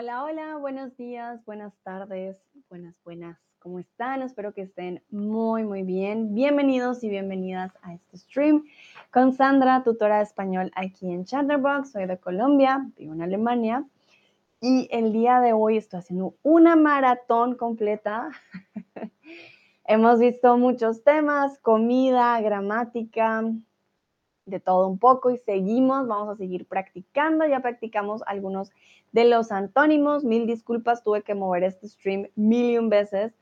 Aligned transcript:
Hola, 0.00 0.22
hola, 0.22 0.56
buenos 0.58 0.96
días, 0.96 1.44
buenas 1.44 1.74
tardes, 1.82 2.40
buenas, 2.68 2.94
buenas. 3.02 3.36
¿Cómo 3.58 3.80
están? 3.80 4.22
Espero 4.22 4.54
que 4.54 4.62
estén 4.62 5.02
muy, 5.10 5.64
muy 5.64 5.82
bien. 5.82 6.36
Bienvenidos 6.36 7.02
y 7.02 7.08
bienvenidas 7.08 7.72
a 7.82 7.94
este 7.94 8.16
stream 8.16 8.64
con 9.10 9.32
Sandra, 9.32 9.82
tutora 9.82 10.18
de 10.18 10.22
español 10.22 10.70
aquí 10.76 11.10
en 11.10 11.24
Chatterbox. 11.24 11.90
Soy 11.90 12.06
de 12.06 12.16
Colombia, 12.16 12.88
vivo 12.96 13.12
en 13.12 13.22
Alemania. 13.22 13.84
Y 14.60 14.86
el 14.92 15.12
día 15.12 15.40
de 15.40 15.52
hoy 15.52 15.78
estoy 15.78 15.98
haciendo 15.98 16.36
una 16.44 16.76
maratón 16.76 17.56
completa. 17.56 18.28
Hemos 19.84 20.20
visto 20.20 20.56
muchos 20.58 21.02
temas, 21.02 21.58
comida, 21.58 22.40
gramática, 22.40 23.42
de 24.48 24.60
todo 24.60 24.88
un 24.88 24.98
poco 24.98 25.30
y 25.30 25.38
seguimos, 25.38 26.06
vamos 26.06 26.28
a 26.28 26.36
seguir 26.36 26.66
practicando. 26.66 27.46
Ya 27.46 27.60
practicamos 27.60 28.22
algunos 28.26 28.70
de 29.12 29.24
los 29.24 29.52
antónimos. 29.52 30.24
Mil 30.24 30.46
disculpas, 30.46 31.02
tuve 31.02 31.22
que 31.22 31.34
mover 31.34 31.64
este 31.64 31.88
stream 31.88 32.28
mil 32.34 32.70
y 32.70 32.78
un 32.78 32.88
veces. 32.88 33.32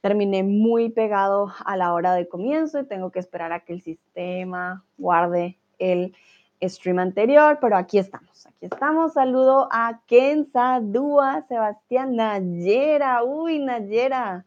Terminé 0.00 0.42
muy 0.42 0.90
pegado 0.90 1.52
a 1.64 1.76
la 1.76 1.92
hora 1.92 2.14
de 2.14 2.28
comienzo 2.28 2.78
y 2.78 2.86
tengo 2.86 3.10
que 3.10 3.18
esperar 3.18 3.52
a 3.52 3.60
que 3.60 3.72
el 3.72 3.82
sistema 3.82 4.84
guarde 4.98 5.58
el 5.78 6.14
stream 6.62 6.98
anterior, 6.98 7.58
pero 7.60 7.76
aquí 7.76 7.98
estamos, 7.98 8.46
aquí 8.46 8.66
estamos. 8.66 9.12
Saludo 9.14 9.68
a 9.70 10.00
Kenza, 10.06 10.80
Dúa, 10.80 11.44
Sebastián, 11.48 12.16
Nayera, 12.16 13.24
uy, 13.24 13.58
Nayera, 13.58 14.44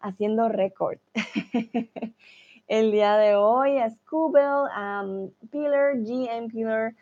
haciendo 0.00 0.48
récord. 0.48 0.98
el 2.68 2.90
día 2.90 3.16
de 3.16 3.36
hoy 3.36 3.78
a 3.78 3.90
Scubel, 3.90 4.68
um, 4.76 5.30
Pillar, 5.50 5.96
GM 5.98 6.48
Pillar, 6.48 6.94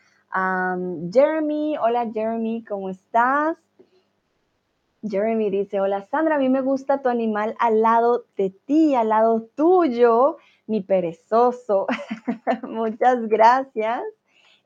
Jeremy. 1.11 1.77
Hola 1.79 2.11
Jeremy, 2.13 2.65
¿cómo 2.65 2.91
estás? 2.91 3.57
Jeremy 5.03 5.51
dice, 5.51 5.81
hola 5.81 6.03
Sandra, 6.03 6.37
a 6.37 6.39
mí 6.39 6.49
me 6.49 6.61
gusta 6.61 7.03
tu 7.03 7.09
animal 7.09 7.55
al 7.59 7.83
lado 7.83 8.25
de 8.37 8.51
ti, 8.51 8.95
al 8.95 9.11
lado 9.11 9.49
tuyo, 9.55 10.39
mi 10.67 10.81
perezoso. 10.81 11.87
Muchas 12.63 13.27
gracias. 13.29 14.03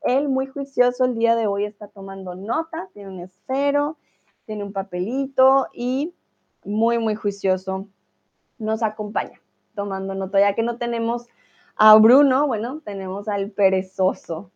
Él 0.03 0.29
muy 0.29 0.47
juicioso 0.47 1.05
el 1.05 1.17
día 1.17 1.35
de 1.35 1.49
hoy 1.49 1.65
está 1.65 1.89
tomando 1.89 2.37
notas, 2.37 2.89
tiene 2.93 3.11
un 3.11 3.21
esfero, 3.21 3.97
tiene 4.47 4.63
un 4.63 4.73
papelito 4.73 5.67
y 5.73 6.15
muy, 6.65 6.99
muy 6.99 7.17
juicioso 7.17 7.89
nos 8.59 8.83
acompaña 8.83 9.41
tomando 9.79 10.17
nota, 10.17 10.41
ya 10.41 10.57
que 10.57 10.65
no 10.65 10.77
tenemos 10.77 11.29
a 11.77 11.95
Bruno, 11.95 12.49
bueno, 12.49 12.81
tenemos 12.85 13.29
al 13.29 13.53
perezoso. 13.53 14.51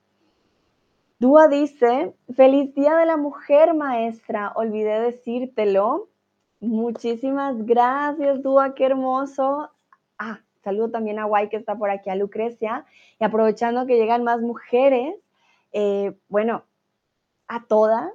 Dúa 1.20 1.47
dice, 1.47 2.12
feliz 2.34 2.75
día 2.75 2.97
de 2.97 3.06
la 3.06 3.17
mujer, 3.17 3.73
maestra, 3.73 4.50
olvidé 4.56 5.00
decírtelo. 5.00 6.09
Muchísimas 6.59 7.65
gracias, 7.65 8.43
Dúa, 8.43 8.75
qué 8.75 8.87
hermoso. 8.87 9.70
Ah, 10.19 10.41
saludo 10.65 10.91
también 10.91 11.20
a 11.20 11.27
Guay 11.27 11.48
que 11.48 11.56
está 11.56 11.77
por 11.77 11.91
aquí, 11.91 12.11
a 12.11 12.17
Lucrecia. 12.17 12.84
Y 13.20 13.25
aprovechando 13.25 13.87
que 13.87 13.98
llegan 13.98 14.25
más 14.25 14.41
mujeres, 14.41 15.15
eh, 15.70 16.19
bueno, 16.28 16.65
a 17.47 17.65
todas, 17.69 18.11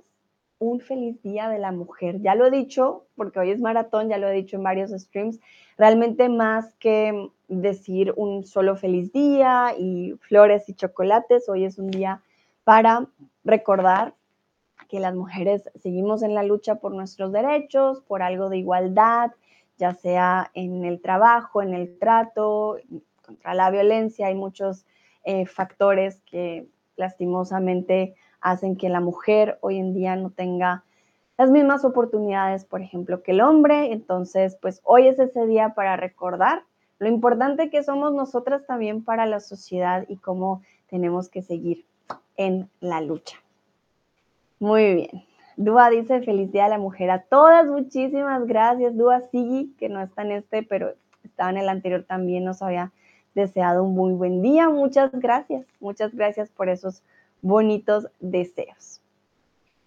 un 0.59 0.79
feliz 0.79 1.21
día 1.21 1.49
de 1.49 1.59
la 1.59 1.71
mujer. 1.71 2.21
Ya 2.21 2.35
lo 2.35 2.45
he 2.45 2.51
dicho, 2.51 3.05
porque 3.15 3.39
hoy 3.39 3.51
es 3.51 3.59
maratón, 3.59 4.09
ya 4.09 4.17
lo 4.17 4.27
he 4.27 4.33
dicho 4.33 4.57
en 4.57 4.63
varios 4.63 4.91
streams, 4.91 5.39
realmente 5.77 6.29
más 6.29 6.73
que 6.75 7.29
decir 7.47 8.13
un 8.17 8.43
solo 8.43 8.75
feliz 8.75 9.11
día 9.13 9.73
y 9.77 10.13
flores 10.21 10.67
y 10.69 10.73
chocolates, 10.73 11.47
hoy 11.49 11.65
es 11.65 11.77
un 11.77 11.89
día 11.89 12.21
para 12.63 13.07
recordar 13.43 14.15
que 14.89 14.99
las 14.99 15.15
mujeres 15.15 15.69
seguimos 15.75 16.23
en 16.23 16.33
la 16.33 16.43
lucha 16.43 16.75
por 16.75 16.93
nuestros 16.93 17.31
derechos, 17.31 18.01
por 18.01 18.21
algo 18.21 18.49
de 18.49 18.57
igualdad, 18.57 19.31
ya 19.77 19.93
sea 19.93 20.49
en 20.53 20.85
el 20.85 21.01
trabajo, 21.01 21.61
en 21.61 21.73
el 21.73 21.97
trato, 21.99 22.77
contra 23.21 23.53
la 23.53 23.69
violencia, 23.69 24.27
hay 24.27 24.35
muchos 24.35 24.85
eh, 25.23 25.45
factores 25.45 26.21
que 26.21 26.67
lastimosamente 26.95 28.15
hacen 28.49 28.77
que 28.77 28.89
la 28.89 29.01
mujer 29.01 29.57
hoy 29.61 29.77
en 29.77 29.93
día 29.93 30.15
no 30.15 30.29
tenga 30.29 30.83
las 31.37 31.51
mismas 31.51 31.83
oportunidades, 31.83 32.63
por 32.65 32.81
ejemplo, 32.81 33.21
que 33.21 33.31
el 33.31 33.41
hombre. 33.41 33.91
Entonces, 33.91 34.57
pues 34.61 34.79
hoy 34.83 35.07
es 35.07 35.19
ese 35.19 35.45
día 35.45 35.73
para 35.75 35.97
recordar 35.97 36.63
lo 36.99 37.07
importante 37.09 37.69
que 37.69 37.83
somos 37.83 38.13
nosotras 38.13 38.65
también 38.65 39.03
para 39.03 39.25
la 39.25 39.41
sociedad 39.41 40.05
y 40.07 40.17
cómo 40.17 40.61
tenemos 40.89 41.29
que 41.29 41.41
seguir 41.41 41.85
en 42.37 42.69
la 42.79 43.01
lucha. 43.01 43.37
Muy 44.59 44.95
bien. 44.95 45.25
Dúa 45.57 45.89
dice 45.89 46.21
feliz 46.21 46.51
día 46.51 46.65
a 46.65 46.69
la 46.69 46.77
mujer 46.77 47.11
a 47.11 47.23
todas. 47.23 47.67
Muchísimas 47.67 48.45
gracias. 48.45 48.95
Dúa 48.95 49.21
Sigi, 49.21 49.75
que 49.77 49.89
no 49.89 50.01
está 50.01 50.21
en 50.21 50.31
este, 50.31 50.63
pero 50.63 50.93
estaba 51.23 51.49
en 51.49 51.57
el 51.57 51.69
anterior 51.69 52.05
también, 52.07 52.45
nos 52.45 52.61
había 52.61 52.91
deseado 53.35 53.83
un 53.83 53.93
muy 53.93 54.13
buen 54.13 54.41
día. 54.41 54.69
Muchas 54.69 55.11
gracias. 55.11 55.65
Muchas 55.79 56.15
gracias 56.15 56.49
por 56.49 56.69
esos 56.69 57.03
bonitos 57.47 58.07
deseos. 58.19 59.01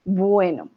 Bueno, 0.05 0.69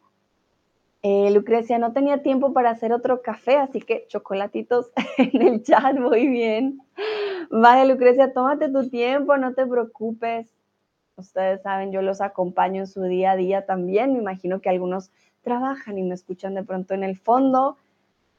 eh, 1.02 1.32
Lucrecia, 1.32 1.80
no 1.80 1.94
tenía 1.94 2.22
tiempo 2.22 2.54
para 2.54 2.70
hacer 2.70 2.94
otro 2.94 3.22
café, 3.22 3.58
así 3.58 3.82
que 3.82 4.06
chocolatitos 4.08 4.92
en 5.18 5.42
el 5.42 5.64
chat, 5.64 5.98
muy 5.98 6.28
bien. 6.28 6.82
Vale, 7.50 7.92
Lucrecia, 7.92 8.34
tómate 8.34 8.70
tu 8.70 8.90
tiempo, 8.90 9.38
no 9.38 9.54
te 9.54 9.66
preocupes. 9.66 10.54
Ustedes 11.16 11.62
saben, 11.62 11.92
yo 11.92 12.02
los 12.02 12.22
acompaño 12.22 12.82
en 12.82 12.88
su 12.88 13.04
día 13.04 13.32
a 13.32 13.36
día 13.36 13.66
también. 13.66 14.14
Me 14.14 14.20
imagino 14.20 14.60
que 14.60 14.70
algunos 14.70 15.12
trabajan 15.42 15.98
y 15.98 16.04
me 16.04 16.16
escuchan 16.16 16.56
de 16.56 16.64
pronto 16.64 16.94
en 16.94 17.04
el 17.04 17.18
fondo. 17.18 17.78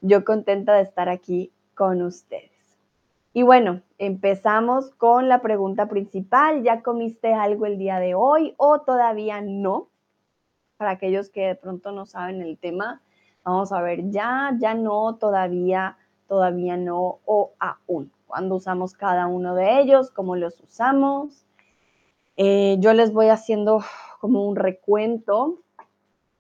Yo 0.00 0.24
contenta 0.24 0.74
de 0.74 0.82
estar 0.82 1.08
aquí 1.08 1.50
con 1.74 2.02
ustedes. 2.02 2.53
Y 3.36 3.42
bueno, 3.42 3.82
empezamos 3.98 4.92
con 4.92 5.28
la 5.28 5.42
pregunta 5.42 5.88
principal. 5.88 6.62
¿Ya 6.62 6.82
comiste 6.82 7.34
algo 7.34 7.66
el 7.66 7.78
día 7.78 7.98
de 7.98 8.14
hoy 8.14 8.54
o 8.58 8.82
todavía 8.82 9.40
no? 9.40 9.88
Para 10.76 10.92
aquellos 10.92 11.30
que 11.30 11.48
de 11.48 11.54
pronto 11.56 11.90
no 11.90 12.06
saben 12.06 12.42
el 12.42 12.56
tema, 12.58 13.02
vamos 13.42 13.72
a 13.72 13.82
ver 13.82 14.08
ya, 14.10 14.56
ya 14.60 14.74
no, 14.74 15.16
todavía, 15.16 15.96
todavía 16.28 16.76
no 16.76 17.18
o 17.24 17.54
aún. 17.58 18.12
¿Cuándo 18.28 18.54
usamos 18.54 18.94
cada 18.94 19.26
uno 19.26 19.56
de 19.56 19.80
ellos? 19.80 20.12
¿Cómo 20.12 20.36
los 20.36 20.60
usamos? 20.60 21.44
Eh, 22.36 22.76
yo 22.78 22.92
les 22.92 23.12
voy 23.12 23.30
haciendo 23.30 23.80
como 24.20 24.46
un 24.46 24.54
recuento 24.54 25.58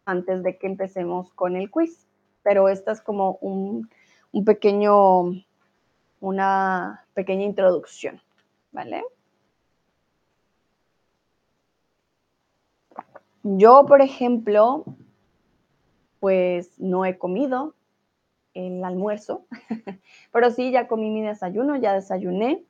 antes 0.04 0.44
de 0.44 0.58
que 0.58 0.68
empecemos 0.68 1.32
con 1.32 1.56
el 1.56 1.72
quiz, 1.72 2.06
pero 2.44 2.68
esta 2.68 2.92
es 2.92 3.00
como 3.00 3.36
un, 3.40 3.90
un 4.30 4.44
pequeño 4.44 5.32
una 6.24 7.04
pequeña 7.12 7.44
introducción, 7.44 8.18
¿vale? 8.72 9.04
Yo, 13.42 13.84
por 13.86 14.00
ejemplo, 14.00 14.84
pues 16.20 16.80
no 16.80 17.04
he 17.04 17.18
comido 17.18 17.74
el 18.54 18.82
almuerzo, 18.82 19.44
pero 20.32 20.50
sí 20.50 20.70
ya 20.70 20.88
comí 20.88 21.10
mi 21.10 21.20
desayuno, 21.20 21.76
ya 21.76 21.92
desayuné, 21.92 22.64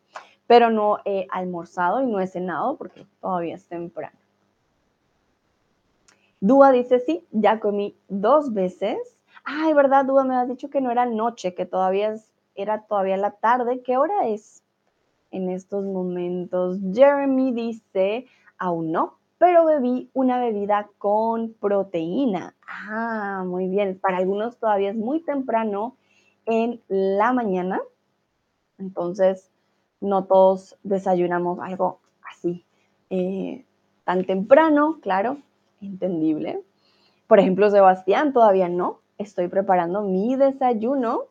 pero 0.49 0.71
no 0.71 0.99
he 1.05 1.29
almorzado 1.31 2.03
y 2.03 2.07
no 2.07 2.19
he 2.19 2.27
cenado 2.27 2.77
porque 2.77 3.07
todavía 3.21 3.55
es 3.55 3.67
temprano. 3.69 4.19
Dúa 6.41 6.73
dice, 6.73 6.99
sí, 6.99 7.25
ya 7.31 7.61
comí 7.61 7.97
dos 8.09 8.53
veces. 8.53 8.99
Ay, 9.45 9.73
¿verdad, 9.75 10.05
Dúa? 10.07 10.25
Me 10.25 10.35
has 10.35 10.49
dicho 10.49 10.69
que 10.71 10.81
no 10.81 10.91
era 10.91 11.07
noche, 11.07 11.55
que 11.55 11.67
todavía 11.67 12.11
es 12.15 12.34
era 12.55 12.83
todavía 12.83 13.17
la 13.17 13.33
tarde. 13.33 13.83
¿Qué 13.83 13.97
hora 13.97 14.29
es 14.29 14.63
en 15.31 15.51
estos 15.51 15.85
momentos? 15.85 16.79
Jeremy 16.93 17.53
dice, 17.53 18.27
aún 18.59 18.93
no, 18.93 19.19
pero 19.39 19.65
bebí 19.65 20.11
una 20.13 20.39
bebida 20.39 20.89
con 20.99 21.55
proteína. 21.55 22.55
Ah, 22.67 23.45
muy 23.47 23.69
bien. 23.69 23.99
Para 24.01 24.19
algunos 24.19 24.59
todavía 24.59 24.91
es 24.91 24.97
muy 24.97 25.21
temprano 25.21 25.97
en 26.47 26.81
la 26.89 27.33
mañana. 27.33 27.81
Entonces, 28.79 29.51
no 30.01 30.25
todos 30.25 30.77
desayunamos 30.83 31.59
algo 31.61 32.01
así 32.29 32.65
eh, 33.11 33.65
tan 34.05 34.25
temprano, 34.25 34.99
claro, 35.01 35.39
entendible. 35.81 36.61
Por 37.27 37.39
ejemplo, 37.39 37.71
Sebastián, 37.71 38.33
todavía 38.33 38.69
no. 38.69 39.01
Estoy 39.19 39.49
preparando 39.49 40.03
mi 40.03 40.37
desayuno 40.37 41.25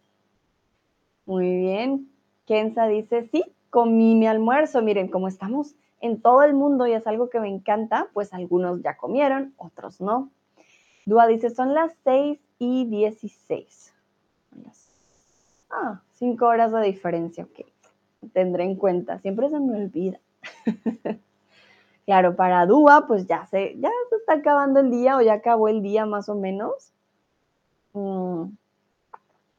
muy 1.25 1.55
bien. 1.57 2.09
Kenza 2.45 2.87
dice, 2.87 3.29
sí, 3.31 3.43
comí 3.69 4.15
mi 4.15 4.27
almuerzo. 4.27 4.81
Miren, 4.81 5.07
como 5.07 5.27
estamos 5.27 5.75
en 6.01 6.21
todo 6.21 6.43
el 6.43 6.53
mundo 6.53 6.85
y 6.85 6.93
es 6.93 7.07
algo 7.07 7.29
que 7.29 7.39
me 7.39 7.47
encanta, 7.47 8.07
pues 8.13 8.33
algunos 8.33 8.81
ya 8.81 8.97
comieron, 8.97 9.53
otros 9.57 10.01
no. 10.01 10.29
Dúa 11.05 11.27
dice, 11.27 11.49
son 11.49 11.73
las 11.73 11.91
6 12.03 12.39
y 12.59 12.85
16. 12.85 13.93
Ah, 15.69 16.01
5 16.13 16.45
horas 16.45 16.71
de 16.71 16.81
diferencia, 16.81 17.45
ok. 17.45 17.65
Tendré 18.33 18.63
en 18.63 18.75
cuenta, 18.75 19.19
siempre 19.19 19.49
se 19.49 19.59
me 19.59 19.77
olvida. 19.77 20.19
claro, 22.05 22.35
para 22.35 22.65
Dúa, 22.65 23.05
pues 23.07 23.25
ya 23.27 23.45
se, 23.47 23.77
ya 23.79 23.89
se 24.09 24.15
está 24.17 24.33
acabando 24.33 24.79
el 24.81 24.91
día 24.91 25.17
o 25.17 25.21
ya 25.21 25.33
acabó 25.33 25.67
el 25.67 25.81
día 25.81 26.05
más 26.05 26.29
o 26.29 26.35
menos. 26.35 26.91
Mm. 27.93 28.49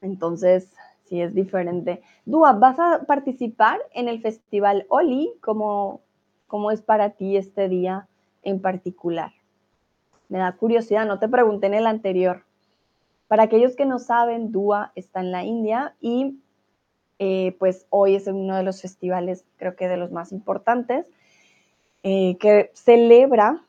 Entonces, 0.03 0.71
sí 1.05 1.21
es 1.21 1.35
diferente. 1.35 2.03
Dua, 2.25 2.53
¿vas 2.53 2.79
a 2.79 3.05
participar 3.07 3.81
en 3.93 4.09
el 4.09 4.21
festival 4.21 4.87
Oli? 4.89 5.33
¿Cómo, 5.41 6.01
¿Cómo 6.47 6.71
es 6.71 6.83
para 6.83 7.11
ti 7.11 7.37
este 7.37 7.69
día 7.69 8.09
en 8.43 8.61
particular? 8.61 9.33
Me 10.29 10.39
da 10.39 10.53
curiosidad, 10.53 11.07
no 11.07 11.19
te 11.19 11.29
pregunté 11.29 11.67
en 11.67 11.75
el 11.75 11.87
anterior. 11.87 12.45
Para 13.29 13.45
aquellos 13.45 13.77
que 13.77 13.87
no 13.87 13.99
saben, 13.99 14.53
Dua 14.53 14.93
está 14.95 15.21
en 15.21 15.33
la 15.33 15.45
India 15.45 15.95
y 16.01 16.39
eh, 17.19 17.57
pues 17.59 17.87
hoy 17.91 18.17
es 18.17 18.27
uno 18.27 18.57
de 18.57 18.63
los 18.63 18.83
festivales, 18.83 19.45
creo 19.57 19.77
que 19.77 19.89
de 19.89 19.97
los 19.97 20.11
más 20.11 20.33
importantes, 20.33 21.07
eh, 22.03 22.37
que 22.39 22.71
celebra, 22.75 23.63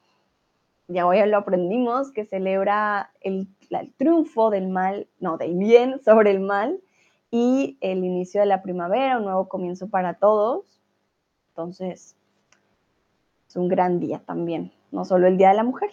ya 0.87 1.07
hoy 1.07 1.25
lo 1.25 1.37
aprendimos, 1.37 2.11
que 2.11 2.25
celebra 2.25 3.11
el, 3.21 3.47
el 3.69 3.93
triunfo 3.93 4.49
del 4.49 4.67
mal, 4.67 5.07
no, 5.19 5.37
del 5.37 5.55
bien 5.55 6.01
sobre 6.03 6.31
el 6.31 6.39
mal 6.39 6.79
y 7.35 7.77
el 7.81 8.05
inicio 8.05 8.39
de 8.39 8.45
la 8.45 8.61
primavera, 8.61 9.17
un 9.17 9.25
nuevo 9.25 9.49
comienzo 9.49 9.89
para 9.89 10.13
todos. 10.13 10.79
Entonces, 11.49 12.15
es 13.49 13.55
un 13.57 13.67
gran 13.67 13.99
día 13.99 14.21
también, 14.25 14.71
no 14.91 15.03
solo 15.03 15.27
el 15.27 15.37
Día 15.37 15.49
de 15.49 15.55
la 15.55 15.65
Mujer. 15.65 15.89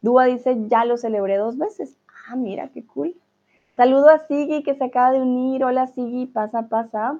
Dúa 0.00 0.26
dice, 0.26 0.56
ya 0.68 0.84
lo 0.84 0.98
celebré 0.98 1.36
dos 1.36 1.58
veces. 1.58 1.98
Ah, 2.28 2.36
mira, 2.36 2.68
qué 2.68 2.86
cool. 2.86 3.16
Saludo 3.76 4.08
a 4.10 4.20
Sigi 4.20 4.62
que 4.62 4.76
se 4.76 4.84
acaba 4.84 5.10
de 5.10 5.20
unir. 5.20 5.64
Hola 5.64 5.88
Sigi, 5.88 6.26
pasa, 6.26 6.68
pasa. 6.68 7.18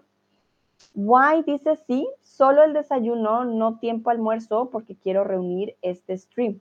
Why 0.94 1.42
dice 1.44 1.75
sí, 1.84 2.08
solo 2.22 2.62
el 2.62 2.75
desayuno, 2.75 3.44
no 3.44 3.80
tiempo 3.80 4.10
almuerzo 4.10 4.70
porque 4.70 4.94
quiero 4.94 5.25
reunir 5.25 5.76
este 5.82 6.16
stream. 6.16 6.60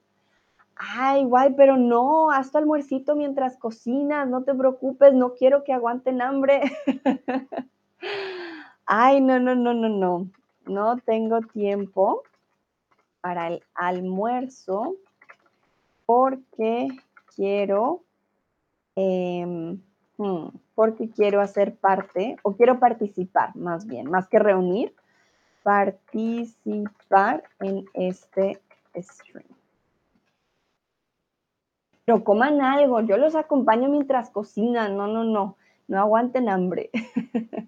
Ay, 0.80 1.26
guay, 1.26 1.54
pero 1.56 1.78
no, 1.78 2.30
haz 2.32 2.52
tu 2.52 2.58
almuercito 2.58 3.16
mientras 3.16 3.58
cocinas, 3.58 4.28
no 4.28 4.44
te 4.44 4.54
preocupes, 4.54 5.14
no 5.14 5.34
quiero 5.34 5.64
que 5.64 5.74
aguanten 5.74 6.22
hambre. 6.22 6.62
Ay, 8.86 9.22
no, 9.22 9.40
no, 9.40 9.56
no, 9.56 9.74
no, 9.74 9.90
no. 9.90 10.30
No 10.66 10.98
tengo 10.98 11.42
tiempo 11.42 12.24
para 13.22 13.48
el 13.48 13.64
almuerzo 13.74 14.96
porque 16.06 16.88
quiero 17.36 18.04
Em, 19.00 19.80
hmm, 20.18 20.48
porque 20.74 21.12
quiero 21.12 21.40
hacer 21.40 21.76
parte 21.76 22.36
o 22.42 22.56
quiero 22.56 22.80
participar 22.80 23.56
más 23.56 23.86
bien, 23.86 24.10
más 24.10 24.28
que 24.28 24.40
reunir, 24.40 24.96
participar 25.62 27.44
en 27.60 27.86
este 27.94 28.60
stream. 28.96 29.46
Pero 32.08 32.24
coman 32.24 32.62
algo, 32.62 33.02
yo 33.02 33.18
los 33.18 33.36
acompaño 33.36 33.90
mientras 33.90 34.30
cocinan, 34.30 34.96
no, 34.96 35.08
no, 35.08 35.26
no, 35.26 35.58
no 35.90 36.00
aguanten 36.00 36.48
hambre. 36.48 36.90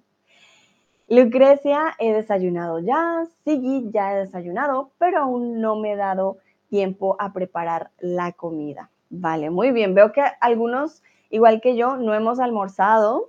Lucrecia, 1.09 1.93
he 1.99 2.13
desayunado 2.13 2.79
ya, 2.79 3.25
Sigui, 3.43 3.91
ya 3.91 4.13
he 4.13 4.19
desayunado, 4.19 4.91
pero 4.97 5.19
aún 5.19 5.59
no 5.59 5.75
me 5.75 5.91
he 5.91 5.95
dado 5.97 6.37
tiempo 6.69 7.17
a 7.19 7.33
preparar 7.33 7.91
la 7.99 8.31
comida. 8.31 8.89
Vale, 9.09 9.49
muy 9.49 9.71
bien, 9.71 9.93
veo 9.93 10.13
que 10.13 10.23
algunos 10.39 11.03
igual 11.29 11.59
que 11.59 11.75
yo, 11.75 11.97
no 11.97 12.13
hemos 12.13 12.39
almorzado, 12.39 13.25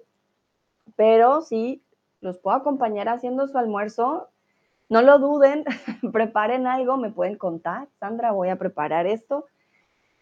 pero 0.94 1.40
sí 1.40 1.82
los 2.20 2.38
puedo 2.38 2.56
acompañar 2.56 3.08
haciendo 3.08 3.48
su 3.48 3.58
almuerzo. 3.58 4.28
No 4.88 5.02
lo 5.02 5.18
duden, 5.18 5.64
preparen 6.12 6.68
algo, 6.68 6.98
me 6.98 7.10
pueden 7.10 7.36
contar, 7.36 7.88
Sandra, 7.98 8.30
voy 8.30 8.50
a 8.50 8.60
preparar 8.60 9.08
esto. 9.08 9.46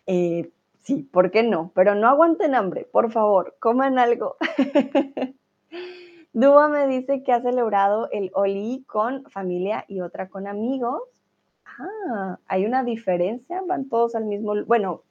Eh, 0.07 0.51
sí, 0.83 1.03
¿por 1.03 1.31
qué 1.31 1.43
no? 1.43 1.73
Pero 1.75 1.95
no 1.95 2.09
aguanten 2.09 2.55
hambre, 2.55 2.87
por 2.91 3.13
favor, 3.13 3.57
coman 3.61 3.99
algo. 3.99 4.37
Dúa 6.33 6.69
me 6.69 6.87
dice 6.87 7.23
que 7.23 7.33
ha 7.33 7.41
celebrado 7.41 8.09
el 8.13 8.31
Oli 8.35 8.85
con 8.87 9.25
familia 9.31 9.85
y 9.89 10.01
otra 10.01 10.29
con 10.29 10.47
amigos. 10.47 11.03
Ah, 11.65 12.39
hay 12.47 12.65
una 12.67 12.85
diferencia, 12.85 13.63
van 13.67 13.89
todos 13.89 14.15
al 14.15 14.25
mismo, 14.25 14.55
bueno, 14.67 15.03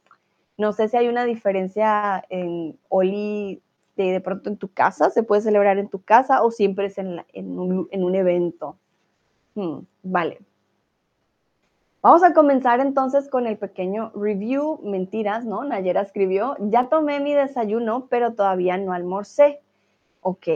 no 0.58 0.74
sé 0.74 0.90
si 0.90 0.98
hay 0.98 1.08
una 1.08 1.26
diferencia 1.26 2.24
en 2.30 2.78
Oli 2.90 3.62
de, 3.96 4.22
pronto 4.22 4.50
en 4.50 4.58
tu 4.58 4.72
casa, 4.72 5.10
se 5.10 5.24
puede 5.24 5.42
celebrar 5.42 5.78
en 5.78 5.90
tu 5.90 6.02
casa 6.02 6.44
o 6.44 6.52
siempre 6.52 6.88
es 6.88 6.98
en, 6.98 7.24
un, 7.36 8.16
evento. 8.16 8.78
Hmm, 9.56 9.80
vale. 10.04 10.40
Vamos 12.08 12.24
a 12.24 12.34
comenzar 12.34 12.80
entonces 12.80 13.28
con 13.28 13.48
el 13.48 13.58
pequeño 13.58 14.14
review. 14.16 14.80
Mentiras, 14.82 15.44
¿no? 15.44 15.66
Nayera 15.66 16.00
escribió, 16.00 16.56
ya 16.58 16.88
tomé 16.88 17.20
mi 17.20 17.34
desayuno, 17.34 18.08
pero 18.10 18.34
todavía 18.34 18.78
no 18.78 18.94
almorcé. 18.94 19.60
Ok. 20.22 20.48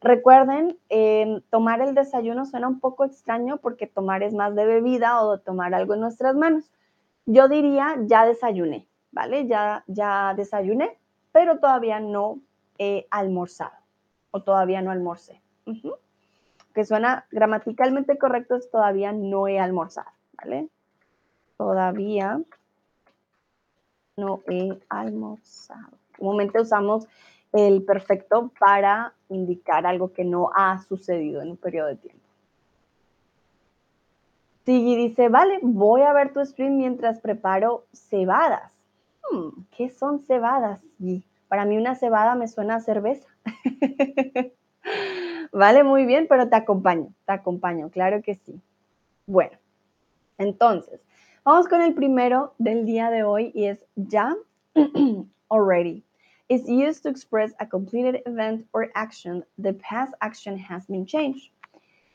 Recuerden, 0.00 0.78
em, 0.88 1.40
tomar 1.50 1.80
el 1.80 1.96
desayuno 1.96 2.46
suena 2.46 2.68
un 2.68 2.78
poco 2.78 3.04
extraño 3.04 3.56
porque 3.56 3.88
tomar 3.88 4.22
es 4.22 4.34
más 4.34 4.54
de 4.54 4.64
bebida 4.64 5.20
o 5.24 5.36
de 5.36 5.42
tomar 5.42 5.74
algo 5.74 5.94
en 5.94 6.00
nuestras 6.00 6.36
manos. 6.36 6.70
Yo 7.26 7.48
diría, 7.48 7.96
ya 8.06 8.24
desayuné. 8.24 8.86
¿vale? 9.10 9.48
Ya, 9.48 9.82
ya 9.88 10.32
desayuné, 10.36 10.96
pero 11.32 11.58
todavía 11.58 11.98
no 11.98 12.38
he 12.78 13.08
almorzado 13.10 13.74
o 14.30 14.44
todavía 14.44 14.80
no 14.80 14.92
almorcé. 14.92 15.42
Que 16.72 16.84
suena 16.84 17.26
gramaticalmente 17.32 18.16
correcto 18.16 18.54
es 18.54 18.70
todavía 18.70 19.10
no 19.10 19.48
he 19.48 19.58
almorzado, 19.58 20.12
¿vale? 20.34 20.68
Todavía 21.60 22.40
no 24.16 24.40
he 24.48 24.78
almorzado. 24.88 25.90
Comúnmente 26.16 26.58
usamos 26.58 27.06
el 27.52 27.82
perfecto 27.84 28.50
para 28.58 29.12
indicar 29.28 29.84
algo 29.84 30.10
que 30.10 30.24
no 30.24 30.50
ha 30.54 30.78
sucedido 30.78 31.42
en 31.42 31.50
un 31.50 31.56
periodo 31.58 31.88
de 31.88 31.96
tiempo. 31.96 32.24
Sigui 34.64 34.96
dice, 34.96 35.28
vale, 35.28 35.58
voy 35.60 36.00
a 36.00 36.14
ver 36.14 36.32
tu 36.32 36.42
stream 36.46 36.78
mientras 36.78 37.20
preparo 37.20 37.84
cebadas. 37.92 38.72
Hmm, 39.30 39.50
¿qué 39.76 39.90
son 39.90 40.20
cebadas? 40.20 40.80
Y 40.98 41.22
para 41.48 41.66
mí 41.66 41.76
una 41.76 41.94
cebada 41.94 42.36
me 42.36 42.48
suena 42.48 42.76
a 42.76 42.80
cerveza. 42.80 43.28
vale, 45.52 45.84
muy 45.84 46.06
bien, 46.06 46.26
pero 46.26 46.48
te 46.48 46.56
acompaño, 46.56 47.12
te 47.26 47.32
acompaño, 47.34 47.90
claro 47.90 48.22
que 48.22 48.36
sí. 48.36 48.58
Bueno, 49.26 49.58
entonces, 50.38 51.02
vamos 51.44 51.68
con 51.68 51.82
el 51.82 51.94
primero 51.94 52.54
del 52.58 52.86
día 52.86 53.10
de 53.10 53.22
hoy 53.22 53.52
y 53.54 53.66
es 53.66 53.84
ya 53.96 54.36
already. 55.50 56.04
Is 56.48 56.68
used 56.68 57.02
to 57.04 57.08
express 57.08 57.52
a 57.60 57.66
completed 57.66 58.22
event 58.26 58.66
or 58.72 58.90
action. 58.94 59.44
The 59.56 59.74
past 59.74 60.14
action 60.20 60.58
has 60.58 60.86
been 60.86 61.06
changed. 61.06 61.52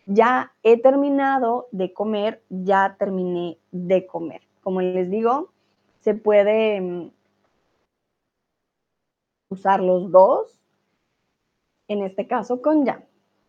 Ya 0.08 0.52
he 0.62 0.78
terminado 0.78 1.68
de 1.72 1.94
comer, 1.94 2.42
ya 2.50 2.96
terminé 3.00 3.58
de 3.72 4.06
comer. 4.06 4.42
Como 4.62 4.82
les 4.82 5.10
digo, 5.10 5.52
se 6.02 6.14
puede 6.14 6.82
mm, 6.82 7.12
usar 9.50 9.82
los 9.82 10.12
dos, 10.12 10.60
en 11.88 12.04
este 12.04 12.28
caso 12.28 12.62
con 12.62 12.86
ya. 12.86 13.04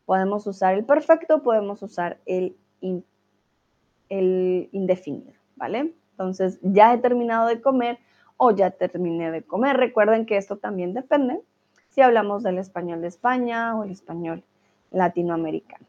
Podemos 0.04 0.46
usar 0.46 0.74
el 0.74 0.84
perfecto, 0.84 1.42
podemos 1.42 1.82
usar 1.82 2.20
el, 2.26 2.56
el 4.08 4.68
indefinido, 4.70 5.32
¿vale? 5.56 5.94
Entonces, 6.12 6.58
ya 6.62 6.94
he 6.94 6.98
terminado 6.98 7.48
de 7.48 7.60
comer 7.60 7.98
o 8.36 8.50
ya 8.50 8.70
terminé 8.70 9.30
de 9.30 9.42
comer. 9.42 9.76
Recuerden 9.76 10.26
que 10.26 10.36
esto 10.36 10.56
también 10.56 10.94
depende 10.94 11.40
si 11.90 12.02
hablamos 12.02 12.42
del 12.42 12.58
español 12.58 13.00
de 13.00 13.08
España 13.08 13.76
o 13.76 13.84
el 13.84 13.90
español 13.90 14.44
latinoamericano. 14.90 15.86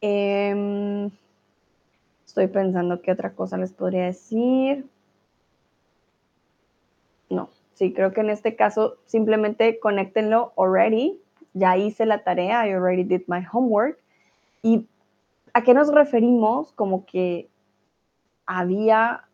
Em, 0.00 1.10
Estoy 2.28 2.46
pensando 2.46 3.00
qué 3.00 3.10
otra 3.10 3.32
cosa 3.32 3.56
les 3.56 3.72
podría 3.72 4.04
decir. 4.04 4.86
No, 7.30 7.48
sí, 7.72 7.94
creo 7.94 8.12
que 8.12 8.20
en 8.20 8.28
este 8.28 8.54
caso 8.54 8.98
simplemente 9.06 9.80
conéctenlo 9.80 10.52
already. 10.56 11.20
Ya 11.54 11.78
hice 11.78 12.04
la 12.04 12.22
tarea, 12.22 12.64
I 12.68 12.74
already 12.74 13.02
did 13.02 13.22
my 13.28 13.40
homework. 13.50 13.98
¿Y 14.62 14.86
a 15.54 15.64
qué 15.64 15.72
nos 15.72 15.92
referimos? 15.92 16.70
Como 16.72 17.06
que 17.06 17.48
había 18.48 19.24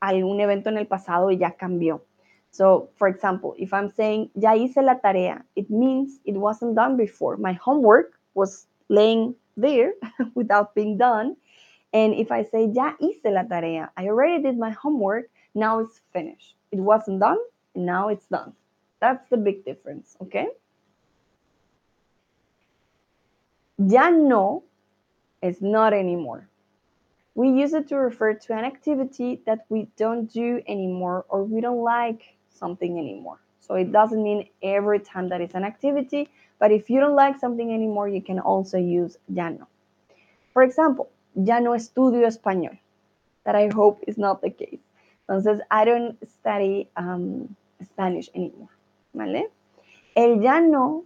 algún 0.00 0.40
evento 0.40 0.70
en 0.70 0.78
el 0.78 0.86
pasado 0.86 1.30
y 1.30 1.38
ya 1.38 1.52
cambió. 1.52 2.02
So, 2.50 2.90
for 2.96 3.08
example, 3.08 3.54
if 3.56 3.72
I'm 3.72 3.90
saying, 3.90 4.30
ya 4.34 4.54
hice 4.54 4.82
la 4.82 4.98
tarea, 5.00 5.44
it 5.54 5.70
means 5.70 6.20
it 6.24 6.36
wasn't 6.36 6.74
done 6.74 6.96
before. 6.96 7.36
My 7.36 7.52
homework 7.52 8.18
was 8.34 8.66
laying 8.88 9.34
there 9.56 9.92
without 10.34 10.74
being 10.74 10.98
done. 10.98 11.36
And 11.92 12.14
if 12.14 12.32
I 12.32 12.42
say, 12.44 12.66
ya 12.66 12.92
hice 13.00 13.24
la 13.24 13.44
tarea, 13.44 13.90
I 13.96 14.08
already 14.08 14.42
did 14.42 14.58
my 14.58 14.70
homework, 14.70 15.30
now 15.54 15.78
it's 15.80 16.00
finished. 16.12 16.56
It 16.72 16.80
wasn't 16.80 17.20
done, 17.20 17.38
now 17.74 18.08
it's 18.08 18.26
done. 18.26 18.52
That's 19.00 19.28
the 19.28 19.36
big 19.36 19.64
difference, 19.64 20.16
okay? 20.20 20.48
Ya 23.78 24.10
no 24.10 24.64
is 25.42 25.60
not 25.60 25.92
anymore. 25.92 26.48
We 27.34 27.48
use 27.48 27.72
it 27.72 27.88
to 27.88 27.96
refer 27.96 28.34
to 28.34 28.52
an 28.52 28.64
activity 28.64 29.40
that 29.46 29.64
we 29.68 29.88
don't 29.96 30.30
do 30.30 30.60
anymore 30.68 31.24
or 31.28 31.44
we 31.44 31.60
don't 31.60 31.82
like 31.82 32.36
something 32.50 32.98
anymore. 32.98 33.38
So 33.60 33.74
it 33.74 33.92
doesn't 33.92 34.22
mean 34.22 34.48
every 34.62 35.00
time 35.00 35.28
that 35.30 35.40
it's 35.40 35.54
an 35.54 35.64
activity, 35.64 36.28
but 36.58 36.70
if 36.72 36.90
you 36.90 37.00
don't 37.00 37.16
like 37.16 37.38
something 37.38 37.72
anymore, 37.72 38.08
you 38.08 38.20
can 38.20 38.38
also 38.38 38.76
use 38.76 39.16
ya 39.28 39.48
no. 39.48 39.66
For 40.52 40.62
example, 40.62 41.08
ya 41.34 41.58
no 41.58 41.70
estudio 41.72 42.26
español. 42.26 42.76
That 43.44 43.56
I 43.56 43.68
hope 43.68 44.04
is 44.06 44.18
not 44.18 44.42
the 44.42 44.50
case. 44.50 44.78
Entonces, 45.28 45.60
I 45.70 45.84
don't 45.84 46.16
study 46.28 46.88
um, 46.96 47.56
Spanish 47.82 48.28
anymore. 48.34 48.68
¿Vale? 49.14 49.48
El 50.14 50.40
ya 50.42 50.60
no 50.60 51.04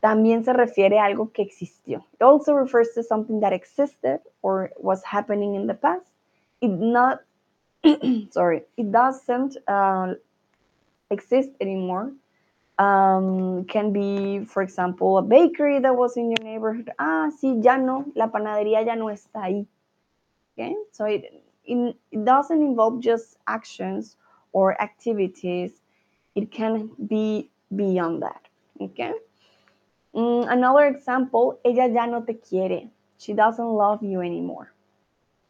también 0.00 0.44
se 0.44 0.52
refiere 0.52 0.98
a 0.98 1.04
algo 1.04 1.32
que 1.32 1.42
existió. 1.42 2.04
It 2.14 2.22
also 2.22 2.54
refers 2.54 2.92
to 2.94 3.02
something 3.02 3.40
that 3.40 3.52
existed 3.52 4.20
or 4.42 4.70
was 4.78 5.02
happening 5.04 5.54
in 5.54 5.66
the 5.66 5.74
past. 5.74 6.06
It 6.60 6.68
not, 6.68 7.20
sorry, 8.30 8.62
it 8.76 8.92
doesn't 8.92 9.56
uh, 9.66 10.14
exist 11.10 11.50
anymore. 11.60 12.12
Um, 12.78 13.64
can 13.64 13.92
be, 13.92 14.44
for 14.44 14.62
example, 14.62 15.16
a 15.16 15.22
bakery 15.22 15.80
that 15.80 15.96
was 15.96 16.16
in 16.18 16.30
your 16.30 16.44
neighborhood. 16.44 16.90
Ah, 16.98 17.30
sí, 17.42 17.64
ya 17.64 17.76
no, 17.76 18.04
la 18.14 18.28
panadería 18.28 18.84
ya 18.84 18.94
no 18.94 19.06
está 19.06 19.44
ahí. 19.44 19.66
Okay, 20.52 20.74
so 20.92 21.06
it, 21.06 21.42
it, 21.64 21.96
it 22.10 22.24
doesn't 22.24 22.60
involve 22.62 23.00
just 23.00 23.36
actions 23.46 24.16
or 24.52 24.80
activities. 24.80 25.72
It 26.34 26.50
can 26.50 26.90
be 27.06 27.50
beyond 27.74 28.22
that. 28.22 28.42
Okay. 28.80 29.12
Mm, 30.16 30.50
another 30.50 30.86
example, 30.86 31.60
ella 31.62 31.88
ya 31.88 32.06
no 32.06 32.24
te 32.24 32.38
quiere. 32.40 32.90
She 33.18 33.34
doesn't 33.34 33.68
love 33.68 34.02
you 34.02 34.22
anymore. 34.22 34.72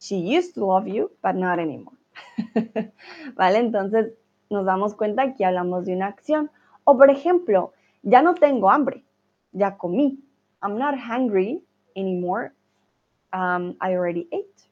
She 0.00 0.16
used 0.16 0.54
to 0.54 0.64
love 0.64 0.88
you, 0.88 1.10
but 1.22 1.36
not 1.36 1.60
anymore. 1.60 1.96
¿Vale? 3.36 3.58
Entonces 3.58 4.14
nos 4.50 4.66
damos 4.66 4.94
cuenta 4.94 5.34
que 5.36 5.44
hablamos 5.44 5.84
de 5.84 5.94
una 5.94 6.08
acción. 6.08 6.50
O 6.84 6.96
por 6.96 7.10
ejemplo, 7.10 7.72
ya 8.02 8.22
no 8.22 8.34
tengo 8.34 8.68
hambre. 8.68 9.04
Ya 9.52 9.76
comí. 9.78 10.18
I'm 10.62 10.78
not 10.78 10.98
hungry 10.98 11.62
anymore. 11.94 12.52
Um, 13.32 13.76
I 13.80 13.94
already 13.94 14.26
ate. 14.32 14.68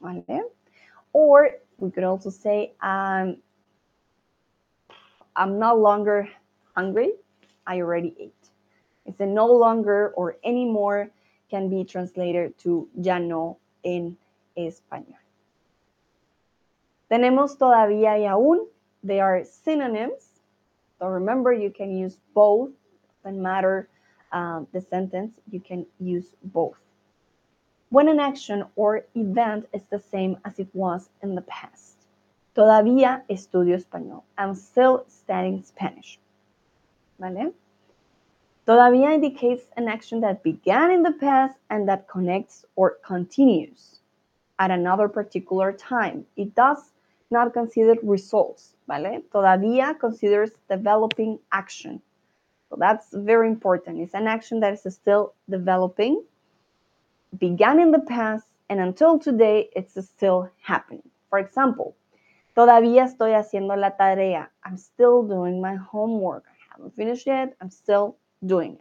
¿Vale? 0.00 0.42
Or 1.12 1.50
we 1.78 1.92
could 1.92 2.04
also 2.04 2.30
say, 2.30 2.74
um, 2.82 3.36
I'm 5.36 5.58
no 5.60 5.76
longer 5.76 6.28
hungry. 6.74 7.12
I 7.66 7.80
already 7.80 8.14
ate. 8.18 8.35
It's 9.06 9.20
a 9.20 9.26
no 9.26 9.46
longer 9.46 10.12
or 10.16 10.36
anymore 10.44 11.10
can 11.50 11.68
be 11.68 11.84
translated 11.84 12.58
to 12.58 12.88
ya 12.94 13.18
no 13.18 13.58
en 13.84 14.16
español. 14.56 15.18
Tenemos 17.10 17.56
todavía 17.56 18.18
y 18.18 18.26
aún. 18.26 18.66
They 19.04 19.20
are 19.20 19.44
synonyms. 19.44 20.40
So 20.98 21.06
remember, 21.06 21.52
you 21.52 21.70
can 21.70 21.96
use 21.96 22.18
both. 22.34 22.70
Doesn't 23.22 23.40
matter 23.40 23.88
um, 24.32 24.66
the 24.72 24.80
sentence, 24.80 25.32
you 25.50 25.60
can 25.60 25.86
use 26.00 26.34
both. 26.42 26.78
When 27.90 28.08
an 28.08 28.18
action 28.18 28.64
or 28.74 29.04
event 29.14 29.68
is 29.72 29.84
the 29.90 30.00
same 30.00 30.36
as 30.44 30.58
it 30.58 30.68
was 30.72 31.08
in 31.22 31.34
the 31.34 31.42
past. 31.42 31.96
Todavía 32.56 33.22
estudio 33.30 33.76
español. 33.76 34.22
I'm 34.36 34.54
still 34.54 35.04
studying 35.08 35.62
Spanish. 35.62 36.18
¿Vale? 37.20 37.52
Todavía 38.66 39.14
indicates 39.14 39.68
an 39.76 39.86
action 39.86 40.20
that 40.22 40.42
began 40.42 40.90
in 40.90 41.04
the 41.04 41.12
past 41.12 41.56
and 41.70 41.88
that 41.88 42.08
connects 42.08 42.64
or 42.74 42.98
continues 43.04 44.00
at 44.58 44.72
another 44.72 45.08
particular 45.08 45.72
time. 45.72 46.26
It 46.36 46.56
does 46.56 46.90
not 47.30 47.52
consider 47.52 47.94
results, 48.02 48.74
¿vale? 48.88 49.22
Todavía 49.32 49.96
considers 50.00 50.50
developing 50.68 51.38
action. 51.52 52.02
So 52.68 52.76
that's 52.76 53.06
very 53.12 53.46
important. 53.46 54.00
It's 54.00 54.14
an 54.14 54.26
action 54.26 54.58
that 54.60 54.72
is 54.72 54.94
still 54.94 55.34
developing, 55.48 56.24
began 57.38 57.78
in 57.78 57.92
the 57.92 58.00
past, 58.00 58.46
and 58.68 58.80
until 58.80 59.16
today, 59.20 59.68
it's 59.76 59.94
still 60.08 60.50
happening. 60.60 61.08
For 61.30 61.38
example, 61.38 61.94
todavía 62.56 63.04
estoy 63.04 63.32
haciendo 63.32 63.76
la 63.76 63.90
tarea. 63.90 64.48
I'm 64.64 64.76
still 64.76 65.22
doing 65.22 65.60
my 65.60 65.76
homework. 65.76 66.42
I 66.48 66.74
haven't 66.74 66.96
finished 66.96 67.28
yet. 67.28 67.54
I'm 67.60 67.70
still 67.70 68.16
doing 68.44 68.72
it. 68.74 68.80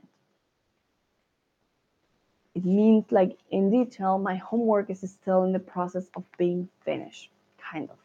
It 2.56 2.66
means 2.66 3.06
like 3.12 3.38
in 3.52 3.70
detail, 3.70 4.18
my 4.18 4.36
homework 4.36 4.90
is 4.90 5.02
still 5.02 5.44
in 5.44 5.52
the 5.52 5.60
process 5.60 6.10
of 6.16 6.24
being 6.38 6.70
finished, 6.86 7.30
kind 7.58 7.90
of. 7.90 7.98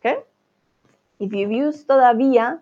Okay? 0.00 0.22
If 1.18 1.32
you 1.32 1.50
use 1.50 1.84
todavía, 1.84 2.60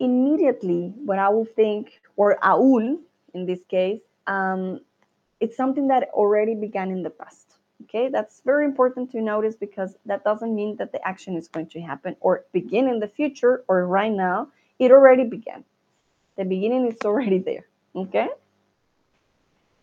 immediately 0.00 0.92
what 1.04 1.18
I 1.18 1.28
will 1.28 1.44
think, 1.44 2.00
or 2.16 2.38
aún 2.42 2.98
in 3.34 3.46
this 3.46 3.60
case, 3.68 4.00
um, 4.26 4.80
it's 5.40 5.56
something 5.56 5.88
that 5.88 6.10
already 6.12 6.54
began 6.54 6.90
in 6.90 7.02
the 7.02 7.10
past. 7.10 7.54
Okay, 7.84 8.08
that's 8.08 8.42
very 8.44 8.64
important 8.64 9.12
to 9.12 9.20
notice 9.20 9.54
because 9.54 9.96
that 10.04 10.24
doesn't 10.24 10.52
mean 10.54 10.76
that 10.76 10.90
the 10.90 11.06
action 11.06 11.36
is 11.36 11.46
going 11.46 11.68
to 11.68 11.80
happen 11.80 12.16
or 12.20 12.44
begin 12.52 12.88
in 12.88 12.98
the 12.98 13.06
future 13.06 13.64
or 13.68 13.86
right 13.86 14.12
now. 14.12 14.48
It 14.80 14.90
already 14.90 15.24
began. 15.24 15.64
The 16.38 16.44
beginning 16.44 16.86
is 16.86 16.98
already 17.04 17.40
there. 17.40 17.66
Okay. 17.94 18.28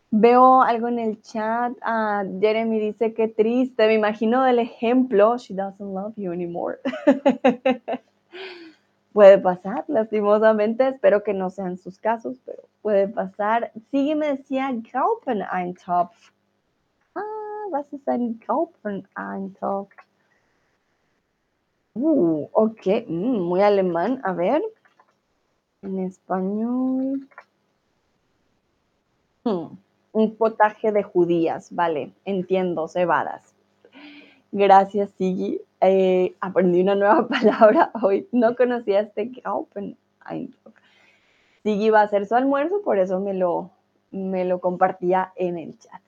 Veo 0.10 0.64
algo 0.64 0.88
en 0.88 1.00
el 1.00 1.22
chat. 1.22 1.74
Uh, 1.86 2.24
Jeremy 2.40 2.80
dice 2.80 3.14
que 3.14 3.28
triste. 3.28 3.86
Me 3.88 3.96
imagino 3.96 4.42
del 4.46 4.60
ejemplo. 4.60 5.38
She 5.38 5.54
doesn't 5.54 5.94
love 5.94 6.14
you 6.16 6.32
anymore. 6.32 6.80
puede 9.14 9.38
pasar, 9.38 9.84
lastimosamente. 9.90 10.88
Espero 10.88 11.24
que 11.24 11.34
no 11.34 11.50
sean 11.50 11.78
sus 11.78 12.00
casos, 12.00 12.38
pero 12.46 12.64
puede 12.82 13.10
pasar. 13.10 13.74
Sigue, 13.92 14.16
me 14.16 14.28
decía 14.28 14.72
Gaupen 14.94 15.42
Eintopf. 15.52 16.32
Ah, 17.16 17.66
was 17.70 17.92
ist 17.92 18.08
ein 18.08 18.40
Gaupen 18.48 19.06
Eintopf? 19.16 19.92
Uh, 21.96 22.48
ok, 22.54 23.06
mm, 23.08 23.42
muy 23.42 23.62
alemán. 23.62 24.22
A 24.24 24.32
ver. 24.32 24.62
En 25.86 26.00
español. 26.00 27.30
Hmm, 29.44 29.77
un 30.13 30.36
potaje 30.36 30.92
de 30.92 31.04
judías, 31.04 31.68
vale, 31.72 32.12
entiendo, 32.25 32.88
cebadas. 32.88 33.54
Gracias, 34.51 35.12
Sigi. 35.12 35.62
Eh, 35.82 36.34
aprendí 36.39 36.82
una 36.82 36.96
nueva 36.96 37.27
palabra 37.27 37.92
hoy. 38.01 38.27
No 38.32 38.56
conocía 38.56 39.01
este 39.01 39.25
Graupen. 39.25 39.96
Sigi 41.62 41.89
va 41.92 42.01
a 42.01 42.06
hacer 42.06 42.25
su 42.25 42.34
almuerzo, 42.34 42.82
por 42.82 42.98
eso 42.98 43.20
me 43.20 43.36
lo, 43.36 43.70
me 44.10 44.44
lo 44.44 44.60
compartía 44.60 45.34
en 45.36 45.60
el 45.60 45.77
chat. 45.77 46.01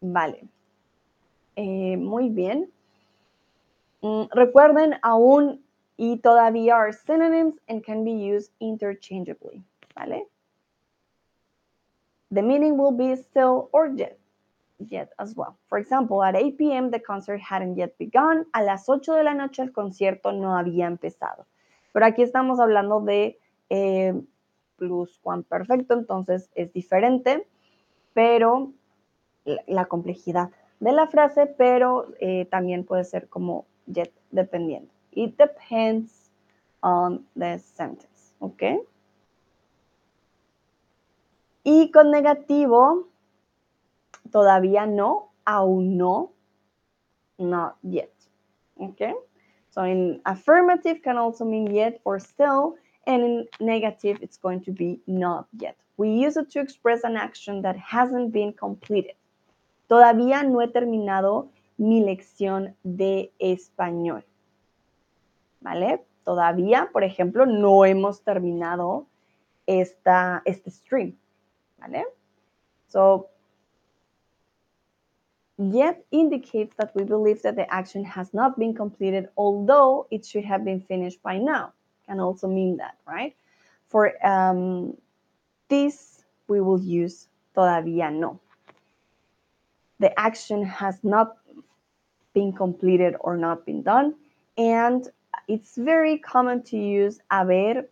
Vale. 0.00 0.44
Eh, 1.56 1.98
muy 1.98 2.30
bien. 2.30 2.70
Mm, 4.00 4.22
recuerden, 4.30 4.94
aún 5.02 5.62
y 5.96 6.18
todavía 6.18 6.74
are 6.74 6.92
synonyms 6.92 7.54
and 7.68 7.84
can 7.84 8.04
be 8.04 8.12
used 8.12 8.52
interchangeably. 8.60 9.62
¿Vale? 9.94 10.26
The 12.30 12.42
meaning 12.42 12.78
will 12.78 12.96
be 12.96 13.14
still 13.16 13.68
or 13.72 13.88
yet, 13.94 14.18
yet 14.78 15.10
as 15.18 15.34
well. 15.36 15.58
For 15.68 15.78
example, 15.78 16.22
at 16.22 16.34
8 16.34 16.56
p.m. 16.56 16.90
the 16.90 16.98
concert 16.98 17.40
hadn't 17.40 17.76
yet 17.76 17.96
begun. 17.98 18.46
A 18.54 18.62
las 18.62 18.88
8 18.88 19.14
de 19.14 19.22
la 19.22 19.34
noche 19.34 19.62
el 19.62 19.72
concierto 19.72 20.32
no 20.32 20.56
había 20.56 20.86
empezado. 20.86 21.46
Pero 21.92 22.06
aquí 22.06 22.22
estamos 22.22 22.58
hablando 22.58 23.00
de 23.00 23.38
eh, 23.68 24.14
perfecto, 25.48 25.94
entonces 25.94 26.50
es 26.54 26.72
diferente, 26.72 27.46
pero 28.14 28.72
la, 29.44 29.62
la 29.66 29.84
complejidad 29.84 30.50
de 30.80 30.92
la 30.92 31.06
frase, 31.06 31.46
pero 31.46 32.08
eh, 32.18 32.46
también 32.46 32.84
puede 32.84 33.04
ser 33.04 33.28
como 33.28 33.66
yet, 33.86 34.12
dependiendo. 34.30 34.91
It 35.12 35.36
depends 35.36 36.30
on 36.82 37.24
the 37.36 37.58
sentence, 37.58 38.34
¿ok? 38.40 38.62
Y 41.64 41.90
con 41.92 42.10
negativo, 42.10 43.08
todavía 44.30 44.86
no, 44.86 45.30
aún 45.44 45.96
no, 45.96 46.32
not 47.38 47.76
yet, 47.82 48.12
¿ok? 48.78 49.14
So 49.70 49.84
in 49.84 50.20
affirmative 50.26 51.02
can 51.02 51.18
also 51.18 51.44
mean 51.44 51.66
yet 51.72 52.00
or 52.04 52.18
still, 52.18 52.76
and 53.06 53.22
in 53.22 53.46
negative 53.60 54.18
it's 54.20 54.36
going 54.36 54.60
to 54.64 54.72
be 54.72 55.00
not 55.06 55.46
yet. 55.58 55.76
We 55.96 56.10
use 56.10 56.36
it 56.36 56.50
to 56.50 56.60
express 56.60 57.04
an 57.04 57.16
action 57.16 57.62
that 57.62 57.76
hasn't 57.76 58.32
been 58.32 58.52
completed. 58.52 59.14
Todavía 59.88 60.42
no 60.42 60.60
he 60.60 60.68
terminado 60.68 61.48
mi 61.78 62.00
lección 62.02 62.74
de 62.82 63.30
español. 63.40 64.24
¿Vale? 65.62 66.04
Todavía, 66.24 66.90
por 66.92 67.04
ejemplo, 67.04 67.46
no 67.46 67.84
hemos 67.84 68.22
terminado 68.22 69.06
este 69.66 70.70
stream, 70.70 71.16
¿vale? 71.78 72.04
So, 72.88 73.28
yet 75.58 76.04
indicates 76.10 76.74
that 76.76 76.94
we 76.94 77.04
believe 77.04 77.42
that 77.42 77.56
the 77.56 77.72
action 77.72 78.04
has 78.04 78.34
not 78.34 78.58
been 78.58 78.74
completed, 78.74 79.28
although 79.36 80.06
it 80.10 80.24
should 80.24 80.44
have 80.44 80.64
been 80.64 80.80
finished 80.80 81.22
by 81.22 81.38
now. 81.38 81.72
Can 82.06 82.20
also 82.20 82.48
mean 82.48 82.76
that, 82.78 82.96
right? 83.06 83.34
For 83.88 84.12
um, 84.26 84.96
this, 85.68 86.24
we 86.48 86.60
will 86.60 86.80
use 86.80 87.28
todavía 87.56 88.12
no. 88.12 88.40
The 90.00 90.18
action 90.18 90.64
has 90.64 90.98
not 91.02 91.36
been 92.34 92.52
completed 92.52 93.14
or 93.20 93.36
not 93.36 93.64
been 93.64 93.82
done, 93.82 94.14
and 94.56 95.08
it's 95.52 95.76
very 95.76 96.16
common 96.16 96.62
to 96.62 96.78
use 96.78 97.20
haber 97.30 97.84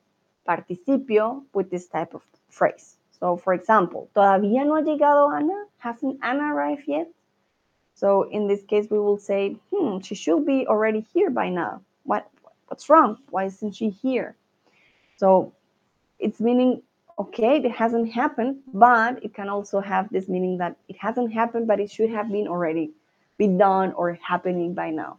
participio 0.48 1.44
with 1.52 1.70
this 1.70 1.86
type 1.88 2.14
of 2.14 2.22
phrase. 2.48 2.96
So, 3.18 3.36
for 3.36 3.52
example, 3.52 4.08
todavía 4.16 4.64
no 4.64 4.76
ha 4.76 4.80
llegado 4.80 5.30
Ana? 5.30 5.66
Hasn't 5.76 6.18
Anna 6.22 6.54
arrived 6.54 6.84
yet? 6.86 7.08
So, 7.94 8.22
in 8.22 8.48
this 8.48 8.62
case, 8.62 8.86
we 8.90 8.98
will 8.98 9.18
say, 9.18 9.58
hmm, 9.70 9.98
she 10.00 10.14
should 10.14 10.46
be 10.46 10.66
already 10.66 11.06
here 11.12 11.28
by 11.28 11.50
now. 11.50 11.82
What, 12.04 12.26
what's 12.68 12.88
wrong? 12.88 13.18
Why 13.28 13.44
isn't 13.44 13.74
she 13.74 13.90
here? 13.90 14.36
So, 15.18 15.52
it's 16.18 16.40
meaning, 16.40 16.80
okay, 17.18 17.58
it 17.58 17.70
hasn't 17.72 18.10
happened, 18.10 18.60
but 18.72 19.22
it 19.22 19.34
can 19.34 19.50
also 19.50 19.80
have 19.80 20.08
this 20.08 20.28
meaning 20.28 20.56
that 20.58 20.76
it 20.88 20.96
hasn't 20.98 21.30
happened, 21.30 21.66
but 21.66 21.78
it 21.78 21.90
should 21.90 22.08
have 22.08 22.32
been 22.32 22.48
already 22.48 22.92
been 23.36 23.58
done 23.58 23.92
or 23.92 24.18
happening 24.26 24.72
by 24.72 24.88
now. 24.90 25.18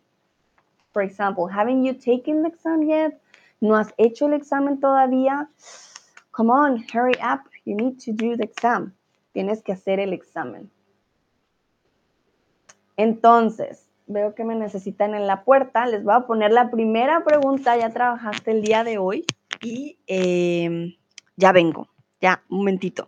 For 0.91 1.01
example, 1.01 1.47
haven't 1.47 1.85
you 1.85 1.93
taken 1.93 2.43
the 2.43 2.49
exam 2.49 2.83
yet? 2.83 3.19
¿No 3.61 3.75
has 3.75 3.93
hecho 3.97 4.27
el 4.27 4.33
examen 4.33 4.79
todavía? 4.79 5.47
Come 6.31 6.49
on, 6.49 6.83
hurry 6.91 7.15
up. 7.21 7.41
You 7.65 7.75
need 7.75 7.99
to 8.01 8.11
do 8.11 8.35
the 8.35 8.43
exam. 8.43 8.93
Tienes 9.33 9.61
que 9.61 9.73
hacer 9.73 9.99
el 9.99 10.13
examen. 10.13 10.69
Entonces, 12.97 13.87
veo 14.07 14.35
que 14.35 14.43
me 14.43 14.55
necesitan 14.55 15.15
en 15.15 15.27
la 15.27 15.43
puerta. 15.43 15.85
Les 15.85 16.03
voy 16.03 16.15
a 16.15 16.27
poner 16.27 16.51
la 16.51 16.69
primera 16.69 17.23
pregunta. 17.23 17.77
Ya 17.77 17.89
trabajaste 17.91 18.51
el 18.51 18.61
día 18.61 18.83
de 18.83 18.97
hoy 18.97 19.25
y 19.61 19.99
eh, 20.07 20.97
ya 21.37 21.51
vengo. 21.51 21.87
Ya, 22.19 22.43
un 22.49 22.59
momentito. 22.59 23.07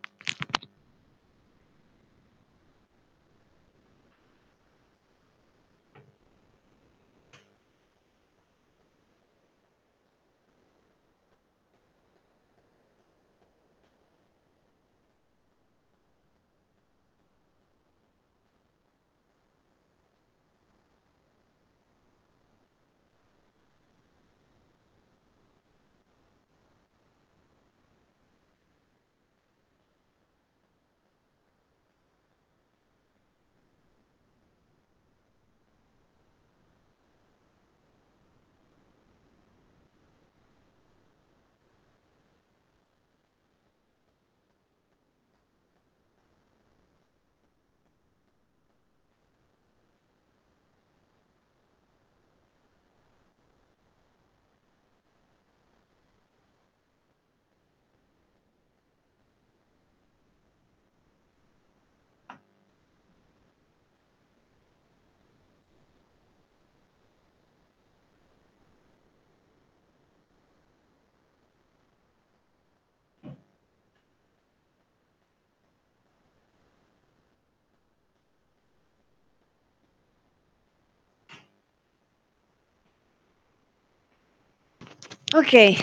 Ok, 85.35 85.79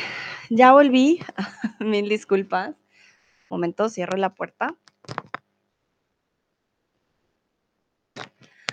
ya 0.49 0.73
volví. 0.73 1.19
Mil 1.81 2.09
disculpas. 2.09 2.77
Momento, 3.51 3.89
cierro 3.89 4.17
la 4.17 4.33
puerta. 4.33 4.77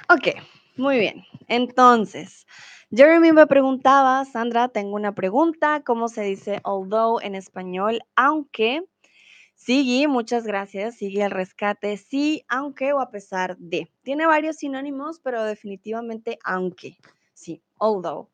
Ok, 0.07 0.27
muy 0.75 0.99
bien. 0.99 1.23
Entonces, 1.47 2.45
Jeremy 2.91 3.31
me 3.31 3.47
preguntaba, 3.47 4.23
Sandra, 4.25 4.67
tengo 4.67 4.95
una 4.95 5.15
pregunta, 5.15 5.81
¿cómo 5.83 6.09
se 6.09 6.21
dice 6.21 6.59
although 6.63 7.19
en 7.23 7.33
español? 7.33 8.03
Aunque, 8.15 8.83
sí, 9.55 10.05
muchas 10.07 10.45
gracias, 10.45 10.97
sigue 10.97 11.23
el 11.23 11.31
rescate, 11.31 11.97
sí, 11.97 12.45
aunque 12.49 12.93
o 12.93 12.99
a 12.99 13.09
pesar 13.09 13.57
de. 13.57 13.91
Tiene 14.03 14.27
varios 14.27 14.57
sinónimos, 14.57 15.19
pero 15.23 15.43
definitivamente 15.43 16.37
aunque, 16.43 16.97
sí, 17.33 17.63
although. 17.79 18.29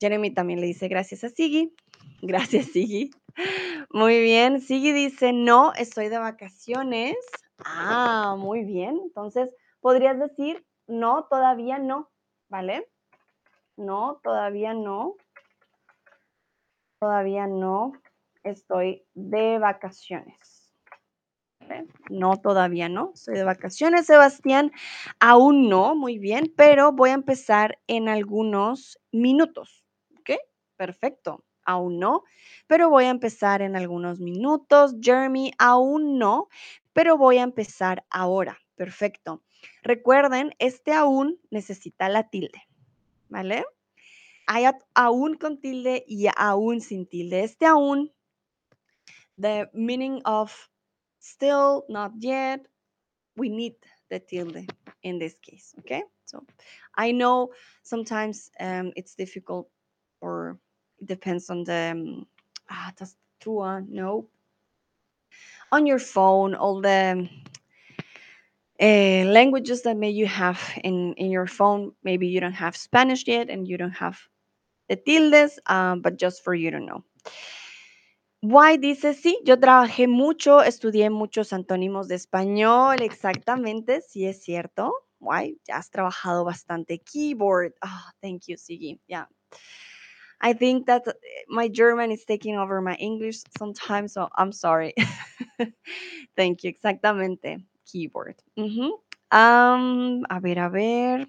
Jeremy 0.00 0.32
también 0.32 0.60
le 0.60 0.66
dice 0.66 0.88
gracias 0.88 1.24
a 1.24 1.28
Sigi. 1.28 1.74
Gracias, 2.22 2.66
Sigi. 2.66 3.10
Muy 3.90 4.20
bien. 4.20 4.60
Sigi 4.60 4.92
dice, 4.92 5.32
no, 5.32 5.72
estoy 5.74 6.08
de 6.08 6.18
vacaciones. 6.18 7.16
Ah, 7.64 8.34
muy 8.36 8.64
bien. 8.64 8.98
Entonces, 9.04 9.50
podrías 9.80 10.18
decir, 10.18 10.66
no, 10.88 11.26
todavía 11.30 11.78
no, 11.78 12.10
¿vale? 12.48 12.88
No, 13.76 14.20
todavía 14.24 14.74
no. 14.74 15.14
Todavía 17.00 17.46
no 17.46 17.92
estoy 18.42 19.04
de 19.14 19.58
vacaciones. 19.58 20.72
No, 22.08 22.36
todavía 22.38 22.88
no. 22.88 23.12
Estoy 23.14 23.34
de 23.34 23.44
vacaciones, 23.44 24.06
Sebastián. 24.06 24.72
Aún 25.20 25.68
no, 25.68 25.94
muy 25.94 26.18
bien, 26.18 26.52
pero 26.56 26.92
voy 26.92 27.10
a 27.10 27.14
empezar 27.14 27.78
en 27.86 28.08
algunos 28.08 28.98
minutos. 29.12 29.84
Perfecto. 30.78 31.44
Aún 31.64 31.98
no, 31.98 32.22
pero 32.66 32.88
voy 32.88 33.04
a 33.04 33.10
empezar 33.10 33.60
en 33.60 33.76
algunos 33.76 34.20
minutos. 34.20 34.94
Jeremy, 35.02 35.52
aún 35.58 36.18
no, 36.18 36.48
pero 36.94 37.18
voy 37.18 37.36
a 37.36 37.42
empezar 37.42 38.06
ahora. 38.08 38.58
Perfecto. 38.74 39.42
Recuerden, 39.82 40.54
este 40.60 40.92
aún 40.92 41.38
necesita 41.50 42.08
la 42.08 42.30
tilde, 42.30 42.62
¿vale? 43.28 43.66
Hay 44.46 44.64
aún 44.94 45.34
con 45.34 45.60
tilde 45.60 46.04
y 46.06 46.28
aún 46.38 46.80
sin 46.80 47.06
tilde. 47.06 47.42
Este 47.42 47.66
aún, 47.66 48.14
the 49.36 49.68
meaning 49.74 50.22
of 50.24 50.70
still, 51.20 51.84
not 51.88 52.12
yet, 52.18 52.66
we 53.36 53.50
need 53.50 53.76
the 54.08 54.20
tilde 54.20 54.66
in 55.02 55.18
this 55.18 55.38
case, 55.40 55.74
okay? 55.80 56.04
So 56.24 56.46
I 56.96 57.12
know 57.12 57.50
sometimes 57.82 58.50
um, 58.58 58.92
it's 58.96 59.14
difficult 59.14 59.68
or 60.20 60.58
it 61.00 61.06
depends 61.06 61.50
on 61.50 61.64
the, 61.64 61.90
um, 61.92 62.26
ah, 62.70 62.92
that's 62.96 63.16
true, 63.40 63.60
uh, 63.60 63.80
no. 63.88 64.26
On 65.72 65.86
your 65.86 65.98
phone, 65.98 66.54
all 66.54 66.80
the 66.80 67.28
uh, 68.80 69.24
languages 69.30 69.82
that 69.82 69.96
may 69.96 70.10
you 70.10 70.26
have 70.26 70.60
in, 70.84 71.14
in 71.14 71.30
your 71.30 71.46
phone, 71.46 71.92
maybe 72.04 72.26
you 72.28 72.40
don't 72.40 72.52
have 72.52 72.76
Spanish 72.76 73.26
yet 73.26 73.50
and 73.50 73.66
you 73.68 73.76
don't 73.76 73.96
have 73.96 74.18
the 74.88 74.96
tildes, 74.96 75.58
um, 75.66 76.00
but 76.00 76.16
just 76.18 76.42
for 76.42 76.54
you 76.54 76.70
to 76.70 76.80
know. 76.80 77.04
Why 78.40 78.76
dice 78.76 79.14
sí, 79.14 79.36
yo 79.44 79.58
trabajé 79.58 80.06
mucho, 80.06 80.62
estudié 80.62 81.10
muchos 81.10 81.52
antónimos 81.52 82.06
de 82.06 82.14
español, 82.14 83.02
exactamente, 83.02 84.00
sí 84.00 84.26
es 84.26 84.42
cierto. 84.44 84.94
Why, 85.18 85.58
ya 85.66 85.78
has 85.78 85.90
trabajado 85.90 86.44
bastante 86.44 87.00
keyboard. 87.00 87.74
Oh, 87.82 88.10
thank 88.22 88.46
you, 88.46 88.56
Sigi. 88.56 89.00
Yeah. 89.08 89.26
I 90.40 90.52
think 90.52 90.86
that 90.86 91.04
my 91.48 91.68
German 91.68 92.12
is 92.12 92.24
taking 92.24 92.56
over 92.56 92.80
my 92.80 92.94
English 92.94 93.38
sometimes, 93.58 94.12
so 94.12 94.28
I'm 94.36 94.52
sorry. 94.52 94.94
thank 96.36 96.62
you, 96.62 96.70
exactamente, 96.70 97.58
keyboard. 97.84 98.36
Uh 98.56 98.90
um, 99.30 100.24
a 100.30 100.40
ver, 100.40 100.58
a 100.58 100.70
ver. 100.70 101.26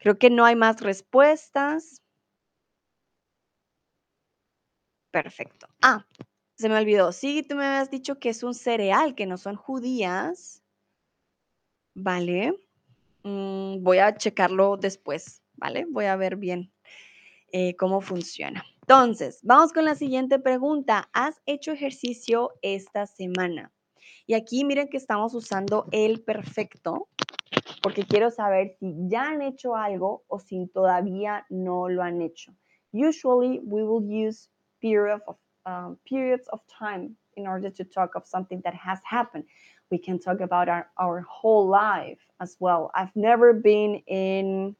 Creo 0.00 0.18
que 0.18 0.30
no 0.30 0.44
hay 0.44 0.54
más 0.54 0.80
respuestas. 0.80 2.00
Perfecto. 5.10 5.68
Ah, 5.82 6.06
se 6.56 6.68
me 6.68 6.76
olvidó. 6.76 7.12
Sí, 7.12 7.42
tú 7.42 7.54
me 7.56 7.66
habías 7.66 7.90
dicho 7.90 8.18
que 8.18 8.30
es 8.30 8.42
un 8.42 8.54
cereal, 8.54 9.14
que 9.14 9.26
no 9.26 9.36
son 9.36 9.56
judías. 9.56 10.62
Vale. 11.94 12.54
Mm, 13.24 13.82
voy 13.82 13.98
a 13.98 14.16
checarlo 14.16 14.76
después, 14.76 15.42
¿vale? 15.54 15.86
Voy 15.88 16.06
a 16.06 16.16
ver 16.16 16.36
bien 16.36 16.71
eh, 17.52 17.76
cómo 17.76 18.00
funciona. 18.00 18.64
Entonces, 18.80 19.40
vamos 19.42 19.72
con 19.72 19.84
la 19.84 19.94
siguiente 19.94 20.38
pregunta. 20.38 21.08
¿Has 21.12 21.40
hecho 21.46 21.72
ejercicio 21.72 22.50
esta 22.62 23.06
semana? 23.06 23.72
Y 24.26 24.34
aquí 24.34 24.64
miren 24.64 24.88
que 24.88 24.96
estamos 24.96 25.34
usando 25.34 25.86
el 25.92 26.22
perfecto 26.22 27.08
porque 27.82 28.04
quiero 28.04 28.30
saber 28.30 28.76
si 28.78 28.94
ya 29.08 29.30
han 29.30 29.42
hecho 29.42 29.76
algo 29.76 30.24
o 30.28 30.38
si 30.38 30.66
todavía 30.68 31.44
no 31.50 31.88
lo 31.88 32.02
han 32.02 32.22
hecho. 32.22 32.52
Usually, 32.92 33.60
we 33.64 33.82
will 33.82 34.02
use 34.02 34.48
of, 35.26 35.36
um, 35.66 35.96
periods 36.04 36.48
of 36.48 36.60
time 36.66 37.16
in 37.36 37.46
order 37.46 37.70
to 37.70 37.84
talk 37.84 38.14
of 38.14 38.26
something 38.26 38.60
that 38.62 38.74
has 38.74 38.98
happened. 39.04 39.44
We 39.90 39.98
can 39.98 40.18
talk 40.18 40.40
about 40.40 40.68
our, 40.68 40.88
our 40.96 41.20
whole 41.20 41.68
life 41.68 42.20
as 42.40 42.56
well. 42.58 42.90
I've 42.94 43.14
never 43.14 43.52
been 43.52 44.02
in 44.06 44.76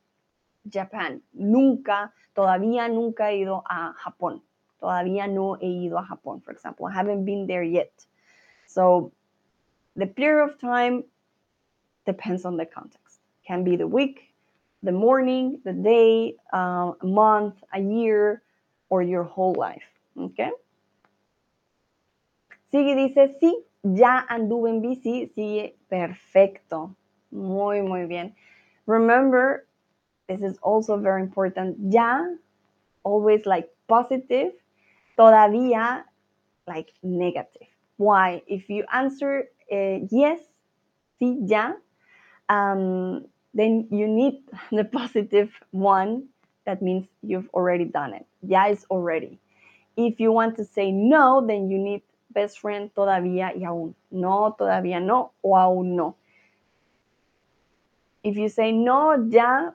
Japan. 0.70 1.22
Nunca, 1.32 2.12
todavía 2.34 2.88
nunca 2.88 3.30
he 3.30 3.38
ido 3.38 3.62
a 3.68 3.94
Japón. 3.94 4.42
Todavía 4.80 5.28
no 5.28 5.56
he 5.60 5.68
ido 5.68 5.98
a 5.98 6.04
Japón, 6.04 6.42
for 6.42 6.52
example. 6.52 6.86
I 6.86 6.92
haven't 6.92 7.24
been 7.24 7.46
there 7.46 7.62
yet. 7.62 7.92
So 8.66 9.12
the 9.96 10.06
period 10.06 10.44
of 10.44 10.58
time 10.58 11.04
depends 12.04 12.44
on 12.44 12.56
the 12.56 12.66
context. 12.66 13.20
Can 13.46 13.64
be 13.64 13.76
the 13.76 13.86
week, 13.86 14.34
the 14.82 14.92
morning, 14.92 15.60
the 15.64 15.72
day, 15.72 16.36
uh, 16.52 16.92
a 17.00 17.06
month, 17.06 17.62
a 17.72 17.80
year, 17.80 18.42
or 18.88 19.02
your 19.02 19.24
whole 19.24 19.54
life. 19.54 19.84
Okay? 20.18 20.50
Sigue 22.72 22.96
dice, 22.96 23.36
sí, 23.40 23.52
ya 23.82 24.26
anduve 24.28 24.70
en 24.70 24.80
bici. 24.80 25.30
Sigue, 25.34 25.76
perfecto. 25.88 26.94
Muy, 27.30 27.82
muy 27.82 28.06
bien. 28.06 28.34
Remember, 28.86 29.66
this 30.32 30.52
is 30.52 30.58
also 30.62 30.96
very 30.96 31.20
important. 31.20 31.76
Ya, 31.92 32.24
always 33.04 33.44
like 33.44 33.68
positive. 33.88 34.52
Todavía, 35.18 36.04
like 36.66 36.92
negative. 37.02 37.68
Why? 37.96 38.42
If 38.46 38.70
you 38.70 38.84
answer 38.92 39.48
uh, 39.70 40.00
yes, 40.10 40.40
sí, 41.20 41.36
ya, 41.44 41.72
um, 42.48 43.26
then 43.54 43.88
you 43.90 44.08
need 44.08 44.40
the 44.72 44.84
positive 44.84 45.52
one. 45.70 46.28
That 46.64 46.80
means 46.80 47.06
you've 47.22 47.48
already 47.52 47.84
done 47.84 48.14
it. 48.14 48.26
Ya 48.40 48.68
is 48.68 48.86
already. 48.90 49.38
If 49.96 50.20
you 50.20 50.32
want 50.32 50.56
to 50.56 50.64
say 50.64 50.90
no, 50.92 51.44
then 51.44 51.68
you 51.68 51.76
need 51.76 52.02
best 52.30 52.60
friend 52.60 52.90
todavía 52.94 53.52
y 53.54 53.66
aún. 53.66 53.94
No, 54.10 54.56
todavía 54.58 55.02
no 55.02 55.32
o 55.42 55.56
aún 55.56 55.96
no. 55.96 56.16
If 58.22 58.36
you 58.36 58.48
say 58.48 58.70
no, 58.70 59.28
ya, 59.28 59.72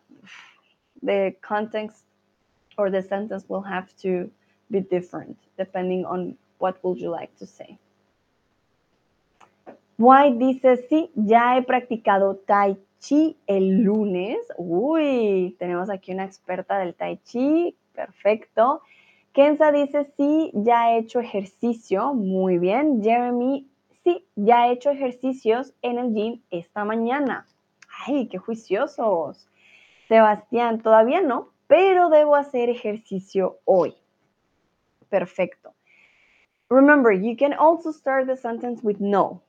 the 1.01 1.33
context 1.41 2.03
or 2.77 2.89
the 2.89 3.01
sentence 3.01 3.45
will 3.47 3.61
have 3.61 3.95
to 3.97 4.29
be 4.69 4.81
different 4.81 5.37
depending 5.57 6.05
on 6.05 6.35
what 6.59 6.83
would 6.83 6.99
you 6.99 7.09
like 7.09 7.35
to 7.37 7.45
say. 7.45 7.77
Why 9.97 10.29
dice 10.29 10.87
sí, 10.89 11.09
ya 11.15 11.57
he 11.57 11.63
practicado 11.63 12.35
Tai 12.45 12.77
Chi 12.99 13.35
el 13.47 13.83
lunes. 13.83 14.37
Uy, 14.57 15.55
tenemos 15.57 15.89
aquí 15.89 16.11
una 16.11 16.25
experta 16.25 16.77
del 16.77 16.93
Tai 16.93 17.17
Chi. 17.23 17.75
Perfecto. 17.93 18.81
Kenza 19.33 19.71
dice 19.71 20.11
sí, 20.15 20.51
ya 20.53 20.91
he 20.91 20.99
hecho 20.99 21.19
ejercicio. 21.19 22.13
Muy 22.13 22.59
bien. 22.59 23.01
Jeremy, 23.03 23.67
sí, 24.03 24.25
ya 24.35 24.67
he 24.67 24.73
hecho 24.73 24.91
ejercicios 24.91 25.73
en 25.81 25.97
el 25.97 26.13
gym 26.13 26.41
esta 26.51 26.85
mañana. 26.85 27.47
Ay, 28.05 28.27
qué 28.27 28.37
juiciosos. 28.37 29.47
Sebastián, 30.07 30.81
todavía 30.81 31.21
no, 31.21 31.49
pero 31.67 32.09
debo 32.09 32.35
hacer 32.35 32.69
ejercicio 32.69 33.59
hoy. 33.65 33.95
Perfecto. 35.09 35.73
Remember, 36.69 37.11
you 37.11 37.35
can 37.35 37.53
also 37.53 37.91
start 37.91 38.27
the 38.27 38.35
sentence 38.35 38.81
with 38.83 38.99
no 38.99 39.41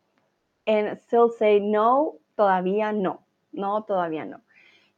and 0.66 0.98
still 1.00 1.30
say 1.30 1.58
no, 1.58 2.18
todavía 2.36 2.92
no. 2.92 3.20
No, 3.52 3.84
todavía 3.88 4.28
no. 4.28 4.40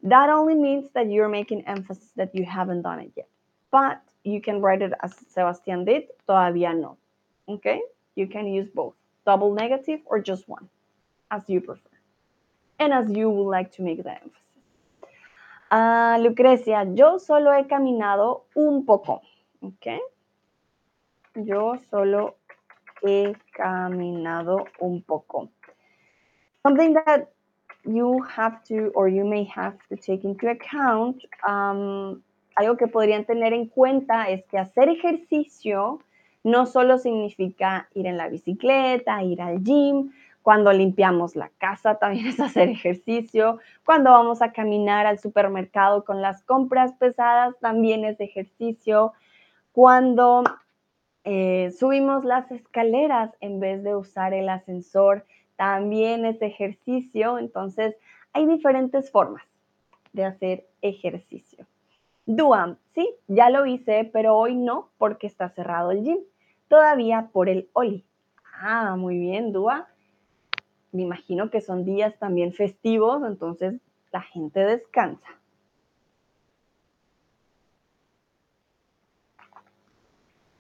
That 0.03 0.29
only 0.31 0.55
means 0.55 0.91
that 0.95 1.11
you're 1.11 1.29
making 1.29 1.67
emphasis 1.67 2.11
that 2.17 2.35
you 2.35 2.45
haven't 2.45 2.83
done 2.83 3.01
it 3.01 3.13
yet. 3.17 3.29
But 3.71 4.03
you 4.25 4.41
can 4.41 4.61
write 4.61 4.83
it 4.83 4.93
as 5.03 5.15
Sebastian 5.29 5.85
did, 5.85 6.05
todavía 6.29 6.75
no. 6.75 6.97
Okay? 7.49 7.81
You 8.17 8.27
can 8.27 8.47
use 8.47 8.69
both, 8.69 8.95
double 9.25 9.55
negative 9.55 10.01
or 10.07 10.21
just 10.21 10.49
one, 10.49 10.69
as 11.31 11.43
you 11.49 11.61
prefer. 11.61 11.81
And 12.79 12.93
as 12.93 13.11
you 13.11 13.31
would 13.31 13.51
like 13.51 13.73
to 13.73 13.83
make 13.83 14.03
the 14.03 14.11
emphasis. 14.11 14.41
Uh, 15.71 16.19
Lucrecia, 16.21 16.85
yo 16.95 17.19
solo 17.21 17.53
he 17.53 17.67
caminado 17.67 18.47
un 18.55 18.85
poco. 18.85 19.23
Okay? 19.63 20.01
Yo 21.35 21.75
solo 21.91 22.37
he 23.03 23.35
caminado 23.53 24.65
un 24.81 25.03
poco. 25.03 25.49
Something 26.63 26.95
that 26.95 27.31
you 27.85 28.21
have 28.23 28.63
to 28.65 28.91
or 28.95 29.09
you 29.09 29.25
may 29.25 29.45
have 29.45 29.79
to 29.89 29.97
take 29.97 30.25
into 30.25 30.49
account, 30.49 31.23
um, 31.47 32.21
algo 32.57 32.77
que 32.77 32.89
podrían 32.89 33.25
tener 33.25 33.53
en 33.53 33.67
cuenta 33.67 34.29
es 34.29 34.45
que 34.47 34.59
hacer 34.59 34.89
ejercicio 34.89 36.01
no 36.43 36.67
solo 36.67 36.99
significa 36.99 37.89
ir 37.95 38.07
en 38.07 38.17
la 38.17 38.29
bicicleta, 38.29 39.23
ir 39.23 39.41
al 39.41 39.63
gym, 39.63 40.11
cuando 40.43 40.73
limpiamos 40.73 41.37
la 41.37 41.51
casa 41.59 41.97
también 41.97 42.27
es 42.27 42.41
hacer 42.41 42.69
ejercicio, 42.69 43.59
cuando 43.85 44.11
vamos 44.11 44.43
a 44.43 44.53
caminar 44.53 45.07
al 45.07 45.19
supermercado 45.19 46.05
con 46.05 46.23
las 46.23 46.43
compras 46.43 46.93
pesadas 46.95 47.55
también 47.61 48.05
es 48.05 48.21
ejercicio, 48.21 49.13
cuando 49.73 50.43
eh, 51.25 51.71
subimos 51.79 52.25
las 52.25 52.51
escaleras 52.51 53.31
en 53.41 53.61
vez 53.61 53.83
de 53.83 53.95
usar 53.95 54.33
el 54.35 54.49
ascensor 54.49 55.27
también 55.57 56.25
es 56.25 56.41
ejercicio, 56.41 57.39
entonces 57.39 57.95
hay 58.33 58.47
diferentes 58.47 59.11
formas 59.11 59.45
de 60.13 60.25
hacer 60.25 60.67
ejercicio. 60.81 61.67
Duam, 62.25 62.79
sí, 62.95 63.15
ya 63.29 63.51
lo 63.51 63.67
hice, 63.67 64.09
pero 64.11 64.37
hoy 64.37 64.55
no 64.55 64.89
porque 64.99 65.27
está 65.27 65.51
cerrado 65.51 65.91
el 65.91 66.03
gym. 66.03 66.19
Todavía 66.69 67.29
por 67.33 67.49
el 67.49 67.69
Oli. 67.73 68.05
Ah, 68.63 68.97
muy 68.97 69.19
bien, 69.19 69.53
Dua. 69.53 69.89
Me 70.93 71.03
imagino 71.03 71.51
que 71.51 71.61
son 71.61 71.85
días 71.85 72.19
también 72.19 72.53
festivos, 72.53 73.23
entonces 73.25 73.81
la 74.13 74.23
gente 74.23 74.61
descansa. 74.61 75.29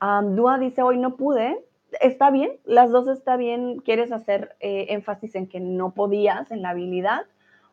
Dua 0.00 0.58
dice, 0.58 0.82
hoy 0.82 0.96
no 0.98 1.16
pude, 1.16 1.62
está 2.00 2.30
bien, 2.30 2.52
las 2.64 2.90
dos 2.90 3.06
está 3.08 3.36
bien, 3.36 3.80
quieres 3.80 4.12
hacer 4.12 4.56
eh, 4.60 4.86
énfasis 4.90 5.34
en 5.34 5.46
que 5.46 5.60
no 5.60 5.90
podías 5.92 6.50
en 6.50 6.62
la 6.62 6.70
habilidad 6.70 7.26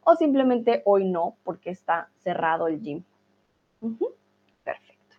o 0.04 0.16
simplemente 0.16 0.82
hoy 0.86 1.06
no 1.06 1.36
porque 1.44 1.70
está 1.70 2.10
cerrado 2.20 2.68
el 2.68 2.82
gym. 2.82 3.04
Perfecto. 4.64 5.16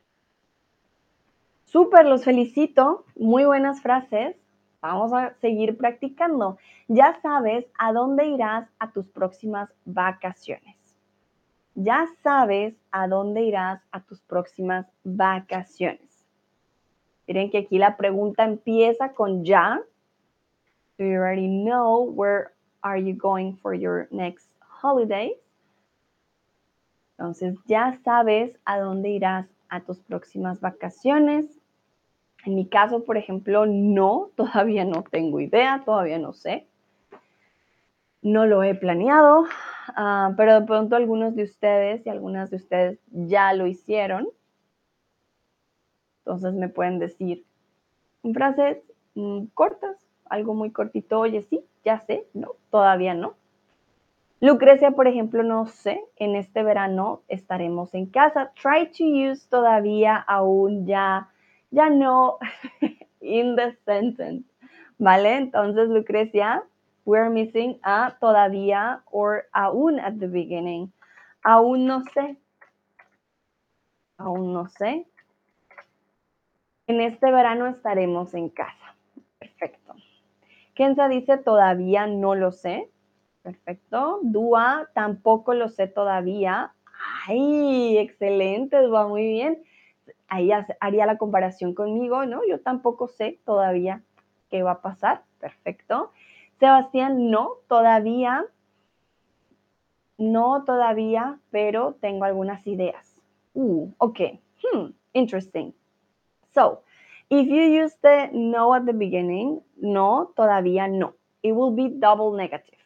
Súper, 1.65 2.07
los 2.07 2.25
felicito, 2.25 3.05
muy 3.17 3.45
buenas 3.45 3.81
frases. 3.81 4.37
Vamos 4.81 5.13
a 5.13 5.35
seguir 5.41 5.77
practicando. 5.77 6.59
Ya 6.87 7.19
sabes 7.21 7.67
a 7.79 7.93
dónde 7.93 8.27
irás 8.27 8.69
a 8.79 8.93
tus 8.93 9.09
próximas 9.09 9.69
vacaciones. 9.85 10.77
Ya 11.75 12.07
sabes 12.23 12.75
a 12.91 13.09
dónde 13.09 13.43
irás 13.43 13.81
a 13.91 14.01
tus 14.01 14.21
próximas 14.23 14.87
vacaciones. 15.05 16.27
Miren 17.27 17.51
que 17.51 17.59
aquí 17.59 17.79
la 17.79 17.97
pregunta 17.97 18.45
empieza 18.45 19.13
con 19.13 19.45
ya. 19.45 19.81
Do 20.97 21.05
you 21.05 21.17
already 21.17 21.49
know 21.49 22.05
where 22.05 22.53
are 22.83 23.01
you 23.01 23.15
going 23.15 23.57
for 23.57 23.75
your 23.75 24.09
next 24.11 24.49
holiday? 24.61 25.37
Entonces 27.19 27.57
ya 27.67 27.99
sabes 28.05 28.57
a 28.65 28.79
dónde 28.79 29.11
irás 29.11 29.47
a 29.69 29.81
tus 29.81 29.99
próximas 30.01 30.61
vacaciones. 30.61 31.58
En 32.49 32.55
mi 32.55 32.67
caso, 32.67 33.05
por 33.05 33.19
ejemplo, 33.19 33.67
no, 33.67 34.31
todavía 34.35 34.87
no 34.87 35.03
tengo 35.03 35.39
idea, 35.39 35.83
todavía 35.85 36.19
no 36.19 36.33
sé. 36.33 36.67
No 38.23 38.47
lo 38.47 38.63
he 38.63 38.75
planeado, 38.75 39.45
ah, 39.89 40.33
pero 40.35 40.59
de 40.59 40.67
pronto 40.67 40.97
algunos 40.97 41.37
de 41.37 41.43
ustedes 41.43 42.07
y 42.07 42.09
algunas 42.09 42.49
de 42.49 42.57
ustedes 42.57 43.01
ya 43.11 43.53
lo 43.53 43.67
hicieron. 43.67 44.29
Entonces 46.21 46.55
me 46.55 46.71
pueden 46.71 46.99
decir 46.99 47.45
frases 48.33 48.79
mm, 49.15 49.49
cortas, 49.53 49.99
algo 50.25 50.55
muy 50.55 50.71
cortito, 50.71 51.21
oye, 51.21 51.43
sí, 51.43 51.63
ya 51.85 52.01
sé, 52.01 52.25
no, 52.33 52.53
todavía 52.71 53.13
no. 53.13 53.35
Lucrecia, 54.41 54.93
por 54.93 55.07
ejemplo, 55.07 55.43
no 55.43 55.67
sé, 55.67 56.03
en 56.17 56.35
este 56.35 56.63
verano 56.63 57.21
estaremos 57.29 57.93
en 57.93 58.07
casa. 58.07 58.53
Try 58.55 58.91
to 58.93 59.05
use 59.05 59.47
todavía, 59.51 60.17
aún, 60.17 60.87
ya, 60.87 61.29
ya 61.71 61.89
no, 61.91 62.39
in 63.21 63.57
the 63.57 63.77
sentence, 63.85 64.45
¿vale? 64.99 65.37
Entonces, 65.37 65.89
Lucrecia, 65.89 66.63
we're 67.05 67.31
missing 67.31 67.79
a 67.85 68.17
todavía 68.21 69.03
or 69.11 69.47
aún 69.55 69.99
at 69.99 70.19
the 70.19 70.29
beginning. 70.29 70.93
Aún 71.45 71.87
no 71.87 72.03
sé. 72.13 72.37
Aún 74.19 74.53
no 74.53 74.69
sé. 74.69 75.07
En 76.87 77.01
este 77.01 77.31
verano 77.31 77.67
estaremos 77.67 78.35
en 78.35 78.49
casa. 78.49 78.95
Perfecto. 79.39 79.95
Kenza 80.75 81.09
dice 81.09 81.39
todavía 81.39 82.07
no 82.07 82.35
lo 82.35 82.53
sé. 82.53 82.91
Perfecto. 83.43 84.21
Dua 84.23 84.89
tampoco 84.95 85.55
lo 85.55 85.69
sé 85.69 85.87
todavía. 85.87 86.75
Ay, 87.27 87.99
excelente, 87.99 88.83
Dua, 88.83 89.07
muy 89.09 89.27
bien. 89.27 89.63
Ahí 90.29 90.51
haría 90.81 91.07
la 91.07 91.17
comparación 91.17 91.75
conmigo, 91.75 92.27
¿no? 92.27 92.43
Yo 92.49 92.61
tampoco 92.61 93.09
sé 93.09 93.41
todavía 93.45 94.03
qué 94.51 94.63
va 94.63 94.73
a 94.73 94.83
pasar. 94.83 95.25
Perfecto. 95.41 96.13
Sebastián, 96.59 97.31
no, 97.31 97.59
todavía, 97.69 98.45
no 100.19 100.65
todavía, 100.65 101.39
pero 101.51 101.95
tengo 102.01 102.25
algunas 102.25 102.67
ideas. 102.67 103.23
Uh, 103.55 103.91
ok. 103.99 104.21
Hmm, 104.63 104.91
interesting. 105.15 105.73
So, 106.53 106.83
if 107.31 107.47
you 107.47 107.63
use 107.85 107.95
the 108.03 108.29
no 108.33 108.75
at 108.75 108.85
the 108.85 108.93
beginning, 108.93 109.61
no, 109.81 110.33
todavía 110.37 110.89
no. 110.89 111.15
It 111.43 111.53
will 111.53 111.75
be 111.75 111.89
double 111.89 112.37
negative. 112.37 112.79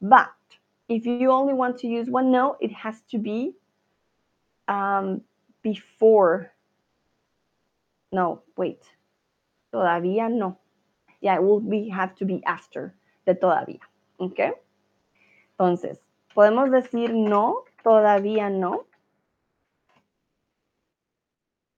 But 0.00 0.30
if 0.88 1.04
you 1.06 1.30
only 1.30 1.52
want 1.52 1.78
to 1.78 1.86
use 1.86 2.08
one 2.08 2.30
no, 2.30 2.56
it 2.60 2.72
has 2.72 3.00
to 3.10 3.18
be 3.18 3.54
um, 4.68 5.22
before. 5.62 6.52
No, 8.12 8.42
wait. 8.56 8.82
Todavía 9.72 10.30
no. 10.30 10.58
Yeah, 11.20 11.36
it 11.36 11.42
will 11.42 11.60
be 11.60 11.88
have 11.88 12.14
to 12.16 12.24
be 12.24 12.42
after 12.46 12.94
the 13.26 13.34
todavía. 13.34 13.80
¿Ok? 14.18 14.38
Entonces, 15.58 15.98
podemos 16.34 16.70
decir 16.70 17.12
no, 17.12 17.64
todavía 17.84 18.50
no. 18.50 18.84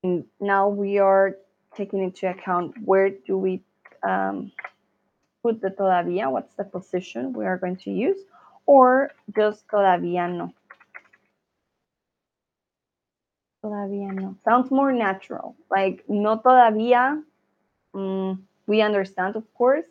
And 0.02 0.24
now 0.40 0.68
we 0.68 0.98
are 0.98 1.36
taking 1.74 2.02
into 2.02 2.28
account 2.28 2.74
where 2.84 3.10
do 3.10 3.36
we 3.36 3.62
um, 4.02 4.52
put 5.42 5.60
the 5.60 5.70
todavía, 5.70 6.30
what's 6.30 6.54
the 6.54 6.64
position 6.64 7.32
we 7.32 7.46
are 7.46 7.58
going 7.58 7.76
to 7.76 7.90
use, 7.90 8.18
or 8.66 9.10
just 9.34 9.66
todavía 9.68 10.28
no. 10.28 10.52
Todavía 13.62 14.12
no. 14.12 14.36
Sounds 14.44 14.70
more 14.70 14.92
natural. 14.92 15.54
Like 15.70 16.04
no 16.08 16.40
todavía. 16.40 17.22
Um, 17.92 18.46
we 18.66 18.82
understand, 18.82 19.36
of 19.36 19.44
course, 19.54 19.86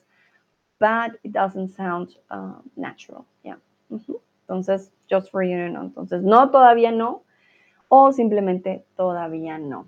but 0.79 1.19
it 1.23 1.33
doesn't 1.33 1.69
sound 1.75 2.15
uh, 2.31 2.61
natural. 2.75 3.25
Yeah. 3.43 3.57
Mm. 3.91 4.19
Entonces, 4.47 4.89
just 5.07 5.29
for 5.29 5.43
you 5.43 5.69
know. 5.69 5.83
Entonces, 5.83 6.23
no 6.23 6.49
todavía 6.49 6.91
no. 6.91 7.21
O 7.89 8.11
simplemente 8.11 8.85
todavía 8.95 9.57
no. 9.57 9.85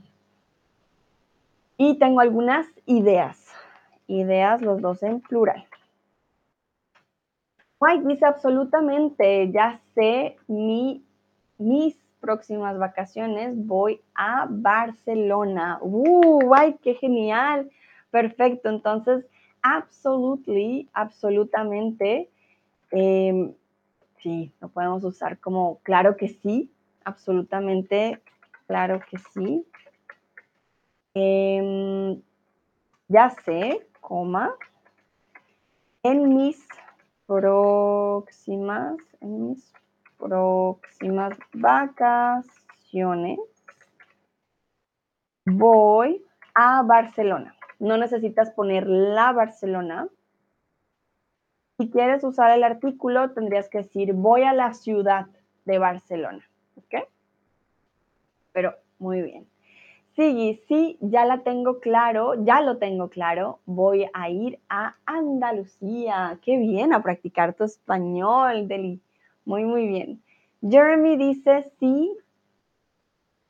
Y 1.78 1.98
tengo 2.00 2.20
algunas 2.20 2.68
ideas. 2.86 3.38
Ideas, 4.08 4.62
los 4.62 4.82
dos 4.82 5.02
en 5.04 5.22
plural. 5.22 5.66
Mike 7.80 8.08
dice 8.08 8.26
absolutamente, 8.26 9.52
ya 9.52 9.80
sé 9.96 10.38
mi, 10.48 11.04
mis 11.58 11.96
próximas 12.22 12.78
vacaciones, 12.78 13.54
voy 13.56 14.00
a 14.16 14.48
Barcelona. 14.50 15.80
¡Uh! 15.82 16.54
¡Ay, 16.54 16.78
qué 16.82 16.94
genial! 16.94 17.70
Perfecto, 18.12 18.70
entonces, 18.70 19.26
absolutely, 19.62 20.90
absolutamente, 20.94 22.30
em, 22.92 23.54
sí, 24.22 24.54
lo 24.62 24.70
podemos 24.70 25.04
usar 25.04 25.40
como 25.40 25.80
claro 25.80 26.16
que 26.16 26.30
sí, 26.30 26.72
absolutamente, 27.04 28.22
claro 28.68 29.02
que 29.10 29.18
sí. 29.34 29.66
Em, 31.14 32.22
ya 33.08 33.30
sé, 33.44 33.88
coma, 34.00 34.56
en 36.04 36.36
mis 36.36 36.68
próximas, 37.26 38.98
en 39.20 39.50
mis 39.50 39.74
próximas 40.22 41.38
vacaciones 41.54 43.40
voy 45.46 46.24
a 46.56 46.84
Barcelona. 46.84 47.56
No 47.80 47.98
necesitas 47.98 48.52
poner 48.52 48.88
la 48.88 49.32
Barcelona. 49.32 50.08
Si 51.78 51.90
quieres 51.90 52.24
usar 52.24 52.52
el 52.52 52.64
artículo, 52.64 53.32
tendrías 53.32 53.70
que 53.70 53.80
decir 53.80 54.14
voy 54.14 54.44
a 54.44 54.54
la 54.54 54.74
ciudad 54.74 55.28
de 55.66 55.80
Barcelona. 55.80 56.48
¿Ok? 56.76 57.08
Pero 58.52 58.76
muy 59.00 59.22
bien. 59.22 59.48
Sí, 60.16 60.62
sí, 60.68 60.98
ya 61.00 61.26
la 61.26 61.42
tengo 61.42 61.80
claro, 61.80 62.44
ya 62.44 62.62
lo 62.62 62.78
tengo 62.78 63.10
claro. 63.10 63.60
Voy 63.66 64.06
a 64.14 64.30
ir 64.30 64.60
a 64.70 64.96
Andalucía. 65.06 66.38
Qué 66.44 66.58
bien, 66.58 66.94
a 66.94 67.02
practicar 67.02 67.54
tu 67.54 67.64
español, 67.64 68.68
Deli. 68.68 69.02
Muy, 69.46 69.64
muy 69.64 69.88
bien. 69.88 70.22
Jeremy 70.62 71.18
dice 71.18 71.72
sí. 71.80 72.12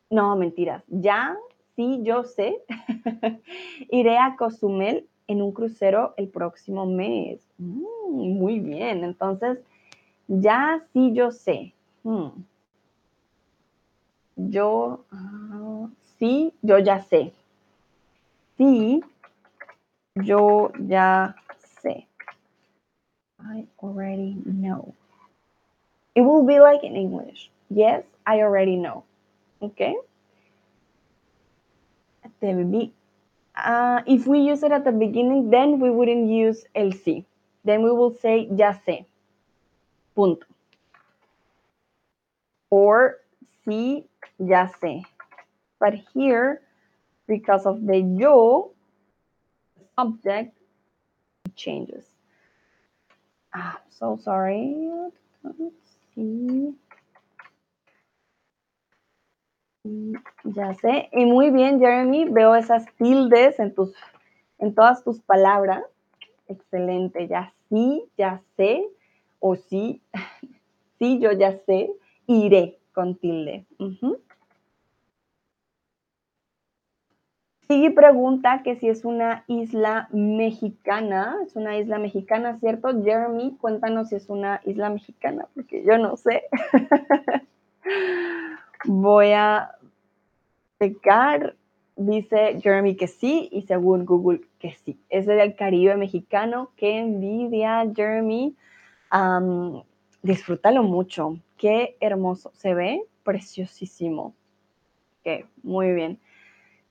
No, 0.09 0.35
mentiras. 0.35 0.83
Ya, 0.87 1.37
sí, 1.75 1.99
yo 2.03 2.23
sé. 2.23 2.61
Iré 3.89 4.17
a 4.17 4.35
Cozumel 4.35 5.07
en 5.27 5.41
un 5.41 5.51
crucero 5.51 6.13
el 6.17 6.27
próximo 6.27 6.85
mes. 6.85 7.41
Mm, 7.57 8.37
muy 8.37 8.59
bien. 8.59 9.03
Entonces, 9.03 9.59
ya 10.27 10.83
sí, 10.93 11.13
yo 11.13 11.31
sé. 11.31 11.73
Hmm. 12.03 12.29
Yo, 14.35 15.05
ah, 15.11 15.87
sí, 16.17 16.53
yo 16.61 16.79
ya 16.79 17.01
sé. 17.03 17.33
Sí, 18.57 19.01
yo 20.15 20.71
ya 20.79 21.35
sé. 21.81 22.07
I 23.39 23.67
already 23.81 24.35
know. 24.45 24.93
It 26.15 26.21
will 26.21 26.45
be 26.45 26.59
like 26.59 26.83
in 26.83 26.95
English. 26.95 27.49
Yes, 27.69 28.03
I 28.25 28.41
already 28.41 28.75
know. 28.75 29.03
Okay? 29.61 29.95
At 32.23 32.31
the 32.41 32.91
uh, 33.55 34.01
if 34.07 34.25
we 34.27 34.39
use 34.39 34.63
it 34.63 34.71
at 34.71 34.85
the 34.85 34.91
beginning, 34.91 35.49
then 35.49 35.79
we 35.79 35.89
wouldn't 35.89 36.29
use 36.29 36.63
el 36.75 36.91
sí. 36.91 37.25
Then 37.63 37.83
we 37.83 37.91
will 37.91 38.15
say 38.15 38.47
ya 38.51 38.73
sé. 38.73 39.05
Punto. 40.15 40.45
Or 42.69 43.19
sí, 43.65 44.05
ya 44.39 44.67
sé. 44.81 45.03
But 45.79 45.95
here, 46.13 46.61
because 47.27 47.65
of 47.65 47.85
the 47.85 47.99
yo, 47.99 48.71
subject 49.97 50.57
changes. 51.55 52.05
Ah, 53.53 53.79
so 53.89 54.17
sorry. 54.23 54.75
Ya 60.43 60.73
sé. 60.75 61.09
Y 61.11 61.25
muy 61.25 61.51
bien, 61.51 61.79
Jeremy. 61.79 62.25
Veo 62.29 62.55
esas 62.55 62.85
tildes 62.97 63.59
en, 63.59 63.73
tus, 63.73 63.93
en 64.59 64.75
todas 64.75 65.03
tus 65.03 65.19
palabras. 65.21 65.83
Excelente. 66.47 67.27
Ya 67.27 67.53
sí, 67.69 68.05
ya 68.17 68.41
sé. 68.57 68.85
O 69.39 69.55
sí, 69.55 70.01
sí, 70.99 71.19
yo 71.19 71.31
ya 71.31 71.57
sé. 71.65 71.91
Iré 72.27 72.79
con 72.93 73.15
tilde. 73.15 73.65
Sigue 77.71 77.91
pregunta 77.91 78.63
que 78.63 78.75
si 78.75 78.89
es 78.89 79.05
una 79.05 79.45
isla 79.47 80.09
mexicana. 80.11 81.37
Es 81.45 81.55
una 81.55 81.77
isla 81.77 81.99
mexicana, 81.99 82.59
¿cierto? 82.59 82.89
Jeremy, 83.01 83.55
cuéntanos 83.61 84.09
si 84.09 84.15
es 84.15 84.27
una 84.27 84.59
isla 84.65 84.89
mexicana, 84.89 85.47
porque 85.55 85.81
yo 85.85 85.97
no 85.97 86.17
sé. 86.17 86.43
Voy 88.83 89.31
a 89.31 89.71
pecar. 90.79 91.55
Dice 91.95 92.59
Jeremy 92.61 92.97
que 92.97 93.07
sí 93.07 93.47
y 93.53 93.61
según 93.61 94.05
Google 94.05 94.41
que 94.59 94.73
sí. 94.83 94.99
Es 95.07 95.25
del 95.25 95.55
Caribe 95.55 95.95
mexicano. 95.95 96.71
Qué 96.75 96.97
envidia, 96.97 97.89
Jeremy. 97.95 98.53
disfrútalo 100.21 100.83
mucho. 100.83 101.37
Qué 101.55 101.95
hermoso. 102.01 102.51
Se 102.53 102.73
ve 102.73 103.05
preciosísimo. 103.23 104.35
Ok, 105.21 105.45
muy 105.63 105.93
bien. 105.93 106.19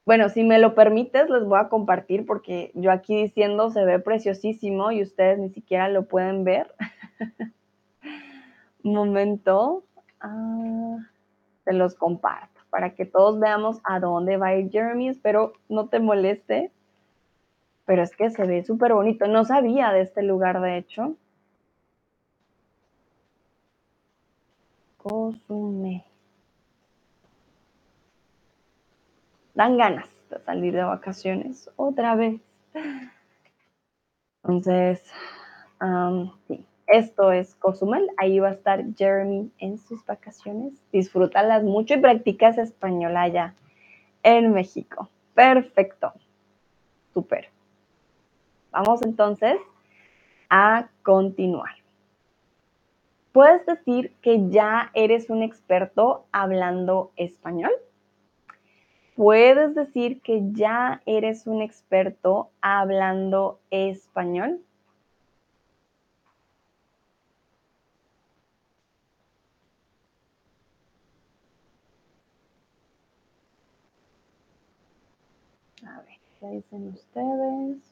Bueno, 0.06 0.28
si 0.28 0.44
me 0.44 0.58
lo 0.58 0.74
permites, 0.74 1.28
les 1.28 1.44
voy 1.44 1.58
a 1.60 1.68
compartir 1.68 2.26
porque 2.26 2.72
yo 2.74 2.90
aquí 2.90 3.22
diciendo 3.22 3.70
se 3.70 3.84
ve 3.84 3.98
preciosísimo 3.98 4.92
y 4.92 5.02
ustedes 5.02 5.38
ni 5.38 5.50
siquiera 5.50 5.88
lo 5.88 6.04
pueden 6.06 6.44
ver. 6.44 6.74
Momento. 8.82 9.84
Ah, 10.20 10.98
se 11.64 11.72
los 11.72 11.94
comparto 11.94 12.60
para 12.70 12.94
que 12.94 13.04
todos 13.04 13.38
veamos 13.38 13.80
a 13.84 14.00
dónde 14.00 14.36
va 14.36 14.50
Jeremy. 14.50 15.08
Espero 15.08 15.52
no 15.68 15.88
te 15.88 16.00
moleste. 16.00 16.70
Pero 17.84 18.02
es 18.02 18.14
que 18.16 18.30
se 18.30 18.46
ve 18.46 18.64
súper 18.64 18.94
bonito. 18.94 19.26
No 19.26 19.44
sabía 19.44 19.92
de 19.92 20.02
este 20.02 20.22
lugar, 20.22 20.60
de 20.60 20.78
hecho. 20.78 21.16
Cozumel. 24.96 26.09
Dan 29.54 29.76
ganas 29.76 30.08
de 30.30 30.38
salir 30.40 30.74
de 30.74 30.84
vacaciones 30.84 31.70
otra 31.76 32.14
vez. 32.14 32.40
Entonces, 34.42 35.02
sí, 36.46 36.64
esto 36.86 37.32
es 37.32 37.54
Cozumel. 37.56 38.08
Ahí 38.16 38.38
va 38.38 38.48
a 38.48 38.52
estar 38.52 38.84
Jeremy 38.96 39.50
en 39.58 39.78
sus 39.78 40.04
vacaciones. 40.06 40.72
Disfrútalas 40.92 41.62
mucho 41.62 41.94
y 41.94 42.00
practicas 42.00 42.58
español 42.58 43.16
allá 43.16 43.54
en 44.22 44.52
México. 44.52 45.08
Perfecto. 45.34 46.12
Súper. 47.12 47.48
Vamos 48.70 49.02
entonces 49.02 49.58
a 50.48 50.88
continuar. 51.02 51.74
¿Puedes 53.32 53.64
decir 53.66 54.12
que 54.22 54.48
ya 54.48 54.90
eres 54.94 55.30
un 55.30 55.42
experto 55.42 56.24
hablando 56.32 57.12
español? 57.16 57.72
¿Puedes 59.20 59.74
decir 59.74 60.22
que 60.22 60.40
ya 60.52 61.02
eres 61.04 61.46
un 61.46 61.60
experto 61.60 62.48
hablando 62.62 63.60
español? 63.70 64.62
A 75.86 76.00
ver, 76.00 76.18
¿qué 76.40 76.46
dicen 76.46 76.88
ustedes? 76.88 77.89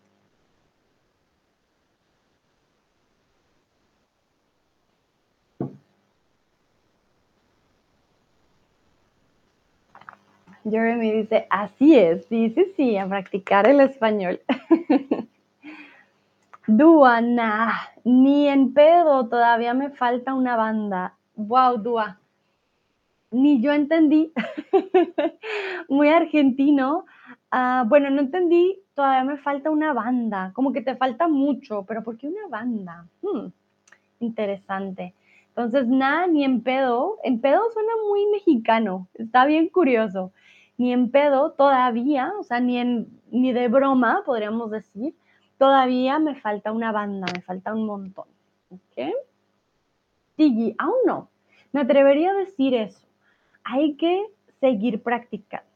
Jeremy 10.71 11.13
dice, 11.13 11.47
así 11.51 11.97
es, 11.97 12.25
sí, 12.27 12.51
sí, 12.51 12.73
sí, 12.77 12.97
a 12.97 13.07
practicar 13.07 13.69
el 13.69 13.81
español. 13.81 14.41
Dua, 16.67 17.21
nah, 17.21 17.73
ni 18.05 18.47
en 18.49 18.75
pedo, 18.75 19.27
todavía 19.29 19.73
me 19.75 19.91
falta 19.91 20.35
una 20.35 20.57
banda. 20.57 21.15
Wow, 21.35 21.79
Dua. 21.79 22.19
Ni 23.31 23.61
yo 23.63 23.73
entendí. 23.73 24.33
Muy 25.89 26.09
argentino. 26.09 27.07
Ah, 27.51 27.85
bueno, 27.87 28.11
no 28.11 28.21
entendí, 28.21 28.79
todavía 28.95 29.25
me 29.25 29.39
falta 29.39 29.71
una 29.71 29.93
banda. 29.93 30.53
Como 30.55 30.73
que 30.73 30.83
te 30.83 30.97
falta 30.97 31.27
mucho, 31.27 31.85
pero 31.87 32.03
¿por 32.03 32.19
qué 32.19 32.29
una 32.29 32.47
banda? 32.49 33.07
Hmm, 33.23 33.49
interesante. 34.21 35.15
Entonces, 35.49 35.89
nada, 35.89 36.27
ni 36.27 36.45
en 36.45 36.61
pedo. 36.63 37.17
En 37.25 37.41
pedo 37.41 37.63
suena 37.73 37.93
muy 38.09 38.27
mexicano. 38.27 39.09
Está 39.15 39.47
bien 39.47 39.69
curioso 39.69 40.33
ni 40.79 40.93
en 40.93 41.11
pedo 41.11 41.51
todavía, 41.53 42.33
o 42.39 42.45
sea, 42.45 42.61
ni, 42.61 42.79
en, 42.79 43.09
ni 43.31 43.53
de 43.53 43.69
broma, 43.69 44.23
podríamos 44.25 44.71
decir, 44.71 45.15
todavía 45.59 46.19
me 46.21 46.37
falta 46.37 46.73
una 46.73 46.93
banda, 46.93 47.27
me 47.35 47.43
falta 47.43 47.75
un 47.75 47.85
montón. 47.85 48.27
¿Ok? 48.71 49.13
Sí, 50.37 50.75
aún 50.79 50.95
no. 51.05 51.31
Me 51.73 51.81
atrevería 51.81 52.31
a 52.31 52.35
decir 52.35 52.75
eso. 52.75 53.07
Hay 53.65 53.97
que 53.97 54.25
seguir 54.61 55.03
practicando. 55.03 55.67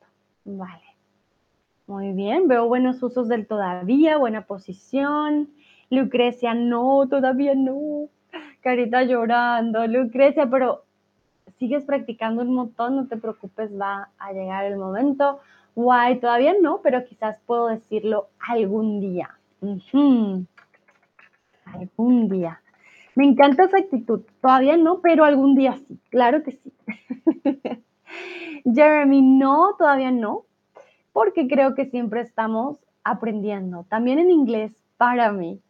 Vale. 0.44 0.82
Muy 1.88 2.12
bien, 2.12 2.46
veo 2.46 2.68
buenos 2.68 3.02
usos 3.02 3.28
del 3.28 3.46
todavía, 3.46 4.16
buena 4.16 4.46
posición. 4.46 5.50
Lucrecia, 5.90 6.54
no, 6.54 7.08
todavía 7.08 7.54
no. 7.56 8.08
Carita 8.60 9.02
llorando. 9.02 9.84
Lucrecia, 9.88 10.48
pero 10.48 10.84
sigues 11.62 11.84
practicando 11.84 12.42
un 12.42 12.54
montón, 12.54 12.96
no 12.96 13.06
te 13.06 13.16
preocupes, 13.16 13.70
va 13.80 14.08
a 14.18 14.32
llegar 14.32 14.64
el 14.64 14.78
momento. 14.78 15.38
Guay, 15.76 16.18
todavía 16.18 16.56
no, 16.60 16.80
pero 16.82 17.04
quizás 17.04 17.38
puedo 17.46 17.68
decirlo 17.68 18.30
algún 18.40 18.98
día. 18.98 19.38
Algún 19.60 20.48
día. 22.28 22.60
Me 23.14 23.26
encanta 23.26 23.62
esa 23.62 23.78
actitud. 23.78 24.22
Todavía 24.40 24.76
no, 24.76 25.00
pero 25.02 25.24
algún 25.24 25.54
día 25.54 25.76
sí. 25.86 26.00
Claro 26.10 26.42
que 26.42 26.50
sí. 26.50 26.72
Jeremy, 28.64 29.22
no, 29.22 29.76
todavía 29.78 30.10
no, 30.10 30.46
porque 31.12 31.46
creo 31.46 31.76
que 31.76 31.86
siempre 31.86 32.22
estamos 32.22 32.84
aprendiendo. 33.04 33.86
También 33.88 34.18
en 34.18 34.32
inglés, 34.32 34.72
para 34.96 35.30
mí. 35.30 35.60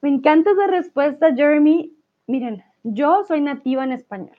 Me 0.00 0.08
encanta 0.08 0.52
esa 0.52 0.68
respuesta, 0.68 1.34
Jeremy. 1.34 1.92
Miren, 2.26 2.64
yo 2.82 3.24
soy 3.28 3.42
nativa 3.42 3.84
en 3.84 3.92
español. 3.92 4.38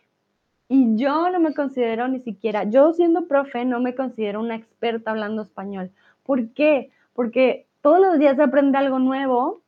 Y 0.67 0.95
yo 0.97 1.29
no 1.29 1.39
me 1.39 1.53
considero 1.53 2.07
ni 2.07 2.19
siquiera, 2.19 2.63
yo 2.63 2.91
siendo 2.93 3.27
profe, 3.27 3.65
no 3.65 3.79
me 3.79 3.93
considero 3.93 4.39
una 4.39 4.55
experta 4.55 5.11
hablando 5.11 5.43
español. 5.43 5.91
¿Por 6.23 6.49
qué? 6.53 6.91
Porque 7.13 7.67
todos 7.81 7.99
los 7.99 8.17
días 8.17 8.35
se 8.35 8.43
aprende 8.43 8.77
algo 8.77 8.97
nuevo, 8.97 9.61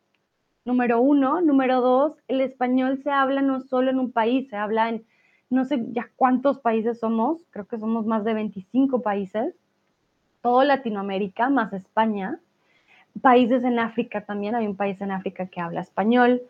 número 0.66 1.00
uno. 1.00 1.42
Número 1.42 1.82
dos, 1.82 2.18
el 2.28 2.42
español 2.42 3.02
se 3.04 3.12
habla 3.12 3.42
no 3.42 3.62
solo 3.62 3.92
en 3.92 4.00
un 4.00 4.12
país, 4.12 4.50
se 4.50 4.56
habla 4.56 4.90
en 4.90 5.06
no 5.50 5.66
sé 5.66 5.86
ya 5.92 6.10
cuántos 6.16 6.60
países 6.60 7.00
somos, 7.00 7.40
creo 7.52 7.66
que 7.66 7.80
somos 7.80 8.06
más 8.06 8.24
de 8.24 8.34
25 8.34 9.02
países, 9.02 9.56
todo 10.42 10.64
Latinoamérica, 10.64 11.50
más 11.50 11.72
España, 11.74 12.40
países 13.22 13.64
en 13.64 13.80
África 13.80 14.26
también, 14.26 14.56
hay 14.56 14.68
un 14.68 14.76
país 14.76 15.00
en 15.02 15.12
África 15.12 15.48
que 15.48 15.62
habla 15.62 15.82
español, 15.82 16.42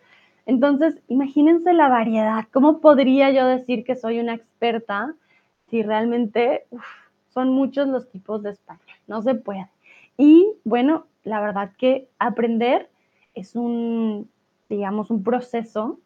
entonces, 0.47 0.97
imagínense 1.09 1.73
la 1.73 1.89
variedad. 1.89 2.45
¿Cómo 2.53 2.79
podría 2.79 3.31
yo 3.31 3.45
decir 3.45 3.83
que 3.83 3.95
soy 3.95 4.21
una 4.21 4.33
experta 4.33 5.13
si 5.69 5.83
realmente 5.83 6.65
son 7.33 7.49
muchos 7.49 7.89
los 7.89 8.09
tipos 8.09 8.41
de 8.43 8.51
español? 8.51 8.97
No 9.07 9.21
se 9.21 9.35
puede. 9.35 9.67
Y 10.17 10.47
bueno, 10.63 11.05
la 11.25 11.41
verdad 11.41 11.73
que 11.77 12.07
aprender 12.17 12.89
es 13.35 13.57
un, 13.57 14.29
digamos, 14.69 15.11
un 15.11 15.21
proceso 15.21 15.99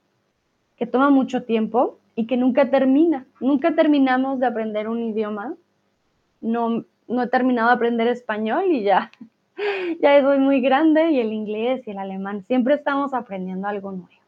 que 0.75 0.87
toma 0.87 1.11
mucho 1.11 1.43
tiempo 1.43 1.99
y 2.15 2.25
que 2.25 2.35
nunca 2.35 2.71
termina. 2.71 3.27
Nunca 3.39 3.75
terminamos 3.75 4.39
de 4.39 4.47
aprender 4.47 4.89
un 4.89 5.03
idioma. 5.03 5.53
No, 6.41 6.83
no 7.07 7.21
he 7.21 7.27
terminado 7.27 7.67
de 7.67 7.75
aprender 7.75 8.07
español 8.07 8.71
y 8.71 8.81
ya, 8.81 9.11
ya 10.01 10.19
soy 10.19 10.39
muy 10.39 10.61
grande 10.61 11.11
y 11.11 11.19
el 11.19 11.31
inglés 11.31 11.87
y 11.87 11.91
el 11.91 11.99
alemán. 11.99 12.43
Siempre 12.47 12.73
estamos 12.73 13.13
aprendiendo 13.13 13.67
algo 13.67 13.91
nuevo. 13.91 14.20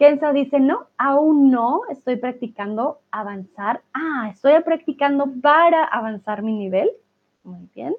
Kenza 0.00 0.32
dice, 0.32 0.60
no, 0.60 0.86
aún 0.96 1.50
no, 1.50 1.82
estoy 1.90 2.16
practicando 2.16 3.02
avanzar. 3.10 3.82
Ah, 3.92 4.30
estoy 4.32 4.54
practicando 4.64 5.30
para 5.42 5.84
avanzar 5.84 6.42
mi 6.42 6.54
nivel. 6.54 6.90
Muy 7.44 7.68
bien. 7.74 7.94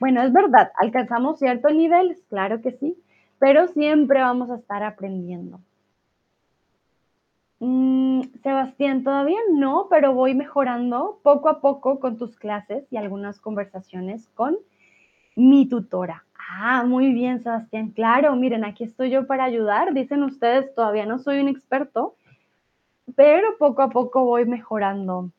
Bueno, 0.00 0.24
es 0.24 0.32
verdad, 0.32 0.72
alcanzamos 0.76 1.38
ciertos 1.38 1.72
niveles, 1.72 2.20
claro 2.28 2.60
que 2.62 2.72
sí, 2.72 3.00
pero 3.38 3.68
siempre 3.68 4.22
vamos 4.22 4.50
a 4.50 4.56
estar 4.56 4.82
aprendiendo. 4.82 5.60
Mm, 7.60 8.22
Sebastián, 8.42 9.04
todavía 9.04 9.38
no, 9.52 9.86
pero 9.88 10.14
voy 10.14 10.34
mejorando 10.34 11.20
poco 11.22 11.48
a 11.48 11.60
poco 11.60 12.00
con 12.00 12.18
tus 12.18 12.36
clases 12.36 12.88
y 12.90 12.96
algunas 12.96 13.38
conversaciones 13.38 14.26
con 14.34 14.56
mi 15.36 15.68
tutora. 15.68 16.25
Ah, 16.48 16.84
muy 16.84 17.12
bien, 17.12 17.42
Sebastián. 17.42 17.90
Claro, 17.90 18.34
miren, 18.36 18.64
aquí 18.64 18.84
estoy 18.84 19.10
yo 19.10 19.26
para 19.26 19.44
ayudar. 19.44 19.92
Dicen 19.92 20.22
ustedes, 20.22 20.72
todavía 20.74 21.04
no 21.04 21.18
soy 21.18 21.40
un 21.40 21.48
experto, 21.48 22.14
pero 23.16 23.58
poco 23.58 23.82
a 23.82 23.90
poco 23.90 24.24
voy 24.24 24.46
mejorando. 24.46 25.30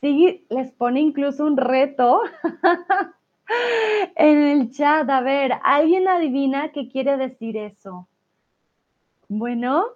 Sí, 0.00 0.46
les 0.48 0.70
pone 0.72 1.00
incluso 1.00 1.44
un 1.44 1.56
reto 1.56 2.22
en 4.16 4.38
el 4.38 4.70
chat. 4.70 5.10
A 5.10 5.20
ver, 5.20 5.52
¿alguien 5.64 6.06
adivina 6.08 6.70
qué 6.72 6.88
quiere 6.88 7.16
decir 7.16 7.56
eso? 7.56 8.06
Bueno, 9.28 9.86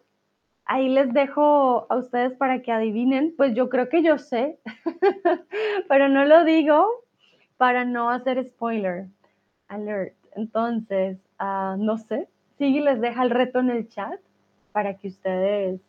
ahí 0.64 0.88
les 0.88 1.12
dejo 1.12 1.86
a 1.88 1.96
ustedes 1.96 2.32
para 2.36 2.62
que 2.62 2.72
adivinen. 2.72 3.32
Pues 3.36 3.54
yo 3.54 3.68
creo 3.68 3.88
que 3.88 4.02
yo 4.02 4.18
sé, 4.18 4.58
pero 5.88 6.08
no 6.08 6.24
lo 6.24 6.44
digo 6.44 7.03
para 7.64 7.86
no 7.86 8.10
hacer 8.10 8.46
spoiler 8.46 9.06
alert. 9.68 10.12
Entonces, 10.36 11.16
ah, 11.38 11.76
no 11.78 11.96
sé, 11.96 12.28
si 12.58 12.78
les 12.78 13.00
deja 13.00 13.22
el 13.22 13.30
reto 13.30 13.60
en 13.60 13.70
el 13.70 13.88
chat 13.88 14.20
para 14.72 14.98
que 14.98 15.08
ustedes 15.08 15.80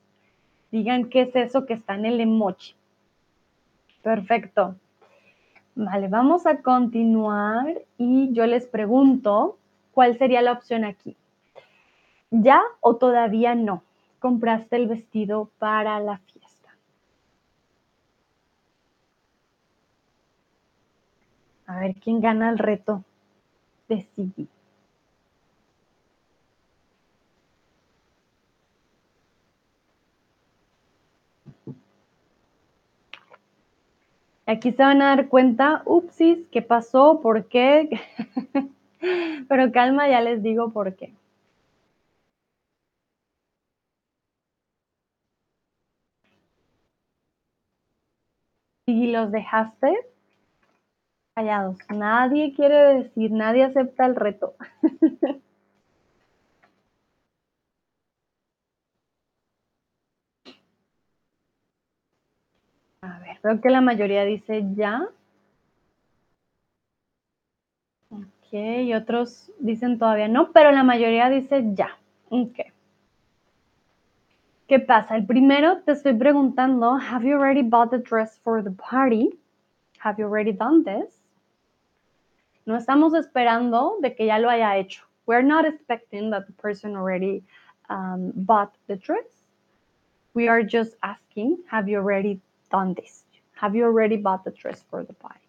digan 0.71 1.09
qué 1.09 1.23
es 1.23 1.35
eso 1.35 1.65
que 1.65 1.73
está 1.73 1.95
en 1.95 2.05
el 2.05 2.21
emoji. 2.21 2.75
Perfecto. 4.03 4.77
Vale, 5.75 6.07
vamos 6.07 6.45
a 6.45 6.61
continuar 6.61 7.81
y 7.97 8.31
yo 8.31 8.45
les 8.45 8.67
pregunto 8.67 9.57
cuál 9.91 10.17
sería 10.17 10.41
la 10.41 10.53
opción 10.53 10.85
aquí. 10.85 11.17
¿Ya 12.31 12.61
o 12.79 12.95
todavía 12.95 13.53
no? 13.53 13.83
¿Compraste 14.19 14.77
el 14.77 14.87
vestido 14.87 15.49
para 15.59 15.99
la 15.99 16.19
fiesta? 16.19 16.44
A 21.67 21.79
ver 21.79 21.95
quién 21.95 22.21
gana 22.21 22.49
el 22.49 22.57
reto 22.57 23.03
de 23.87 24.07
Aquí 34.47 34.71
se 34.71 34.83
van 34.83 35.01
a 35.01 35.15
dar 35.15 35.27
cuenta, 35.27 35.81
upsis, 35.85 36.47
qué 36.51 36.61
pasó, 36.61 37.19
por 37.21 37.47
qué. 37.47 37.89
Pero 39.49 39.71
calma, 39.71 40.07
ya 40.07 40.21
les 40.21 40.41
digo 40.43 40.71
por 40.71 40.95
qué. 40.95 41.13
¿Y 48.87 49.11
los 49.11 49.31
dejaste? 49.31 50.14
Callados. 51.35 51.77
Nadie 51.89 52.53
quiere 52.55 52.95
decir, 53.03 53.29
nadie 53.31 53.63
acepta 53.65 54.05
el 54.05 54.15
reto. 54.15 54.55
A 63.01 63.19
ver, 63.19 63.39
creo 63.41 63.61
que 63.61 63.69
la 63.69 63.81
mayoría 63.81 64.25
dice 64.25 64.63
ya. 64.75 65.07
Ok, 68.09 68.51
y 68.53 68.93
otros 68.93 69.51
dicen 69.59 69.99
todavía 69.99 70.27
no, 70.27 70.51
pero 70.51 70.71
la 70.71 70.83
mayoría 70.83 71.29
dice 71.29 71.63
ya. 71.75 71.97
Ok. 72.29 72.59
¿Qué 74.67 74.79
pasa? 74.79 75.15
El 75.15 75.25
primero 75.25 75.81
te 75.81 75.93
estoy 75.93 76.13
preguntando, 76.13 76.95
have 76.97 77.25
you 77.27 77.35
already 77.35 77.63
bought 77.63 77.89
the 77.89 77.99
dress 77.99 78.39
for 78.43 78.63
the 78.63 78.71
party? 78.71 79.39
Have 79.99 80.19
you 80.19 80.25
already 80.25 80.53
done 80.53 80.83
this? 80.83 81.24
No 82.65 82.75
estamos 82.75 83.13
esperando 83.13 83.97
de 84.01 84.15
que 84.15 84.25
ya 84.25 84.39
lo 84.39 84.49
haya 84.49 84.77
hecho. 84.77 85.03
We're 85.27 85.43
not 85.43 85.65
expecting 85.65 86.31
that 86.31 86.47
the 86.47 86.53
person 86.53 86.95
already 86.95 87.43
um, 87.89 88.31
bought 88.35 88.73
the 88.87 88.95
dress. 88.95 89.25
We 90.33 90.47
are 90.47 90.63
just 90.63 90.95
asking, 91.03 91.59
have 91.69 91.87
you 91.87 91.97
already 91.97 92.41
done 92.71 92.95
this? 92.95 93.23
Have 93.53 93.75
you 93.75 93.85
already 93.85 94.17
bought 94.17 94.43
the 94.43 94.51
dress 94.51 94.83
for 94.89 95.03
the 95.03 95.13
party? 95.13 95.47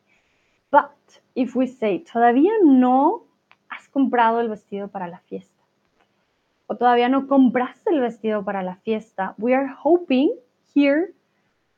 But 0.71 0.93
if 1.35 1.57
we 1.57 1.67
say, 1.67 2.05
todavía 2.05 2.53
no 2.63 3.23
has 3.71 3.89
comprado 3.89 4.41
el 4.41 4.49
vestido 4.49 4.91
para 4.93 5.09
la 5.09 5.19
fiesta, 5.29 5.63
o 6.69 6.77
todavía 6.77 7.09
no 7.09 7.27
compraste 7.27 7.89
el 7.89 8.01
vestido 8.01 8.45
para 8.45 8.63
la 8.63 8.77
fiesta, 8.85 9.35
we 9.39 9.55
are 9.55 9.67
hoping 9.67 10.37
here, 10.75 11.13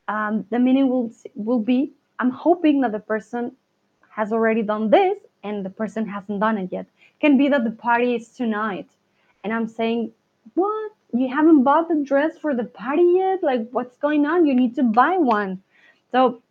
um, 0.08 0.44
the 0.50 0.58
meaning 0.58 0.88
will, 0.88 1.12
will 1.34 1.60
be, 1.60 1.92
I'm 2.18 2.30
hoping 2.30 2.80
that 2.80 2.92
the 2.92 2.98
person 2.98 3.52
has 4.10 4.32
already 4.32 4.62
done 4.62 4.90
this 4.90 5.18
and 5.42 5.64
the 5.64 5.70
person 5.70 6.06
hasn't 6.06 6.40
done 6.40 6.58
it 6.58 6.70
yet. 6.72 6.86
Can 7.20 7.36
be 7.36 7.48
that 7.48 7.64
the 7.64 7.70
party 7.70 8.14
is 8.14 8.28
tonight. 8.30 8.88
And 9.44 9.52
I'm 9.52 9.66
saying, 9.66 10.12
what? 10.54 10.92
You 11.12 11.28
haven't 11.28 11.62
bought 11.62 11.88
the 11.88 12.02
dress 12.04 12.38
for 12.38 12.54
the 12.54 12.64
party 12.64 13.14
yet? 13.16 13.42
Like, 13.42 13.68
what's 13.70 13.96
going 13.96 14.26
on? 14.26 14.46
You 14.46 14.54
need 14.54 14.74
to 14.76 14.82
buy 14.82 15.16
one. 15.16 15.62
So, 16.12 16.42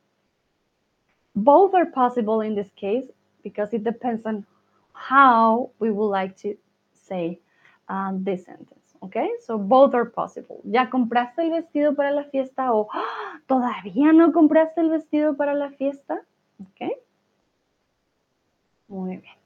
both 1.35 1.75
are 1.75 1.85
possible 1.85 2.41
in 2.41 2.55
this 2.55 2.71
case 2.75 3.05
because 3.43 3.73
it 3.73 3.83
depends 3.83 4.25
on 4.25 4.45
how 4.93 5.69
we 5.79 5.91
would 5.91 6.07
like 6.07 6.35
to 6.37 6.57
say 6.91 7.39
um, 7.87 8.23
this 8.23 8.45
sentence. 8.45 8.73
Okay, 9.03 9.29
so 9.45 9.59
both 9.59 9.93
are 9.93 10.05
possible. 10.05 10.61
¿Ya 10.65 10.89
compraste 10.89 11.39
el 11.43 11.51
vestido 11.51 11.95
para 11.95 12.11
la 12.11 12.23
fiesta 12.23 12.73
o 12.73 12.89
todavía 13.47 14.11
no 14.11 14.31
compraste 14.31 14.81
el 14.81 14.89
vestido 14.89 15.37
para 15.37 15.53
la 15.53 15.69
fiesta? 15.69 16.19
Okay. 16.71 16.93
Muy 18.87 19.17
bien. 19.17 19.37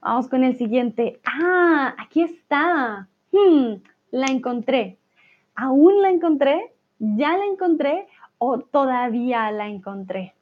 Vamos 0.00 0.28
con 0.28 0.44
el 0.44 0.56
siguiente. 0.56 1.20
Ah, 1.24 1.94
aquí 1.98 2.22
está. 2.22 3.08
Hmm, 3.32 3.74
la 4.10 4.26
encontré. 4.26 4.98
¿Aún 5.54 6.00
la 6.00 6.10
encontré? 6.10 6.72
¿Ya 6.98 7.36
la 7.36 7.44
encontré? 7.44 8.08
¿O 8.38 8.60
todavía 8.60 9.50
la 9.50 9.68
encontré? 9.68 10.34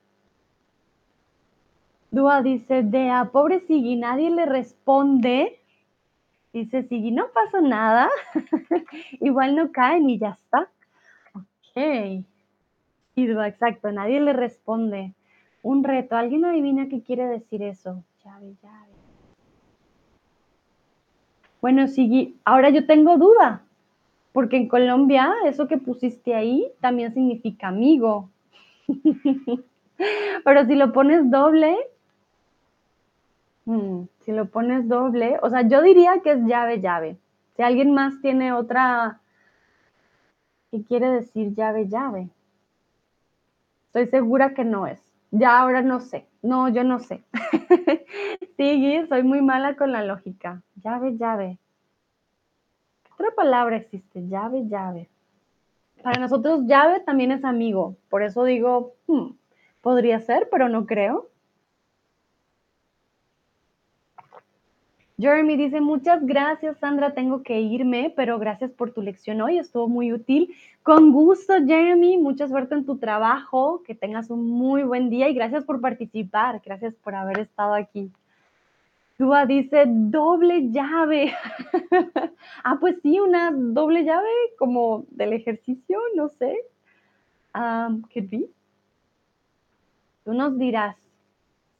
Dua 2.11 2.43
dice, 2.43 2.83
Dea, 2.85 3.31
pobre 3.33 3.61
Sigui, 3.61 3.97
nadie 3.97 4.31
le 4.31 4.47
responde. 4.47 5.61
Dice 6.53 6.85
Sigui, 6.85 7.11
no 7.11 7.29
pasa 7.35 7.61
nada. 7.61 8.09
Igual 9.21 9.57
no 9.57 9.73
caen 9.73 10.09
y 10.09 10.19
ya 10.19 10.31
está. 10.31 10.71
Ok. 11.35 12.25
Y 13.17 13.27
Dua, 13.27 13.49
exacto, 13.49 13.91
nadie 13.91 14.21
le 14.21 14.33
responde. 14.33 15.15
Un 15.63 15.85
reto. 15.85 16.17
¿Alguien 16.17 16.45
adivina 16.45 16.89
qué 16.89 17.03
quiere 17.03 17.27
decir 17.27 17.63
eso? 17.63 18.05
Llave, 18.25 18.55
llave. 18.63 18.89
Bueno, 21.61 21.89
Sigui, 21.89 22.37
ahora 22.45 22.71
yo 22.71 22.87
tengo 22.87 23.19
duda, 23.19 23.63
porque 24.33 24.57
en 24.57 24.69
Colombia 24.69 25.35
eso 25.45 25.67
que 25.67 25.77
pusiste 25.77 26.35
ahí 26.35 26.71
también 26.81 27.13
significa 27.13 27.69
amigo. 27.69 28.31
Pero 30.45 30.65
si 30.67 30.77
lo 30.77 30.93
pones 30.93 31.29
doble, 31.29 31.77
hmm, 33.65 34.05
si 34.21 34.31
lo 34.31 34.47
pones 34.47 34.87
doble, 34.89 35.39
o 35.43 35.51
sea, 35.51 35.63
yo 35.63 35.83
diría 35.83 36.21
que 36.23 36.33
es 36.33 36.45
llave, 36.45 36.81
llave. 36.81 37.17
Si 37.57 37.63
alguien 37.63 37.93
más 37.93 38.21
tiene 38.21 38.53
otra, 38.53 39.21
¿qué 40.71 40.85
quiere 40.85 41.11
decir 41.11 41.55
llave, 41.55 41.89
llave? 41.89 42.29
Estoy 43.87 44.07
segura 44.07 44.55
que 44.55 44.65
no 44.65 44.87
es. 44.87 45.08
Ya 45.31 45.59
ahora 45.59 45.83
no 45.83 46.01
sé. 46.01 46.27
No, 46.43 46.69
yo 46.69 46.85
no 46.85 47.01
sé. 47.01 47.23
sí, 48.57 49.01
soy 49.09 49.23
muy 49.23 49.43
mala 49.43 49.77
con 49.77 49.93
la 49.93 50.03
lógica. 50.05 50.63
Llave, 50.77 51.17
llave. 51.17 51.59
¿Qué 53.05 53.13
otra 53.13 53.31
palabra 53.35 53.77
existe? 53.77 54.27
Llave, 54.29 54.67
llave. 54.69 55.09
Para 56.03 56.21
nosotros 56.21 56.63
llave 56.67 57.01
también 57.01 57.33
es 57.33 57.45
amigo. 57.45 57.97
Por 58.09 58.23
eso 58.23 58.45
digo, 58.45 58.95
hmm, 59.07 59.33
podría 59.81 60.21
ser, 60.21 60.49
pero 60.51 60.69
no 60.69 60.87
creo. 60.87 61.29
Jeremy 65.21 65.57
dice, 65.57 65.81
muchas 65.81 66.25
gracias 66.25 66.79
Sandra, 66.79 67.13
tengo 67.13 67.43
que 67.43 67.61
irme, 67.61 68.13
pero 68.15 68.39
gracias 68.39 68.71
por 68.71 68.93
tu 68.93 69.03
lección 69.03 69.41
hoy, 69.41 69.59
estuvo 69.59 69.89
muy 69.89 70.13
útil. 70.13 70.55
Con 70.85 71.11
gusto 71.11 71.55
Jeremy, 71.67 72.19
mucha 72.19 72.47
suerte 72.47 72.77
en 72.77 72.87
tu 72.87 72.99
trabajo, 72.99 73.83
que 73.85 73.97
tengas 73.97 74.31
un 74.31 74.49
muy 74.49 74.85
buen 74.85 75.11
día 75.11 75.29
y 75.29 75.35
gracias 75.35 75.65
por 75.65 75.81
participar, 75.81 76.63
gracias 76.65 76.95
por 76.95 77.17
haber 77.17 77.41
estado 77.41 77.75
aquí. 77.75 78.13
Dúa 79.19 79.45
dice, 79.45 79.87
doble 79.89 80.71
llave. 80.71 81.35
ah, 82.63 82.77
pues 82.79 83.01
sí, 83.03 83.19
una 83.19 83.51
doble 83.51 84.05
llave 84.05 84.31
como 84.57 85.05
del 85.11 85.33
ejercicio, 85.33 85.99
no 86.15 86.29
sé. 86.29 86.57
Um, 87.57 88.03
could. 88.03 88.45
Tú 90.25 90.33
nos 90.33 90.57
dirás 90.57 90.97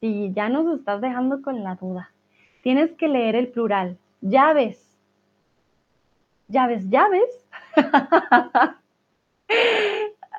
si 0.01 0.33
ya 0.33 0.49
nos 0.49 0.77
estás 0.77 0.99
dejando 0.99 1.41
con 1.41 1.63
la 1.63 1.75
duda. 1.75 2.11
Tienes 2.61 2.91
que 2.93 3.07
leer 3.07 3.35
el 3.35 3.47
plural. 3.49 3.97
Llaves. 4.21 4.97
Llaves, 6.47 6.89
llaves. 6.89 7.45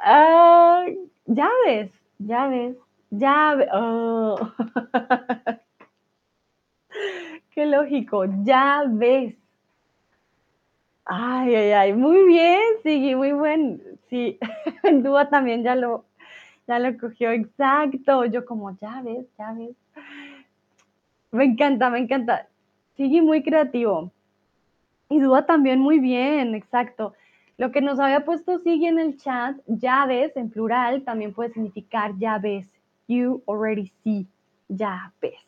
Ah, 0.03 0.85
llaves, 1.27 1.91
llaves, 2.19 2.77
llaves. 3.11 3.69
Oh. 3.73 4.37
Qué 7.51 7.67
lógico. 7.67 8.25
Llaves. 8.25 9.37
Ay, 11.05 11.55
ay, 11.55 11.73
ay. 11.73 11.93
Muy 11.93 12.25
bien, 12.27 12.61
sí, 12.83 13.15
muy 13.15 13.33
buen. 13.33 13.83
Sí, 14.09 14.39
Dúa 15.03 15.29
también 15.29 15.63
ya 15.65 15.75
lo, 15.75 16.05
ya 16.67 16.79
lo 16.79 16.97
cogió. 16.99 17.31
Exacto. 17.31 18.25
Yo 18.25 18.47
como 18.47 18.71
llaves, 18.81 19.27
llaves. 19.39 19.77
Me 21.33 21.45
encanta, 21.45 21.91
me 21.91 21.99
encanta. 22.01 22.49
Sigue 22.97 23.23
muy 23.23 23.43
creativo. 23.43 24.11
Y 25.09 25.21
Dúa 25.21 25.47
también 25.47 25.81
muy 25.81 25.99
bien, 25.99 26.55
exacto. 26.55 27.15
Lo 27.57 27.73
que 27.73 27.81
nos 27.81 28.01
había 28.01 28.25
puesto 28.25 28.59
Sigue 28.61 28.89
en 28.89 28.99
el 28.99 29.19
chat, 29.19 29.57
llaves 29.67 30.37
en 30.37 30.51
plural 30.51 31.03
también 31.03 31.33
puede 31.33 31.53
significar 31.53 32.17
llaves. 32.19 32.69
You 33.07 33.43
already 33.47 33.93
see, 34.03 34.27
llaves. 34.69 35.39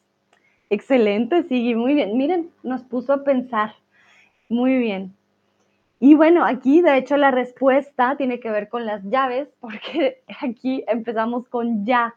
Excelente, 0.69 1.43
Sigue, 1.45 1.77
muy 1.77 1.95
bien. 1.95 2.17
Miren, 2.17 2.51
nos 2.63 2.83
puso 2.83 3.13
a 3.13 3.25
pensar. 3.25 3.75
Muy 4.49 4.79
bien. 4.79 5.15
Y 6.01 6.15
bueno, 6.15 6.45
aquí 6.45 6.83
de 6.83 6.99
hecho 6.99 7.17
la 7.17 7.31
respuesta 7.31 8.17
tiene 8.17 8.41
que 8.41 8.51
ver 8.51 8.69
con 8.69 8.85
las 8.85 9.05
llaves, 9.05 9.49
porque 9.61 10.23
aquí 10.41 10.85
empezamos 10.89 11.47
con 11.49 11.87
ya. 11.87 12.15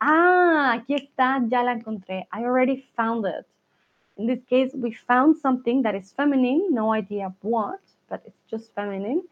Ah, 0.00 0.72
aquí 0.72 0.94
está, 0.94 1.42
ya 1.46 1.62
la 1.62 1.72
encontré. 1.72 2.26
I 2.32 2.44
already 2.44 2.86
found 2.96 3.26
it. 3.26 3.46
In 4.16 4.26
this 4.26 4.42
case, 4.44 4.70
we 4.74 4.92
found 4.92 5.36
something 5.36 5.82
that 5.82 5.94
is 5.94 6.12
feminine, 6.12 6.68
no 6.70 6.92
idea 6.92 7.34
what, 7.42 7.80
but 8.08 8.22
it's 8.26 8.42
just 8.50 8.74
feminine. 8.74 9.22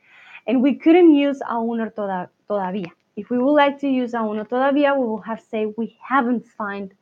And 0.47 0.63
we 0.63 0.75
couldn't 0.75 1.15
use 1.15 1.41
aún 1.41 1.81
or 1.81 1.91
toda, 1.91 2.31
todavía. 2.49 2.91
If 3.17 3.31
we 3.31 3.39
would 3.39 3.53
like 3.53 3.79
to 3.81 3.89
use 3.89 4.13
aún 4.13 4.39
or 4.39 4.45
todavía, 4.45 4.95
we 4.97 5.07
will 5.07 5.23
have 5.23 5.41
to 5.41 5.47
say 5.47 5.67
we 5.77 5.97
haven't 6.01 6.47
found 6.47 6.93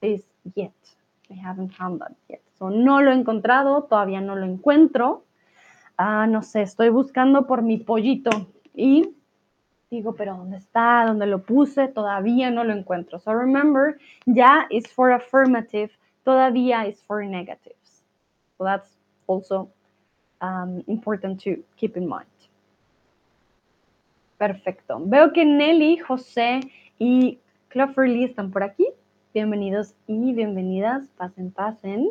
this 0.00 0.22
yet. 0.54 0.72
We 1.30 1.36
haven't 1.36 1.74
found 1.74 2.00
that 2.00 2.14
yet. 2.28 2.42
So, 2.58 2.68
no 2.68 3.00
lo 3.00 3.10
he 3.10 3.14
encontrado, 3.14 3.84
todavía 3.84 4.20
no 4.20 4.36
lo 4.36 4.46
encuentro. 4.46 5.24
Ah, 5.98 6.26
no 6.26 6.42
sé, 6.42 6.62
estoy 6.62 6.90
buscando 6.90 7.46
por 7.46 7.62
mi 7.62 7.78
pollito. 7.78 8.30
Y 8.74 9.14
digo, 9.94 10.14
pero 10.14 10.36
¿dónde 10.36 10.58
está? 10.58 11.04
¿Dónde 11.06 11.26
lo 11.26 11.42
puse? 11.42 11.88
Todavía 11.88 12.50
no 12.50 12.64
lo 12.64 12.72
encuentro. 12.72 13.18
So 13.18 13.32
remember, 13.32 13.98
ya 14.26 14.66
is 14.70 14.86
for 14.92 15.12
affirmative, 15.12 15.90
todavía 16.24 16.86
is 16.86 17.02
for 17.04 17.24
negatives. 17.24 18.02
So 18.58 18.64
that's 18.64 18.96
also 19.26 19.68
um, 20.40 20.82
important 20.86 21.40
to 21.44 21.62
keep 21.76 21.96
in 21.96 22.06
mind. 22.08 22.26
Perfecto. 24.38 25.00
Veo 25.00 25.32
que 25.32 25.44
Nelly, 25.44 25.98
José 25.98 26.60
y 26.98 27.38
Lee 27.74 28.24
están 28.24 28.50
por 28.50 28.62
aquí. 28.62 28.88
Bienvenidos 29.32 29.94
y 30.06 30.32
bienvenidas. 30.32 31.08
Pasen, 31.16 31.50
pasen. 31.50 32.10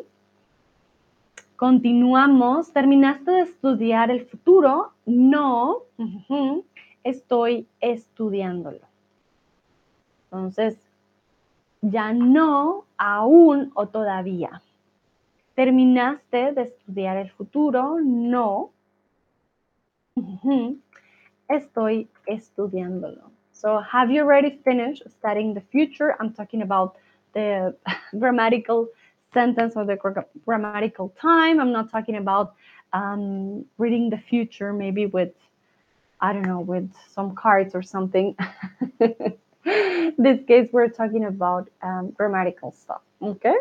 Continuamos. 1.55 2.71
¿Terminaste 2.73 3.31
de 3.31 3.41
estudiar 3.41 4.09
el 4.09 4.25
futuro? 4.25 4.93
No. 5.05 5.83
Estoy 7.03 7.67
estudiándolo. 7.81 8.79
Entonces, 10.25 10.77
ya 11.81 12.13
no, 12.13 12.85
aún 12.97 13.71
o 13.75 13.87
todavía. 13.87 14.61
¿Terminaste 15.55 16.53
de 16.53 16.61
estudiar 16.63 17.17
el 17.17 17.29
futuro? 17.29 17.99
No. 18.01 18.71
Estoy 21.49 22.07
estudiándolo. 22.25 23.31
So, 23.51 23.79
have 23.79 24.11
you 24.11 24.23
already 24.23 24.59
finished 24.63 25.03
studying 25.09 25.53
the 25.53 25.61
future? 25.61 26.15
I'm 26.19 26.33
talking 26.33 26.61
about 26.61 26.95
the 27.33 27.75
grammatical 28.17 28.89
sentence 29.33 29.75
or 29.75 29.85
the 29.85 29.97
grammatical 30.45 31.13
time. 31.19 31.59
I'm 31.59 31.71
not 31.71 31.91
talking 31.91 32.15
about 32.15 32.55
um, 32.93 33.65
reading 33.77 34.09
the 34.09 34.17
future, 34.17 34.73
maybe 34.73 35.05
with, 35.05 35.33
I 36.23 36.31
don't 36.31 36.47
know, 36.47 36.61
with 36.61 36.89
some 37.09 37.35
cards 37.35 37.75
or 37.75 37.81
something. 37.83 38.37
this 38.99 40.39
case, 40.47 40.69
we're 40.71 40.87
talking 40.87 41.25
about 41.25 41.69
um, 41.81 42.11
grammatical 42.11 42.71
stuff. 42.71 43.01
Okay. 43.21 43.53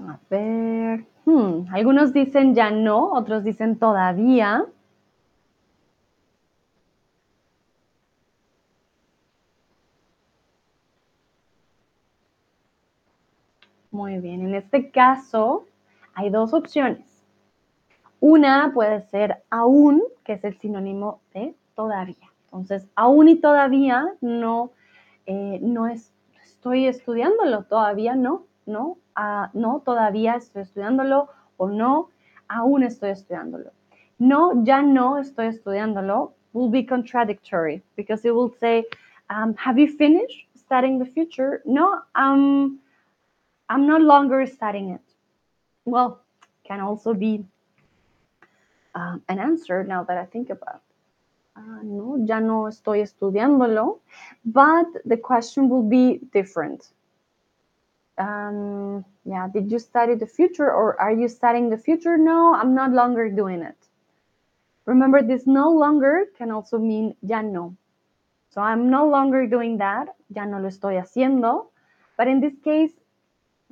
A 0.00 0.18
ver. 0.30 1.04
Hmm. 1.26 1.66
Algunos 1.74 2.14
dicen 2.14 2.54
ya 2.54 2.70
no, 2.70 3.12
otros 3.12 3.44
dicen 3.44 3.76
todavía. 3.78 4.64
Muy 13.92 14.18
bien, 14.20 14.40
en 14.40 14.54
este 14.54 14.90
caso 14.90 15.66
hay 16.14 16.30
dos 16.30 16.54
opciones. 16.54 17.22
Una 18.20 18.72
puede 18.72 19.02
ser 19.02 19.42
aún, 19.50 20.02
que 20.24 20.32
es 20.32 20.44
el 20.44 20.58
sinónimo 20.58 21.20
de 21.34 21.54
todavía. 21.74 22.32
Entonces, 22.46 22.88
aún 22.94 23.28
y 23.28 23.36
todavía 23.36 24.14
no, 24.22 24.70
eh, 25.26 25.58
no 25.60 25.88
estoy 25.88 26.86
estudiándolo, 26.86 27.64
todavía 27.64 28.14
no, 28.14 28.46
no, 28.64 28.96
no, 29.52 29.82
todavía 29.84 30.36
estoy 30.36 30.62
estudiándolo 30.62 31.28
o 31.58 31.68
no, 31.68 32.08
aún 32.48 32.84
estoy 32.84 33.10
estudiándolo. 33.10 33.72
No, 34.18 34.64
ya 34.64 34.80
no 34.80 35.18
estoy 35.18 35.48
estudiándolo 35.48 36.32
will 36.54 36.70
be 36.70 36.82
contradictory 36.82 37.82
because 37.96 38.24
it 38.24 38.34
will 38.34 38.54
say, 38.58 38.84
um, 39.28 39.54
have 39.56 39.78
you 39.78 39.88
finished 39.88 40.46
studying 40.54 40.98
the 40.98 41.04
future? 41.06 41.62
No, 41.66 42.00
um, 42.14 42.78
I'm 43.72 43.86
no 43.86 43.96
longer 43.96 44.46
studying 44.46 44.90
it. 44.90 45.06
Well, 45.84 46.20
can 46.64 46.80
also 46.80 47.14
be 47.14 47.44
um, 48.94 49.22
an 49.28 49.38
answer 49.38 49.82
now 49.84 50.04
that 50.04 50.18
I 50.18 50.26
think 50.26 50.50
about. 50.50 50.82
Uh, 51.56 51.82
no, 51.82 52.16
ya 52.24 52.38
no 52.40 52.68
estoy 52.68 53.02
estudiándolo, 53.02 53.98
but 54.44 54.86
the 55.04 55.16
question 55.16 55.68
will 55.68 55.82
be 55.82 56.20
different 56.32 56.92
um, 58.18 59.04
yeah, 59.24 59.48
did 59.48 59.70
you 59.70 59.78
study 59.78 60.14
the 60.14 60.26
future 60.26 60.70
or 60.70 61.00
are 61.00 61.12
you 61.12 61.28
studying 61.28 61.70
the 61.70 61.78
future? 61.78 62.16
No, 62.16 62.54
I'm 62.54 62.74
not 62.74 62.92
longer 62.92 63.30
doing 63.30 63.62
it. 63.62 63.76
Remember, 64.84 65.22
this 65.22 65.46
no 65.46 65.70
longer 65.70 66.26
can 66.36 66.50
also 66.50 66.78
mean 66.78 67.14
ya 67.22 67.40
no. 67.40 67.76
So 68.50 68.60
I'm 68.60 68.90
no 68.90 69.08
longer 69.08 69.46
doing 69.46 69.78
that, 69.78 70.14
ya 70.28 70.44
no 70.44 70.58
lo 70.58 70.68
estoy 70.68 71.00
haciendo. 71.00 71.68
But 72.16 72.28
in 72.28 72.40
this 72.40 72.54
case, 72.62 72.92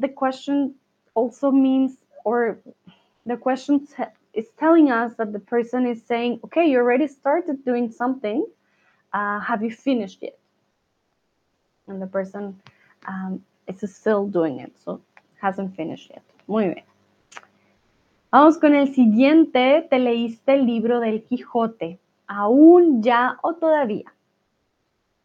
the 0.00 0.08
question 0.08 0.74
also 1.14 1.50
means, 1.50 1.92
or 2.24 2.58
the 3.26 3.36
question 3.36 3.86
is 4.34 4.46
telling 4.58 4.90
us 4.90 5.14
that 5.18 5.32
the 5.32 5.40
person 5.40 5.86
is 5.86 6.02
saying, 6.06 6.40
okay, 6.44 6.66
you 6.66 6.78
already 6.78 7.06
started 7.06 7.64
doing 7.64 7.90
something. 7.90 8.46
Uh, 9.12 9.40
have 9.40 9.62
you 9.62 9.70
finished 9.70 10.22
it? 10.22 10.38
And 11.88 12.00
the 12.00 12.06
person 12.06 12.60
um, 13.06 13.42
It's 13.70 13.88
still 13.94 14.26
doing 14.26 14.58
it, 14.58 14.72
so 14.84 15.00
hasn't 15.40 15.76
finished 15.76 16.10
yet. 16.10 16.22
Muy 16.48 16.64
bien. 16.64 16.84
Vamos 18.32 18.58
con 18.58 18.74
el 18.74 18.92
siguiente. 18.92 19.86
¿Te 19.88 19.98
leíste 20.00 20.54
el 20.54 20.66
libro 20.66 20.98
del 20.98 21.22
Quijote? 21.22 22.00
¿Aún, 22.26 23.00
ya 23.00 23.38
o 23.42 23.54
todavía? 23.54 24.12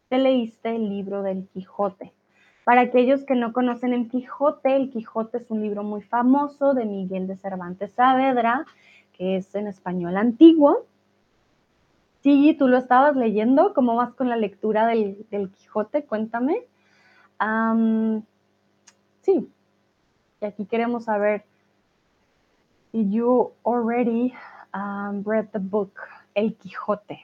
¿Te 0.08 0.18
leíste 0.18 0.76
el 0.76 0.88
libro 0.88 1.22
del 1.22 1.48
Quijote? 1.52 2.12
Para 2.66 2.80
aquellos 2.80 3.22
que 3.22 3.36
no 3.36 3.52
conocen 3.52 3.92
el 3.92 4.08
Quijote, 4.08 4.74
el 4.74 4.90
Quijote 4.90 5.38
es 5.38 5.52
un 5.52 5.62
libro 5.62 5.84
muy 5.84 6.02
famoso 6.02 6.74
de 6.74 6.84
Miguel 6.84 7.28
de 7.28 7.36
Cervantes 7.36 7.92
Saavedra, 7.92 8.66
que 9.12 9.36
es 9.36 9.54
en 9.54 9.68
español 9.68 10.16
antiguo. 10.16 10.84
Sí, 12.24 12.56
tú 12.58 12.66
lo 12.66 12.76
estabas 12.76 13.14
leyendo. 13.14 13.72
¿Cómo 13.72 13.94
vas 13.94 14.14
con 14.14 14.28
la 14.28 14.34
lectura 14.34 14.84
del, 14.88 15.24
Quijote? 15.30 16.06
Cuéntame. 16.06 16.64
Sí. 19.22 19.48
Y 20.40 20.44
aquí 20.44 20.66
queremos 20.66 21.04
saber, 21.04 21.44
did 22.92 23.12
you 23.12 23.52
already 23.64 24.34
um, 24.74 25.22
read 25.24 25.46
the 25.52 25.60
book 25.60 25.92
El 26.34 26.56
Quijote? 26.56 27.20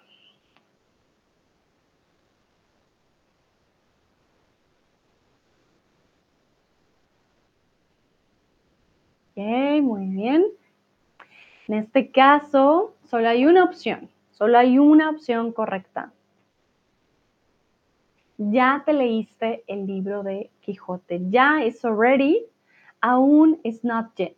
Ok, 9.34 9.82
muy 9.82 10.06
bien. 10.06 10.44
En 11.68 11.74
este 11.74 12.10
caso, 12.10 12.94
solo 13.04 13.28
hay 13.28 13.46
una 13.46 13.64
opción, 13.64 14.08
solo 14.32 14.58
hay 14.58 14.78
una 14.78 15.10
opción 15.10 15.52
correcta 15.52 16.12
ya 18.50 18.82
te 18.84 18.92
leíste 18.92 19.62
el 19.66 19.86
libro 19.86 20.22
de 20.22 20.50
Quijote. 20.60 21.20
Ya 21.30 21.64
is 21.64 21.84
already, 21.84 22.44
aún 23.00 23.60
is 23.62 23.84
not 23.84 24.14
yet. 24.16 24.36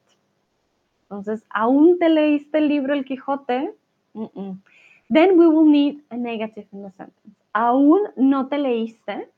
Entonces, 1.05 1.45
aún 1.51 1.99
te 1.99 2.09
leíste 2.09 2.59
el 2.59 2.69
libro 2.69 2.93
El 2.93 3.05
Quijote. 3.05 3.75
Then 4.13 5.39
we 5.39 5.47
will 5.47 5.71
need 5.71 6.03
a 6.11 6.17
negative 6.17 6.67
in 6.73 6.83
the 6.83 6.91
sentence. 6.91 7.37
Aún 7.53 8.01
no 8.17 8.49
te 8.49 8.59
leíste. 8.59 9.29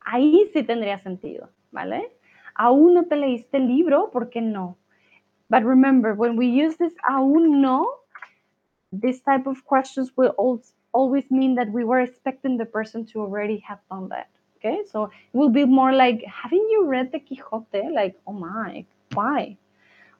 Ahí 0.00 0.48
sí 0.52 0.62
tendría 0.62 0.98
sentido, 0.98 1.48
¿vale? 1.70 2.10
Aún 2.58 2.94
no 2.94 3.04
te 3.04 3.16
leíste 3.16 3.58
el 3.58 3.66
libro, 3.66 4.10
¿por 4.10 4.30
qué 4.30 4.40
no? 4.40 4.76
But 5.48 5.64
remember, 5.64 6.14
when 6.14 6.36
we 6.36 6.46
use 6.46 6.76
this 6.76 6.94
aún 7.08 7.60
no, 7.60 7.86
this 8.92 9.20
type 9.20 9.46
of 9.46 9.64
questions 9.64 10.10
will 10.16 10.34
always 10.92 11.30
mean 11.30 11.54
that 11.56 11.70
we 11.70 11.84
were 11.84 12.00
expecting 12.00 12.56
the 12.56 12.64
person 12.64 13.04
to 13.06 13.20
already 13.20 13.58
have 13.66 13.78
done 13.90 14.08
that. 14.08 14.28
Okay, 14.56 14.82
so 14.90 15.04
it 15.04 15.36
will 15.36 15.50
be 15.50 15.64
more 15.64 15.92
like, 15.92 16.24
haven't 16.24 16.70
you 16.70 16.86
read 16.86 17.12
the 17.12 17.20
Quixote? 17.20 17.90
Like, 17.92 18.16
oh 18.26 18.32
my, 18.32 18.84
why? 19.12 19.56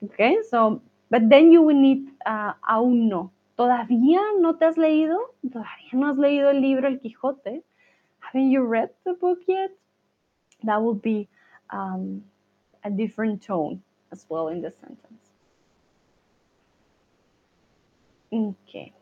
Okay, 0.05 0.37
so, 0.49 0.81
but 1.09 1.27
then 1.27 1.51
you 1.51 1.63
will 1.63 1.79
need 1.79 2.07
uh, 2.25 2.53
aún 2.69 3.09
no. 3.09 3.31
¿Todavía 3.57 4.39
no 4.39 4.53
te 4.53 4.65
has 4.65 4.77
leído? 4.77 5.17
¿Todavía 5.43 5.93
no 5.93 6.11
has 6.11 6.17
leído 6.17 6.51
el 6.51 6.61
libro 6.61 6.87
El 6.87 6.99
Quijote? 6.99 7.63
Haven't 8.19 8.51
you 8.51 8.63
read 8.63 8.91
the 9.03 9.13
book 9.13 9.39
yet? 9.47 9.71
That 10.63 10.81
would 10.81 11.01
be 11.01 11.27
um, 11.71 12.21
a 12.83 12.89
different 12.89 13.45
tone 13.45 13.81
as 14.11 14.25
well 14.29 14.49
in 14.49 14.61
the 14.61 14.71
sentence. 14.71 15.27
Okay. 18.31 18.93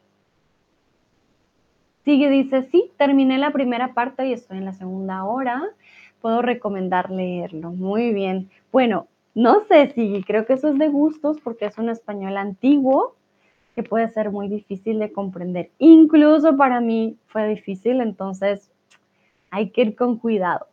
Sigue, 2.03 2.29
dice, 2.29 2.63
sí, 2.71 2.91
terminé 2.97 3.39
la 3.39 3.51
primera 3.51 3.93
parte 3.93 4.27
y 4.27 4.33
estoy 4.33 4.59
en 4.59 4.65
la 4.65 4.73
segunda 4.73 5.23
hora. 5.23 5.63
Puedo 6.21 6.41
recomendar 6.43 7.09
leerlo. 7.09 7.71
Muy 7.71 8.13
bien. 8.13 8.49
Bueno, 8.71 9.07
no 9.33 9.63
sé 9.65 9.91
si 9.95 10.23
creo 10.23 10.45
que 10.45 10.53
eso 10.53 10.69
es 10.69 10.77
de 10.77 10.87
gustos 10.89 11.39
porque 11.41 11.65
es 11.65 11.77
un 11.77 11.89
español 11.89 12.37
antiguo 12.37 13.15
que 13.73 13.83
puede 13.83 14.07
ser 14.09 14.31
muy 14.31 14.47
difícil 14.47 14.99
de 14.99 15.11
comprender. 15.11 15.71
Incluso 15.79 16.55
para 16.55 16.79
mí 16.79 17.17
fue 17.25 17.47
difícil, 17.47 17.99
entonces 17.99 18.71
hay 19.49 19.71
que 19.71 19.81
ir 19.81 19.95
con 19.95 20.17
cuidado. 20.17 20.67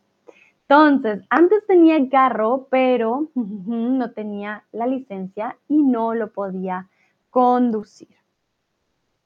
Entonces, 0.67 1.25
antes 1.29 1.65
tenía 1.67 2.09
carro, 2.09 2.67
pero 2.69 3.29
no 3.35 4.11
tenía 4.11 4.63
la 4.71 4.87
licencia 4.87 5.57
y 5.67 5.83
no 5.83 6.13
lo 6.13 6.31
podía 6.31 6.87
conducir. 7.29 8.15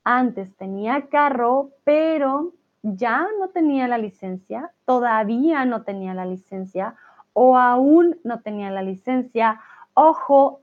Antes 0.03 0.55
tenía 0.55 1.07
carro, 1.09 1.71
pero 1.83 2.53
ya 2.81 3.27
no 3.39 3.49
tenía 3.49 3.87
la 3.87 3.97
licencia, 3.97 4.71
todavía 4.85 5.65
no 5.65 5.83
tenía 5.83 6.13
la 6.13 6.25
licencia 6.25 6.95
o 7.33 7.57
aún 7.57 8.19
no 8.23 8.39
tenía 8.39 8.71
la 8.71 8.81
licencia. 8.81 9.59
Ojo, 9.93 10.61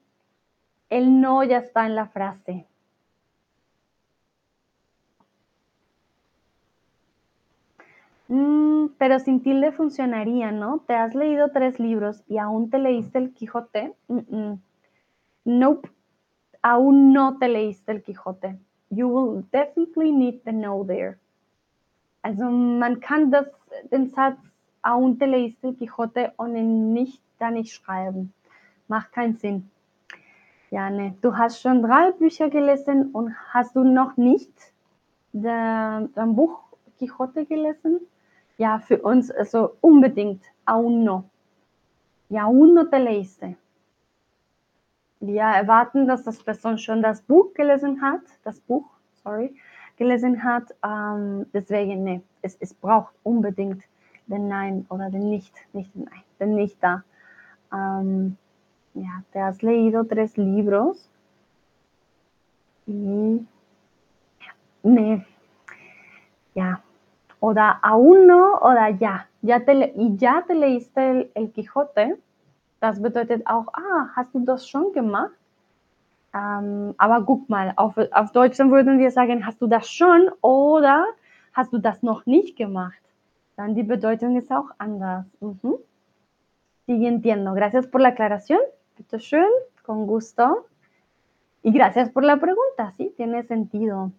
el 0.88 1.20
no 1.20 1.44
ya 1.44 1.58
está 1.58 1.86
en 1.86 1.94
la 1.94 2.06
frase. 2.06 2.66
Mm, 8.28 8.86
pero 8.98 9.18
sin 9.18 9.42
tilde 9.42 9.72
funcionaría, 9.72 10.50
¿no? 10.50 10.80
Te 10.86 10.94
has 10.94 11.14
leído 11.14 11.50
tres 11.50 11.78
libros 11.78 12.22
y 12.26 12.38
aún 12.38 12.70
te 12.70 12.78
leíste 12.78 13.18
el 13.18 13.32
Quijote. 13.34 13.94
No, 14.08 14.58
Nope, 15.44 15.90
aún 16.62 17.12
no 17.12 17.36
te 17.38 17.48
leíste 17.48 17.92
el 17.92 18.02
Quijote. 18.02 18.58
You 18.88 19.08
will 19.08 19.44
definitely 19.52 20.10
need 20.12 20.40
the 20.44 20.52
no 20.52 20.84
there. 20.86 21.18
Also 22.22 22.44
man 22.50 23.00
kann 23.00 23.30
das, 23.30 23.46
den 23.90 24.10
Satz, 24.10 24.38
aún 24.82 25.18
te 25.18 25.26
leíste 25.26 25.68
el 25.68 25.76
Quijote 25.76 26.32
ohne 26.38 26.62
nicht 26.62 27.22
da 27.38 27.50
nicht 27.50 27.72
schreiben. 27.74 28.32
Macht 28.88 29.12
keinen 29.12 29.36
Sinn. 29.36 29.70
Ja, 30.70 30.88
ne. 30.88 31.14
Du 31.20 31.36
hast 31.36 31.60
schon 31.60 31.82
drei 31.82 32.12
Bücher 32.12 32.48
gelesen 32.48 33.10
und 33.12 33.34
hast 33.52 33.76
du 33.76 33.84
noch 33.84 34.16
nicht 34.16 34.52
dein 35.32 36.34
Buch 36.34 36.60
Quijote 36.98 37.44
gelesen? 37.44 38.00
Ja, 38.56 38.78
für 38.78 39.02
uns 39.02 39.30
also 39.30 39.76
unbedingt, 39.80 40.42
aún 40.64 41.04
no. 41.04 41.24
Y 42.30 42.38
aún 42.38 42.74
no 42.74 42.88
te 42.88 42.98
leíste. 42.98 43.56
Wir 45.20 45.42
erwarten, 45.42 46.06
dass 46.06 46.22
das 46.24 46.42
Person 46.42 46.78
schon 46.78 47.02
das 47.02 47.22
Buch 47.22 47.54
gelesen 47.54 48.00
hat, 48.02 48.20
das 48.44 48.60
Buch, 48.60 48.84
sorry, 49.22 49.54
gelesen 49.96 50.42
hat. 50.42 50.74
Ähm, 50.84 51.46
deswegen, 51.52 52.04
nee, 52.04 52.20
es, 52.42 52.56
es 52.60 52.74
braucht 52.74 53.14
unbedingt 53.22 53.82
den 54.26 54.48
Nein 54.48 54.86
oder 54.88 55.10
den 55.10 55.30
Nicht, 55.30 55.54
nicht 55.72 55.94
den 55.94 56.04
Nein, 56.04 56.22
den 56.38 56.54
Nicht 56.54 56.76
da. 56.82 57.02
Ähm, 57.72 58.36
ja, 58.94 59.22
te 59.32 59.40
has 59.40 59.62
leído 59.62 60.04
tres 60.04 60.36
libros. 60.36 61.08
Y, 62.86 63.46
nee, 64.82 65.24
ja, 66.54 66.82
oder 67.44 67.78
aún 67.82 68.26
no 68.26 68.58
oder 68.62 68.88
ja. 68.88 69.26
ja 69.42 69.60
te, 69.60 69.92
y 69.96 70.16
ya 70.16 70.44
te 70.46 70.54
leíste 70.54 71.10
el, 71.10 71.30
el 71.34 71.52
Quijote. 71.52 72.18
Das 72.80 73.02
bedeutet 73.02 73.46
auch, 73.46 73.66
ah, 73.74 74.08
hast 74.16 74.34
du 74.34 74.40
das 74.46 74.66
schon 74.66 74.92
gemacht? 74.92 75.36
Ähm, 76.32 76.94
aber 76.96 77.22
guck 77.22 77.50
mal, 77.50 77.74
auf, 77.76 77.98
auf 78.12 78.32
Deutsch 78.32 78.58
würden 78.58 78.98
wir 78.98 79.10
sagen, 79.10 79.44
hast 79.44 79.60
du 79.60 79.66
das 79.66 79.90
schon 79.90 80.30
oder 80.40 81.04
hast 81.52 81.70
du 81.74 81.78
das 81.78 82.02
noch 82.02 82.24
nicht 82.24 82.56
gemacht? 82.56 83.02
Dann 83.56 83.74
die 83.74 83.82
Bedeutung 83.82 84.36
ist 84.38 84.50
auch 84.50 84.70
anders. 84.78 85.26
Mhm. 85.40 85.74
Sí, 86.86 87.06
entiendo. 87.06 87.52
Gracias 87.52 87.86
por 87.86 88.00
la 88.00 88.08
aclaración. 88.08 88.60
Bitte 88.96 89.20
schön, 89.20 89.52
con 89.84 90.06
gusto. 90.06 90.64
Y 91.62 91.72
gracias 91.72 92.08
por 92.08 92.24
la 92.24 92.38
pregunta, 92.38 92.92
sí, 92.96 93.12
tiene 93.16 93.42
sentido. 93.42 94.12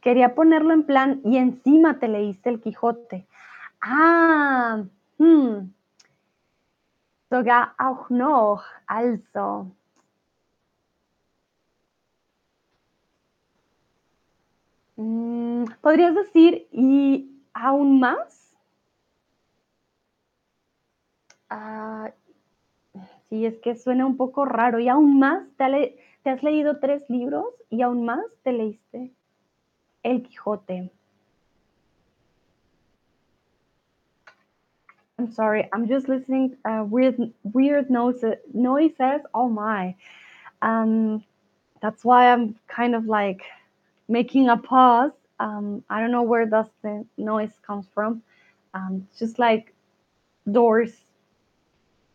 Quería 0.00 0.34
ponerlo 0.34 0.72
en 0.72 0.84
plan 0.84 1.20
y 1.24 1.36
encima 1.36 1.98
te 1.98 2.08
leíste 2.08 2.50
el 2.50 2.60
Quijote. 2.60 3.26
Ah, 3.80 4.84
hm. 5.18 5.72
Sogar 7.30 7.74
auch 7.78 8.10
noch, 8.10 8.64
also. 8.86 9.70
Mm, 14.96 15.64
¿Podrías 15.80 16.14
decir 16.14 16.68
y 16.70 17.28
aún 17.54 17.98
más? 18.00 18.54
Ah, 21.50 22.12
sí, 23.28 23.44
es 23.46 23.58
que 23.60 23.76
suena 23.76 24.06
un 24.06 24.16
poco 24.16 24.44
raro. 24.44 24.78
¿Y 24.80 24.88
aún 24.88 25.18
más? 25.18 25.44
¿Te, 25.56 25.96
te 26.22 26.30
has 26.30 26.42
leído 26.42 26.78
tres 26.80 27.08
libros 27.08 27.46
y 27.70 27.82
aún 27.82 28.04
más 28.04 28.24
te 28.42 28.52
leíste 28.52 29.12
El 30.04 30.20
Quijote? 30.20 30.90
I'm 35.18 35.30
sorry, 35.32 35.68
I'm 35.72 35.86
just 35.86 36.08
listening 36.08 36.56
uh, 36.64 36.82
weird 36.88 37.16
weird 37.42 37.90
noises. 37.90 39.20
Oh 39.34 39.48
my, 39.50 39.94
um, 40.62 41.22
that's 41.82 42.04
why 42.06 42.32
I'm 42.32 42.56
kind 42.68 42.94
of 42.94 43.04
like 43.04 43.42
making 44.08 44.48
a 44.48 44.56
pause. 44.56 45.12
Um, 45.38 45.84
I 45.90 46.00
don't 46.00 46.10
know 46.10 46.22
where 46.22 46.46
does 46.46 46.66
the 46.82 47.04
noise 47.18 47.52
comes 47.66 47.86
from. 47.94 48.22
Um, 48.72 49.06
just 49.18 49.38
like 49.38 49.74
doors, 50.50 50.92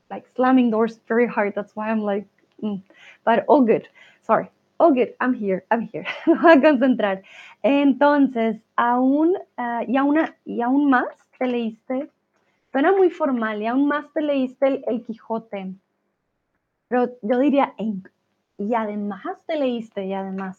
like 0.09 0.25
slamming 0.35 0.71
doors 0.71 0.99
very 1.07 1.27
hard. 1.27 1.53
That's 1.55 1.75
why 1.75 1.91
I'm 1.91 2.01
like, 2.01 2.25
mm. 2.63 2.81
but 3.23 3.45
all 3.47 3.61
good. 3.61 3.87
Sorry, 4.23 4.49
all 4.79 4.93
good. 4.93 5.13
I'm 5.19 5.33
here. 5.33 5.65
I'm 5.71 5.89
here. 5.91 6.05
voy 6.25 6.51
a 6.51 6.61
concentrar. 6.61 7.23
Entonces, 7.63 8.57
aún 8.75 9.35
uh, 9.57 9.83
y 9.87 9.95
y 10.45 10.61
aún 10.61 10.89
más 10.89 11.07
te 11.37 11.47
leíste 11.47 12.09
Suena 12.75 12.91
muy 12.91 13.09
formal 13.09 13.61
y 13.61 13.67
aún 13.67 13.87
más 13.87 14.11
te 14.11 14.21
leíste 14.21 14.83
el, 14.85 15.01
Quijote. 15.05 15.75
Pero 16.89 17.09
yo 17.21 17.39
diría, 17.39 17.73
y 18.57 18.73
además 18.73 19.23
te 19.47 19.55
leíste, 19.55 20.03
y 20.03 20.13
además, 20.13 20.57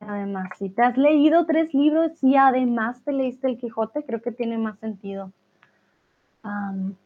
además, 0.00 0.48
si 0.56 0.70
te 0.70 0.80
has 0.80 0.96
leído 0.96 1.44
tres 1.44 1.74
libros 1.74 2.12
y 2.24 2.36
además 2.36 3.04
te 3.04 3.12
leíste 3.12 3.46
el 3.46 3.58
Quijote, 3.58 4.06
creo 4.06 4.22
que 4.22 4.32
tiene 4.32 4.56
más 4.56 4.78
sentido 4.78 5.30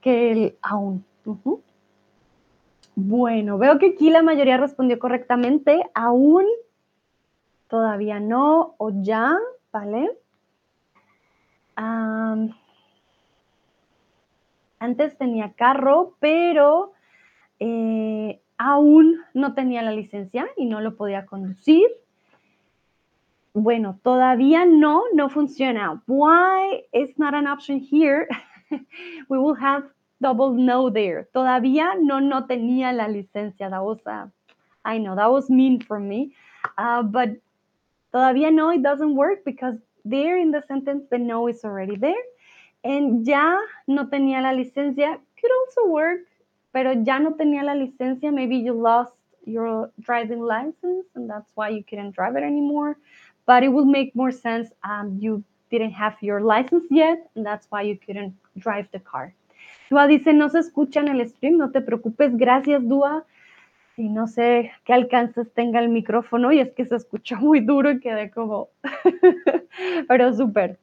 que 0.01 0.31
el 0.31 0.57
aún. 0.63 1.05
Bueno, 2.99 3.59
veo 3.59 3.79
que 3.79 3.89
aquí 3.89 4.09
la 4.09 4.23
mayoría 4.23 4.57
respondió 4.57 4.99
correctamente. 4.99 5.85
Aún, 5.95 6.47
todavía 7.69 8.21
no, 8.21 8.75
o 8.79 8.91
ya, 9.03 9.37
¿vale? 9.71 10.11
Antes 14.79 15.19
tenía 15.19 15.53
carro, 15.53 16.15
pero 16.21 16.95
eh, 17.61 18.41
aún 18.57 19.21
no 19.35 19.53
tenía 19.53 19.83
la 19.83 19.93
licencia 19.93 20.49
y 20.57 20.65
no 20.65 20.81
lo 20.81 20.97
podía 20.97 21.27
conducir. 21.27 21.87
Bueno, 23.53 24.01
todavía 24.03 24.65
no, 24.65 25.03
no 25.13 25.29
funciona. 25.29 26.03
Why 26.07 26.87
is 26.93 27.19
not 27.19 27.35
an 27.35 27.47
option 27.47 27.79
here? 27.79 28.27
We 29.29 29.39
will 29.39 29.57
have 29.61 29.85
double 30.21 30.53
no 30.53 30.91
there. 30.91 31.29
Todavía 31.35 31.95
no, 32.01 32.21
no 32.21 32.47
tenía 32.47 32.93
la 32.93 33.09
licencia. 33.09 33.71
That 33.71 33.85
was, 33.85 33.99
uh, 34.07 34.27
I 34.85 34.99
know, 34.99 35.15
that 35.17 35.31
was 35.31 35.51
mean 35.51 35.81
for 35.81 35.99
me. 35.99 36.33
Uh, 36.79 37.03
but 37.03 37.31
todavía 38.13 38.53
no, 38.53 38.71
it 38.71 38.83
doesn't 38.83 39.15
work 39.15 39.45
because 39.45 39.77
there 40.05 40.39
in 40.39 40.51
the 40.51 40.63
sentence, 40.69 41.05
the 41.11 41.19
no 41.19 41.49
is 41.49 41.65
already 41.65 41.97
there. 41.97 42.25
And 42.85 43.27
ya 43.27 43.59
no 43.87 44.07
tenía 44.07 44.41
la 44.43 44.53
licencia, 44.53 45.19
could 45.41 45.51
also 45.61 45.87
work, 45.89 46.21
pero 46.73 46.93
ya 46.93 47.19
no 47.19 47.33
tenía 47.33 47.65
la 47.65 47.75
licencia, 47.75 48.33
maybe 48.33 48.57
you 48.57 48.73
lost 48.73 49.13
your 49.45 49.91
driving 50.01 50.41
license 50.41 51.07
and 51.15 51.29
that's 51.29 51.51
why 51.55 51.69
you 51.69 51.83
couldn't 51.83 52.13
drive 52.13 52.37
it 52.37 52.43
anymore. 52.43 52.97
But 53.45 53.63
it 53.63 53.69
would 53.69 53.87
make 53.87 54.15
more 54.15 54.31
sense. 54.31 54.71
Um, 54.83 55.19
you 55.21 55.43
didn't 55.71 55.93
have 55.93 56.17
your 56.21 56.41
license 56.41 56.85
yet 56.91 57.29
and 57.35 57.45
that's 57.45 57.67
why 57.71 57.83
you 57.83 57.97
couldn't 57.97 58.35
drive 58.59 58.89
the 58.93 59.01
car. 59.01 59.35
Dua 59.91 60.07
dice, 60.07 60.33
no 60.33 60.49
se 60.49 60.59
escucha 60.61 61.01
en 61.01 61.09
el 61.09 61.29
stream, 61.29 61.59
no 61.59 61.71
te 61.71 61.81
preocupes, 61.81 62.37
gracias 62.37 62.87
Dua. 62.87 63.25
Y 63.97 64.11
no 64.11 64.27
sé 64.27 64.73
qué 64.85 64.93
alcances 64.93 65.51
tenga 65.55 65.81
el 65.81 65.89
micrófono 65.89 66.53
y 66.53 66.61
es 66.61 66.73
que 66.73 66.85
se 66.85 66.97
escuchó 66.97 67.37
muy 67.41 67.61
duro 67.61 67.91
y 67.91 68.01
quedé 68.01 68.31
como, 68.31 68.69
pero 70.09 70.35
súper. 70.35 70.79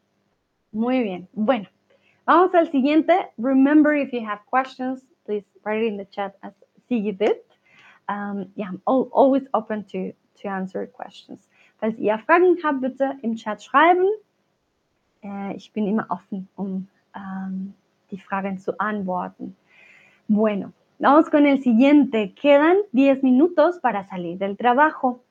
Muy 0.71 1.03
bien. 1.03 1.27
Bueno, 1.33 1.69
Vamos 2.25 2.55
al 2.55 2.71
siguiente. 2.71 3.13
Remember, 3.37 3.93
if 3.93 4.13
you 4.13 4.25
have 4.25 4.39
questions, 4.49 5.01
please 5.25 5.43
write 5.65 5.83
it 5.83 5.87
in 5.87 5.97
the 5.97 6.05
chat 6.05 6.35
as 6.41 6.53
Sigi 6.87 7.11
did. 7.11 7.35
Um, 8.07 8.47
ja, 8.55 8.67
I'm 8.67 8.81
always 8.85 9.43
open 9.53 9.83
to, 9.91 10.13
to 10.41 10.47
answer 10.47 10.87
questions. 10.87 11.49
Falls 11.81 11.99
ihr 11.99 12.17
Fragen 12.19 12.57
habt, 12.63 12.79
bitte 12.79 13.17
im 13.23 13.35
Chat 13.35 13.61
schreiben. 13.61 14.07
Äh, 15.21 15.53
ich 15.55 15.73
bin 15.73 15.85
immer 15.85 16.05
offen, 16.09 16.47
um 16.55 16.87
um, 17.13 17.73
die 18.13 18.19
Fragen 18.19 18.59
zu 18.59 18.73
antworten. 18.77 19.55
Bueno, 20.27 20.71
vamos 20.99 21.29
con 21.29 21.47
el 21.47 21.61
siguiente. 21.63 22.33
Quedan 22.33 22.77
10 22.91 23.23
minutos 23.23 23.79
para 23.79 24.03
salir 24.07 24.37
del 24.37 24.55
trabajo. 24.55 25.23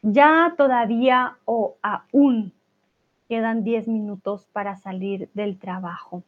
Ya, 0.00 0.54
todavía 0.56 1.36
o 1.44 1.76
aún. 1.82 2.52
quedan 3.28 3.64
10 3.64 3.88
minutos 3.88 4.46
para 4.52 4.76
salir 4.76 5.30
del 5.34 5.58
trabajo. 5.58 6.22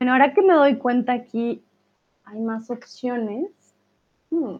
Bueno, 0.00 0.14
ahora 0.14 0.32
que 0.32 0.40
me 0.40 0.54
doy 0.54 0.78
cuenta 0.78 1.12
aquí 1.12 1.62
hay 2.24 2.40
más 2.40 2.70
opciones. 2.70 3.50
Hmm. 4.30 4.56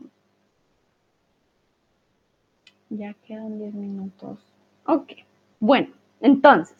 Ya 2.90 3.14
quedan 3.26 3.58
10 3.58 3.72
minutos. 3.72 4.38
Ok, 4.84 5.12
bueno, 5.58 5.88
entonces, 6.20 6.76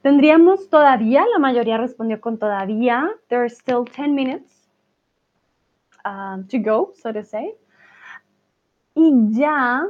tendríamos 0.00 0.70
todavía, 0.70 1.26
la 1.30 1.38
mayoría 1.38 1.76
respondió 1.76 2.22
con 2.22 2.38
todavía. 2.38 3.06
There 3.28 3.42
are 3.42 3.50
still 3.50 3.84
10 3.84 4.08
minutes 4.14 4.50
um, 6.06 6.48
to 6.48 6.58
go, 6.58 6.94
so 6.94 7.12
to 7.12 7.22
say. 7.22 7.54
Y 8.94 9.12
ya 9.32 9.86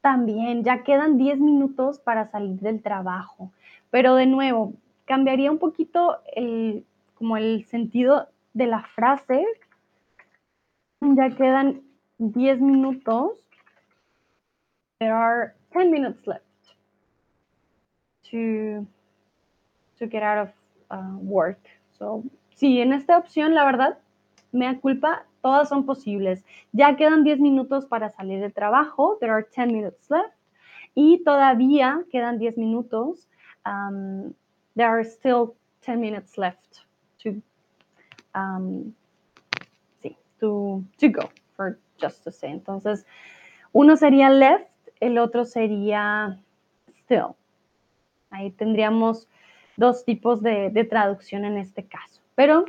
también, 0.00 0.64
ya 0.64 0.82
quedan 0.84 1.18
10 1.18 1.38
minutos 1.38 1.98
para 1.98 2.30
salir 2.30 2.60
del 2.60 2.80
trabajo. 2.80 3.52
Pero 3.90 4.14
de 4.14 4.24
nuevo, 4.24 4.72
cambiaría 5.04 5.50
un 5.50 5.58
poquito 5.58 6.16
el, 6.34 6.86
como 7.22 7.36
el 7.36 7.64
sentido 7.66 8.28
de 8.52 8.66
la 8.66 8.82
frase. 8.82 9.46
Ya 11.00 11.30
quedan 11.30 11.82
10 12.18 12.60
minutos 12.60 13.38
there 14.98 15.14
are 15.14 15.54
10 15.72 15.92
minutes 15.92 16.26
left 16.26 16.42
to, 18.28 18.84
to 20.00 20.06
get 20.08 20.24
out 20.24 20.38
of 20.38 20.50
uh, 20.90 21.16
work. 21.18 21.60
So, 21.96 22.24
sí, 22.56 22.80
en 22.80 22.92
esta 22.92 23.18
opción, 23.18 23.54
la 23.54 23.66
verdad, 23.66 23.98
me 24.50 24.66
da 24.66 24.80
culpa, 24.80 25.24
todas 25.42 25.68
son 25.68 25.86
posibles. 25.86 26.44
Ya 26.72 26.96
quedan 26.96 27.22
10 27.22 27.38
minutos 27.38 27.86
para 27.86 28.10
salir 28.10 28.40
del 28.40 28.52
trabajo. 28.52 29.16
There 29.20 29.32
are 29.32 29.46
10 29.48 29.68
minutes 29.68 30.10
left. 30.10 30.34
Y 30.96 31.22
todavía 31.24 32.02
quedan 32.10 32.40
10 32.40 32.58
minutos. 32.58 33.28
Um, 33.64 34.34
there 34.74 34.88
are 34.88 35.04
still 35.04 35.54
10 35.82 36.00
minutes 36.00 36.36
left 36.36 36.82
to, 37.22 37.42
um, 38.34 38.94
sí, 40.02 40.16
to, 40.40 40.82
to 40.98 41.08
go, 41.08 41.30
for 41.56 41.78
just 42.00 42.24
to 42.24 42.30
say. 42.30 42.50
Entonces, 42.50 43.04
uno 43.72 43.96
sería 43.96 44.30
left 44.30 44.68
el 45.00 45.18
otro 45.18 45.44
sería 45.44 46.38
still. 47.04 47.34
Ahí 48.30 48.50
tendríamos 48.52 49.28
dos 49.76 50.04
tipos 50.04 50.42
de, 50.42 50.70
de, 50.70 50.84
traducción 50.84 51.44
en 51.44 51.58
este 51.58 51.84
caso, 51.84 52.22
pero 52.34 52.64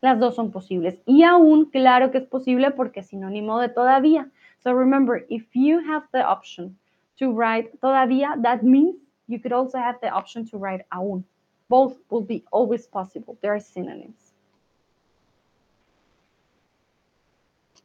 las 0.00 0.18
dos 0.18 0.34
son 0.34 0.50
posibles. 0.50 1.00
Y 1.06 1.22
aún, 1.22 1.66
claro 1.66 2.10
que 2.10 2.18
es 2.18 2.26
posible 2.26 2.70
porque 2.72 3.00
es 3.00 3.06
sinónimo 3.06 3.60
de 3.60 3.68
todavía. 3.68 4.30
So 4.58 4.74
remember, 4.74 5.24
if 5.28 5.46
you 5.54 5.78
have 5.78 6.06
the 6.12 6.22
option 6.22 6.76
to 7.18 7.32
write 7.32 7.70
todavía, 7.80 8.36
that 8.42 8.62
means 8.62 8.96
you 9.28 9.40
could 9.40 9.52
also 9.52 9.78
have 9.78 9.98
the 10.00 10.10
option 10.10 10.44
to 10.50 10.58
write 10.58 10.84
aún. 10.90 11.24
Both 11.68 11.98
will 12.10 12.24
be 12.24 12.44
always 12.50 12.86
possible. 12.86 13.36
They 13.40 13.48
are 13.48 13.60
synonyms. 13.60 14.34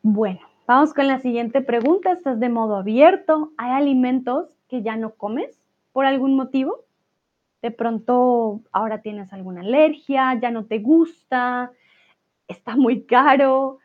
Bueno, 0.03 0.51
Vamos 0.73 0.93
con 0.93 1.07
la 1.07 1.19
siguiente 1.19 1.59
pregunta. 1.59 2.13
Estás 2.13 2.39
de 2.39 2.47
modo 2.47 2.77
abierto. 2.77 3.51
¿Hay 3.57 3.71
alimentos 3.71 4.47
que 4.69 4.81
ya 4.81 4.95
no 4.95 5.15
comes 5.15 5.59
por 5.91 6.05
algún 6.05 6.37
motivo? 6.37 6.85
De 7.61 7.71
pronto 7.71 8.61
ahora 8.71 9.01
tienes 9.01 9.33
alguna 9.33 9.61
alergia, 9.61 10.39
ya 10.41 10.49
no 10.49 10.65
te 10.65 10.79
gusta, 10.79 11.73
está 12.47 12.77
muy 12.77 13.03
caro. 13.03 13.79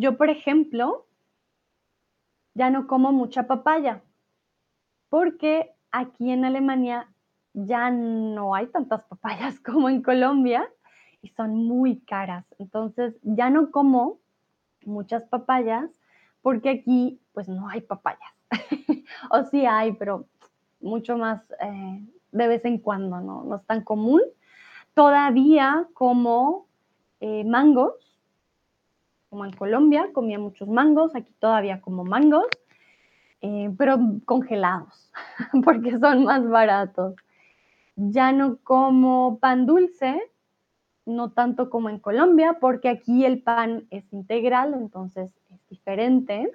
Yo, 0.00 0.16
por 0.16 0.30
ejemplo, 0.30 1.04
ya 2.54 2.70
no 2.70 2.86
como 2.86 3.12
mucha 3.12 3.46
papaya, 3.46 4.02
porque 5.10 5.74
aquí 5.90 6.30
en 6.30 6.46
Alemania 6.46 7.12
ya 7.52 7.90
no 7.90 8.54
hay 8.54 8.68
tantas 8.68 9.04
papayas 9.04 9.60
como 9.66 9.90
en 9.90 10.00
Colombia 10.02 10.66
y 11.20 11.28
son 11.28 11.54
muy 11.66 12.00
caras. 12.00 12.46
Entonces 12.58 13.14
ya 13.22 13.50
no 13.50 13.70
como 13.70 14.20
muchas 14.86 15.24
papayas 15.24 15.90
porque 16.40 16.70
aquí 16.70 17.20
pues 17.34 17.50
no 17.50 17.68
hay 17.68 17.82
papayas. 17.82 18.32
o 19.30 19.44
sí 19.50 19.66
hay, 19.66 19.92
pero 19.92 20.24
mucho 20.80 21.18
más 21.18 21.42
eh, 21.60 22.06
de 22.32 22.48
vez 22.48 22.64
en 22.64 22.78
cuando, 22.78 23.20
¿no? 23.20 23.44
No 23.44 23.56
es 23.56 23.66
tan 23.66 23.84
común. 23.84 24.22
Todavía 24.94 25.86
como 25.92 26.68
eh, 27.20 27.44
mangos, 27.44 28.09
como 29.30 29.44
en 29.44 29.52
Colombia, 29.52 30.10
comía 30.12 30.40
muchos 30.40 30.68
mangos, 30.68 31.14
aquí 31.14 31.32
todavía 31.38 31.80
como 31.80 32.04
mangos, 32.04 32.46
eh, 33.40 33.72
pero 33.78 33.96
congelados, 34.26 35.12
porque 35.64 35.98
son 35.98 36.24
más 36.24 36.46
baratos. 36.46 37.14
Ya 37.94 38.32
no 38.32 38.58
como 38.64 39.38
pan 39.38 39.66
dulce, 39.66 40.20
no 41.06 41.30
tanto 41.30 41.70
como 41.70 41.88
en 41.88 42.00
Colombia, 42.00 42.58
porque 42.60 42.88
aquí 42.88 43.24
el 43.24 43.40
pan 43.40 43.86
es 43.90 44.12
integral, 44.12 44.74
entonces 44.74 45.30
es 45.48 45.68
diferente. 45.68 46.50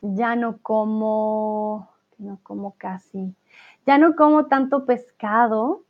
Ya 0.00 0.36
no 0.36 0.58
como, 0.58 1.88
no 2.18 2.38
como 2.42 2.74
casi, 2.76 3.34
ya 3.84 3.98
no 3.98 4.14
como 4.14 4.46
tanto 4.46 4.84
pescado, 4.84 5.82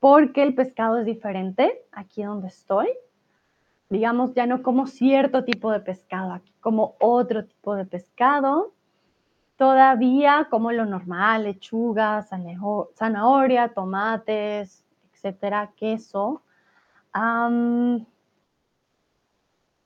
porque 0.00 0.42
el 0.42 0.54
pescado 0.54 0.98
es 0.98 1.06
diferente 1.06 1.82
aquí 1.92 2.22
donde 2.22 2.48
estoy 2.48 2.88
digamos, 3.88 4.34
ya 4.34 4.46
no 4.46 4.62
como 4.62 4.86
cierto 4.86 5.44
tipo 5.44 5.70
de 5.70 5.80
pescado, 5.80 6.32
aquí 6.32 6.52
como 6.60 6.96
otro 7.00 7.44
tipo 7.44 7.76
de 7.76 7.84
pescado. 7.84 8.72
Todavía 9.56 10.48
como 10.50 10.72
lo 10.72 10.84
normal, 10.84 11.44
lechuga, 11.44 12.22
zanahoria, 12.94 13.68
tomates, 13.68 14.84
etcétera, 15.12 15.72
queso. 15.76 16.42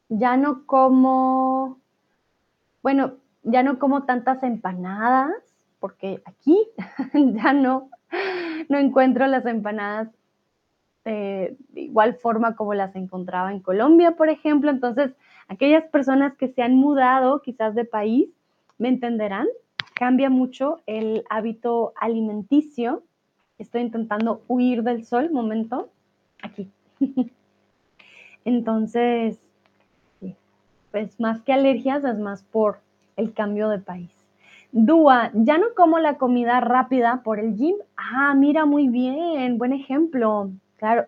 ya 0.08 0.36
no 0.36 0.66
como, 0.66 1.78
bueno, 2.82 3.14
ya 3.42 3.62
no 3.62 3.78
como 3.78 4.04
tantas 4.04 4.42
empanadas, 4.42 5.30
porque 5.78 6.22
aquí 6.24 6.58
ya 7.14 7.52
no, 7.52 7.90
no 8.68 8.78
encuentro 8.78 9.26
las 9.28 9.46
empanadas 9.46 10.08
de 11.12 11.80
igual 11.80 12.14
forma 12.14 12.56
como 12.56 12.74
las 12.74 12.94
encontraba 12.96 13.52
en 13.52 13.60
Colombia, 13.60 14.12
por 14.12 14.28
ejemplo. 14.28 14.70
Entonces, 14.70 15.12
aquellas 15.48 15.84
personas 15.84 16.34
que 16.36 16.48
se 16.48 16.62
han 16.62 16.74
mudado 16.74 17.42
quizás 17.42 17.74
de 17.74 17.84
país 17.84 18.28
me 18.78 18.88
entenderán. 18.88 19.46
Cambia 19.94 20.30
mucho 20.30 20.80
el 20.86 21.24
hábito 21.28 21.92
alimenticio. 21.96 23.02
Estoy 23.58 23.82
intentando 23.82 24.42
huir 24.48 24.82
del 24.82 25.04
sol, 25.04 25.30
momento, 25.30 25.90
aquí. 26.42 26.70
Entonces, 28.44 29.38
pues 30.90 31.20
más 31.20 31.42
que 31.42 31.52
alergias, 31.52 32.04
es 32.04 32.18
más 32.18 32.42
por 32.42 32.80
el 33.16 33.32
cambio 33.32 33.68
de 33.68 33.78
país. 33.78 34.10
Dúa, 34.72 35.30
ya 35.34 35.58
no 35.58 35.66
como 35.76 35.98
la 35.98 36.16
comida 36.16 36.60
rápida 36.60 37.22
por 37.22 37.38
el 37.38 37.56
gym. 37.56 37.76
Ah, 37.96 38.34
mira, 38.34 38.64
muy 38.64 38.88
bien, 38.88 39.58
buen 39.58 39.72
ejemplo. 39.72 40.50
Claro. 40.80 41.06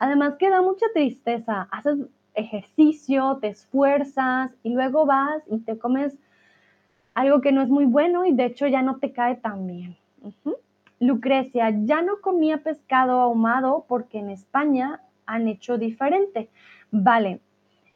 Además 0.00 0.34
que 0.38 0.50
da 0.50 0.60
mucha 0.60 0.86
tristeza. 0.92 1.68
Haces 1.70 1.98
ejercicio, 2.34 3.38
te 3.40 3.48
esfuerzas 3.48 4.52
y 4.64 4.74
luego 4.74 5.06
vas 5.06 5.40
y 5.48 5.60
te 5.60 5.78
comes 5.78 6.18
algo 7.14 7.40
que 7.40 7.52
no 7.52 7.62
es 7.62 7.68
muy 7.68 7.84
bueno 7.84 8.26
y 8.26 8.34
de 8.34 8.46
hecho 8.46 8.66
ya 8.66 8.82
no 8.82 8.96
te 8.98 9.12
cae 9.12 9.36
tan 9.36 9.68
bien. 9.68 9.96
Lucrecia, 10.98 11.70
ya 11.84 12.02
no 12.02 12.20
comía 12.20 12.64
pescado 12.64 13.20
ahumado 13.20 13.84
porque 13.86 14.18
en 14.18 14.30
España 14.30 15.00
han 15.26 15.46
hecho 15.46 15.78
diferente. 15.78 16.48
Vale. 16.90 17.40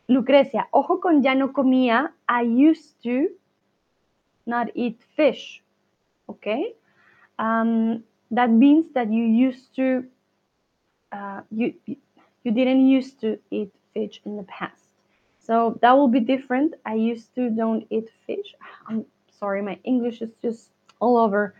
Lucrecia, 0.06 0.68
ojo 0.70 1.00
con 1.00 1.20
ya 1.20 1.34
no 1.34 1.52
comía. 1.52 2.14
I 2.28 2.44
used 2.44 2.94
to 3.02 3.34
not 4.44 4.68
eat 4.76 5.00
fish. 5.16 5.64
Okay? 6.28 6.76
Um, 7.40 8.04
that 8.30 8.50
means 8.50 8.92
that 8.92 9.08
you 9.10 9.24
used 9.24 9.74
to 9.74 10.06
uh, 11.16 11.40
you, 11.50 11.74
you 12.44 12.52
didn't 12.52 12.86
used 12.86 13.20
to 13.20 13.38
eat 13.50 13.72
fish 13.94 14.20
in 14.24 14.36
the 14.36 14.42
past. 14.44 14.84
So 15.40 15.78
that 15.82 15.92
will 15.92 16.08
be 16.08 16.20
different. 16.20 16.74
I 16.84 16.94
used 16.94 17.34
to 17.36 17.50
don't 17.50 17.86
eat 17.90 18.08
fish. 18.26 18.54
I'm 18.88 19.04
sorry, 19.38 19.62
my 19.62 19.78
English 19.84 20.20
is 20.22 20.32
just 20.42 20.70
all 21.00 21.16
over. 21.16 21.54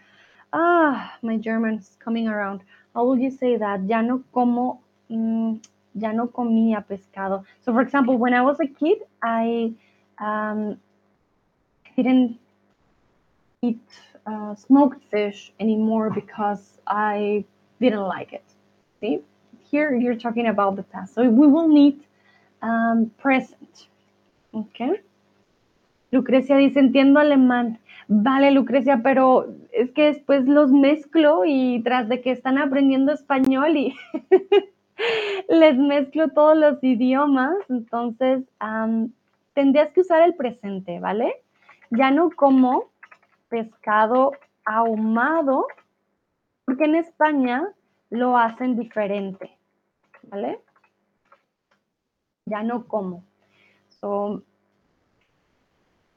Ah, 0.52 1.14
my 1.22 1.36
German's 1.36 1.96
coming 1.98 2.28
around. 2.28 2.60
How 2.94 3.04
will 3.04 3.18
you 3.18 3.30
say 3.30 3.56
that? 3.56 3.84
Ya 3.86 4.00
no 4.00 4.24
como, 4.32 4.80
mm, 5.10 5.60
ya 5.94 6.12
no 6.12 6.26
comía 6.28 6.84
pescado. 6.86 7.44
So, 7.64 7.72
for 7.72 7.80
example, 7.80 8.16
when 8.16 8.34
I 8.34 8.42
was 8.42 8.58
a 8.60 8.66
kid, 8.66 8.98
I 9.22 9.72
um, 10.18 10.78
didn't 11.96 12.38
eat 13.62 13.80
uh, 14.26 14.54
smoked 14.54 15.04
fish 15.10 15.52
anymore 15.60 16.10
because 16.10 16.78
I 16.86 17.44
didn't 17.80 18.02
like 18.02 18.32
it. 18.32 18.44
See, 19.00 19.20
you're 19.76 20.16
talking 20.16 20.46
about 20.46 20.76
the 20.76 20.82
past. 20.82 21.14
So 21.14 21.22
we 21.28 21.46
will 21.46 21.68
need 21.68 22.02
um, 22.62 23.10
present. 23.18 23.88
Okay. 24.52 25.00
Lucrecia 26.12 26.56
dice, 26.56 26.80
entiendo 26.80 27.20
alemán. 27.20 27.78
Vale, 28.08 28.50
Lucrecia, 28.52 29.00
pero 29.02 29.52
es 29.72 29.90
que 29.90 30.04
después 30.04 30.46
los 30.46 30.70
mezclo 30.70 31.42
y 31.44 31.82
tras 31.82 32.08
de 32.08 32.20
que 32.20 32.30
están 32.30 32.56
aprendiendo 32.56 33.12
español 33.12 33.76
y 33.76 33.94
les 35.48 35.76
mezclo 35.76 36.28
todos 36.28 36.56
los 36.56 36.82
idiomas, 36.82 37.56
entonces 37.68 38.44
tendrías 39.54 39.90
que 39.90 40.00
usar 40.00 40.22
el 40.22 40.34
presente, 40.34 41.00
¿vale? 41.00 41.34
Ya 41.90 42.10
no 42.10 42.30
como 42.30 42.90
pescado 43.48 44.32
ahumado, 44.64 45.66
porque 46.64 46.84
en 46.84 46.96
España 46.96 47.68
lo 48.10 48.38
hacen 48.38 48.76
diferente, 48.78 49.55
¿vale? 50.30 50.60
Ya 52.46 52.62
no 52.62 52.86
como. 52.86 53.24
So, 54.00 54.42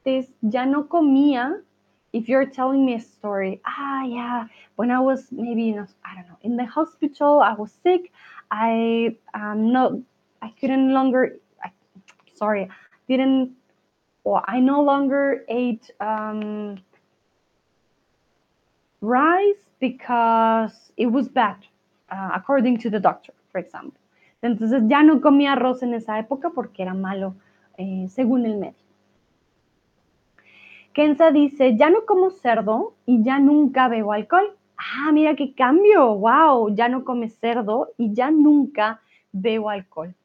this 0.03 0.27
ya 0.41 0.65
no 0.65 0.83
comía 0.83 1.63
if 2.11 2.27
you're 2.27 2.45
telling 2.45 2.85
me 2.85 2.95
a 2.95 2.99
story, 2.99 3.61
ah, 3.65 4.03
yeah, 4.03 4.47
when 4.75 4.91
I 4.91 4.99
was 4.99 5.31
maybe, 5.31 5.63
you 5.63 5.75
know, 5.75 5.87
I 6.03 6.15
don't 6.15 6.27
know, 6.27 6.37
in 6.41 6.57
the 6.57 6.65
hospital, 6.65 7.39
I 7.39 7.53
was 7.53 7.71
sick, 7.83 8.11
I 8.51 9.15
um 9.33 9.71
not, 9.71 9.93
I 10.41 10.49
couldn't 10.59 10.91
longer, 10.91 11.35
I, 11.63 11.71
sorry, 12.33 12.69
didn't, 13.07 13.51
or 14.23 14.43
I 14.47 14.59
no 14.59 14.81
longer 14.81 15.45
ate 15.49 15.89
um, 15.99 16.81
rice 19.01 19.65
because 19.79 20.91
it 20.97 21.07
was 21.07 21.27
bad, 21.27 21.57
uh, 22.09 22.31
according 22.33 22.77
to 22.79 22.89
the 22.89 22.99
doctor, 22.99 23.33
for 23.51 23.59
example. 23.59 23.98
Entonces 24.41 24.83
ya 24.87 25.03
no 25.03 25.21
comía 25.21 25.53
arroz 25.53 25.83
en 25.83 25.93
esa 25.93 26.17
época 26.19 26.51
porque 26.51 26.81
era 26.81 26.93
malo, 26.93 27.35
eh, 27.77 28.07
según 28.09 28.45
el 28.45 28.57
médico. 28.57 28.79
Kenza 30.93 31.31
dice, 31.31 31.77
ya 31.77 31.89
no 31.89 32.05
como 32.05 32.31
cerdo 32.31 32.93
y 33.05 33.23
ya 33.23 33.39
nunca 33.39 33.87
bebo 33.87 34.13
alcohol. 34.13 34.55
Ah, 34.77 35.11
mira 35.11 35.35
qué 35.35 35.53
cambio, 35.53 36.15
wow, 36.15 36.73
ya 36.73 36.89
no 36.89 37.03
come 37.03 37.29
cerdo 37.29 37.89
y 37.97 38.13
ya 38.13 38.31
nunca 38.31 39.01
bebo 39.31 39.69
alcohol. 39.69 40.15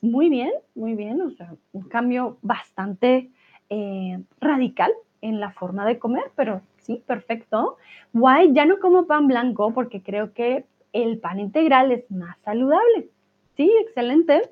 Muy 0.00 0.28
bien, 0.28 0.52
muy 0.74 0.94
bien, 0.94 1.20
o 1.20 1.30
sea, 1.30 1.54
un 1.72 1.82
cambio 1.88 2.38
bastante 2.42 3.30
eh, 3.68 4.20
radical 4.40 4.92
en 5.20 5.40
la 5.40 5.50
forma 5.50 5.84
de 5.86 5.98
comer, 5.98 6.24
pero 6.36 6.62
sí, 6.78 7.02
perfecto. 7.06 7.76
Why, 8.12 8.52
ya 8.52 8.64
no 8.64 8.78
como 8.78 9.06
pan 9.06 9.26
blanco 9.26 9.72
porque 9.74 10.02
creo 10.02 10.32
que 10.32 10.64
el 11.02 11.18
pan 11.18 11.40
integral 11.40 11.92
es 11.92 12.10
más 12.10 12.38
saludable. 12.40 13.10
Sí, 13.56 13.70
excelente. 13.80 14.50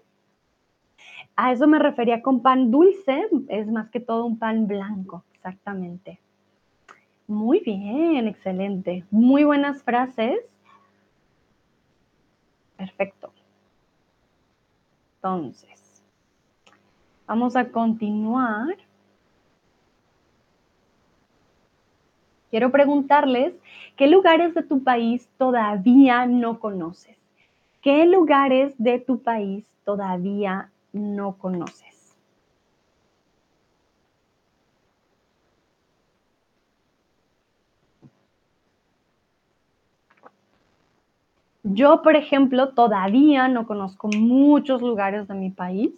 A 1.37 1.53
eso 1.53 1.67
me 1.67 1.79
refería 1.79 2.23
con 2.23 2.41
pan 2.43 2.71
dulce, 2.71 3.29
es 3.49 3.67
más 3.69 3.91
que 3.91 4.01
todo 4.01 4.25
un 4.25 4.39
pan 4.39 4.67
blanco, 4.67 5.25
exactamente. 5.35 6.19
Muy 7.27 7.61
bien, 7.61 8.29
excelente. 8.29 9.05
Muy 9.11 9.45
buenas 9.45 9.83
frases. 9.83 10.39
Perfecto. 12.77 13.33
Entonces, 15.17 16.03
vamos 17.27 17.57
a 17.57 17.69
continuar. 17.71 18.77
Quiero 22.57 22.73
preguntarles, 22.73 23.53
¿qué 23.97 24.07
lugares 24.07 24.55
de 24.55 24.63
tu 24.63 24.83
país 24.83 25.29
todavía 25.37 26.25
no 26.25 26.59
conoces? 26.59 27.19
¿Qué 27.83 28.07
lugares 28.07 28.73
de 28.79 28.99
tu 28.99 29.19
país 29.21 29.67
todavía 29.85 30.71
no 30.95 31.37
conoces. 31.37 32.17
Yo, 41.63 42.01
por 42.01 42.17
ejemplo, 42.17 42.71
todavía 42.71 43.49
no 43.49 43.67
conozco 43.67 44.09
muchos 44.09 44.81
lugares 44.81 45.29
de 45.29 45.35
mi 45.35 45.51
país. 45.51 45.93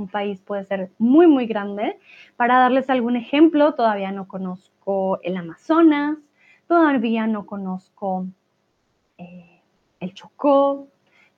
Un 0.00 0.08
país 0.08 0.40
puede 0.40 0.64
ser 0.64 0.90
muy, 0.98 1.26
muy 1.26 1.46
grande. 1.46 1.98
Para 2.36 2.58
darles 2.58 2.88
algún 2.90 3.16
ejemplo, 3.16 3.74
todavía 3.74 4.12
no 4.12 4.26
conozco 4.26 5.20
el 5.22 5.36
Amazonas, 5.36 6.16
todavía 6.66 7.26
no 7.26 7.46
conozco 7.46 8.26
eh, 9.18 9.60
el 10.00 10.14
Chocó, 10.14 10.88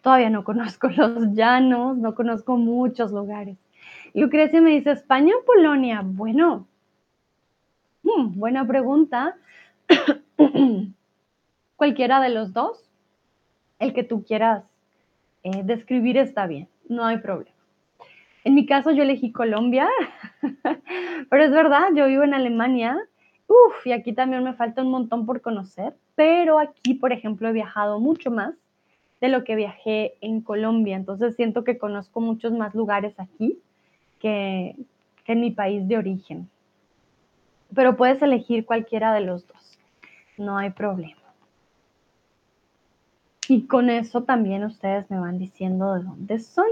Todavía 0.02 0.30
no 0.30 0.44
conozco 0.44 0.88
los 0.96 1.32
llanos, 1.32 1.96
no 1.96 2.14
conozco 2.14 2.56
muchos 2.56 3.12
lugares. 3.12 3.56
Lucrecia 4.14 4.60
me 4.60 4.70
dice, 4.70 4.90
¿España 4.90 5.32
o 5.40 5.44
Polonia? 5.44 6.02
Bueno, 6.04 6.66
hmm, 8.02 8.38
buena 8.38 8.66
pregunta. 8.66 9.36
Cualquiera 11.76 12.20
de 12.20 12.28
los 12.28 12.52
dos, 12.52 12.90
el 13.78 13.94
que 13.94 14.04
tú 14.04 14.24
quieras 14.24 14.64
eh, 15.44 15.62
describir 15.64 16.18
está 16.18 16.46
bien, 16.46 16.68
no 16.88 17.04
hay 17.04 17.18
problema. 17.18 17.61
En 18.44 18.54
mi 18.54 18.66
caso 18.66 18.90
yo 18.90 19.02
elegí 19.02 19.32
Colombia, 19.32 19.88
pero 21.30 21.44
es 21.44 21.50
verdad, 21.50 21.88
yo 21.94 22.06
vivo 22.06 22.24
en 22.24 22.34
Alemania, 22.34 22.98
Uf, 23.52 23.86
y 23.86 23.92
aquí 23.92 24.14
también 24.14 24.42
me 24.44 24.54
falta 24.54 24.82
un 24.82 24.90
montón 24.90 25.26
por 25.26 25.42
conocer, 25.42 25.94
pero 26.14 26.58
aquí, 26.58 26.94
por 26.94 27.12
ejemplo, 27.12 27.48
he 27.48 27.52
viajado 27.52 28.00
mucho 28.00 28.30
más 28.30 28.54
de 29.20 29.28
lo 29.28 29.44
que 29.44 29.56
viajé 29.56 30.14
en 30.22 30.40
Colombia. 30.40 30.96
Entonces 30.96 31.36
siento 31.36 31.62
que 31.62 31.76
conozco 31.76 32.20
muchos 32.20 32.52
más 32.52 32.74
lugares 32.74 33.18
aquí 33.18 33.58
que, 34.20 34.74
en 35.26 35.40
mi 35.40 35.50
país 35.50 35.86
de 35.86 35.98
origen. 35.98 36.48
Pero 37.74 37.96
puedes 37.96 38.22
elegir 38.22 38.64
cualquiera 38.64 39.12
de 39.12 39.20
los 39.20 39.46
dos. 39.46 39.78
No 40.38 40.56
hay 40.56 40.70
problema. 40.70 41.20
Y 43.48 43.66
con 43.66 43.90
eso 43.90 44.22
también 44.22 44.64
ustedes 44.64 45.10
me 45.10 45.18
van 45.18 45.38
diciendo 45.38 45.94
de 45.94 46.04
dónde 46.04 46.38
son. 46.38 46.66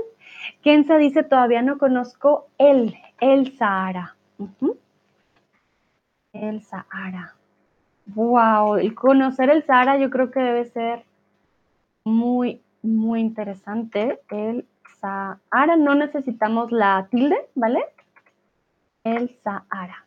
Kenza 0.63 0.97
dice, 0.97 1.23
todavía 1.23 1.63
no 1.63 1.79
conozco 1.79 2.49
el, 2.59 2.97
el 3.21 3.57
Sahara. 3.57 4.17
El 6.33 6.63
Sahara. 6.63 7.35
Wow, 8.07 8.77
el 8.77 8.95
conocer 8.95 9.51
el 9.51 9.65
Sahara 9.65 9.99
yo 9.99 10.11
creo 10.11 10.31
que 10.31 10.41
debe 10.41 10.65
ser 10.67 11.05
muy, 12.05 12.61
muy 12.83 13.21
interesante. 13.21 14.21
El 14.31 14.67
Sahara, 15.01 15.77
no 15.77 15.95
necesitamos 15.95 16.73
la 16.73 17.07
tilde, 17.11 17.37
¿vale? 17.55 17.85
El 19.05 19.31
Sahara. 19.43 20.05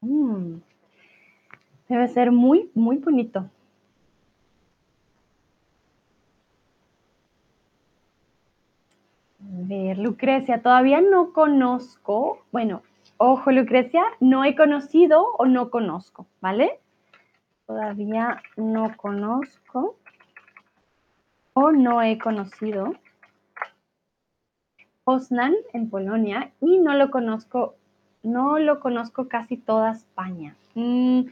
Mm. 0.00 0.56
Debe 1.88 2.08
ser 2.08 2.32
muy, 2.32 2.70
muy 2.74 2.98
bonito. 2.98 3.48
A 9.46 9.68
ver, 9.68 9.98
Lucrecia, 9.98 10.60
todavía 10.60 11.00
no 11.00 11.32
conozco, 11.32 12.44
bueno, 12.50 12.82
ojo 13.16 13.52
Lucrecia, 13.52 14.02
no 14.18 14.44
he 14.44 14.56
conocido 14.56 15.24
o 15.38 15.46
no 15.46 15.70
conozco, 15.70 16.26
¿vale? 16.40 16.80
Todavía 17.66 18.42
no 18.56 18.96
conozco 18.96 19.96
o 21.52 21.70
no 21.70 22.02
he 22.02 22.18
conocido 22.18 22.94
Poznan 25.04 25.54
en 25.72 25.90
Polonia 25.90 26.50
y 26.60 26.78
no 26.78 26.94
lo 26.94 27.12
conozco, 27.12 27.76
no 28.24 28.58
lo 28.58 28.80
conozco 28.80 29.28
casi 29.28 29.56
toda 29.56 29.92
España. 29.92 30.56
Mm, 30.74 31.26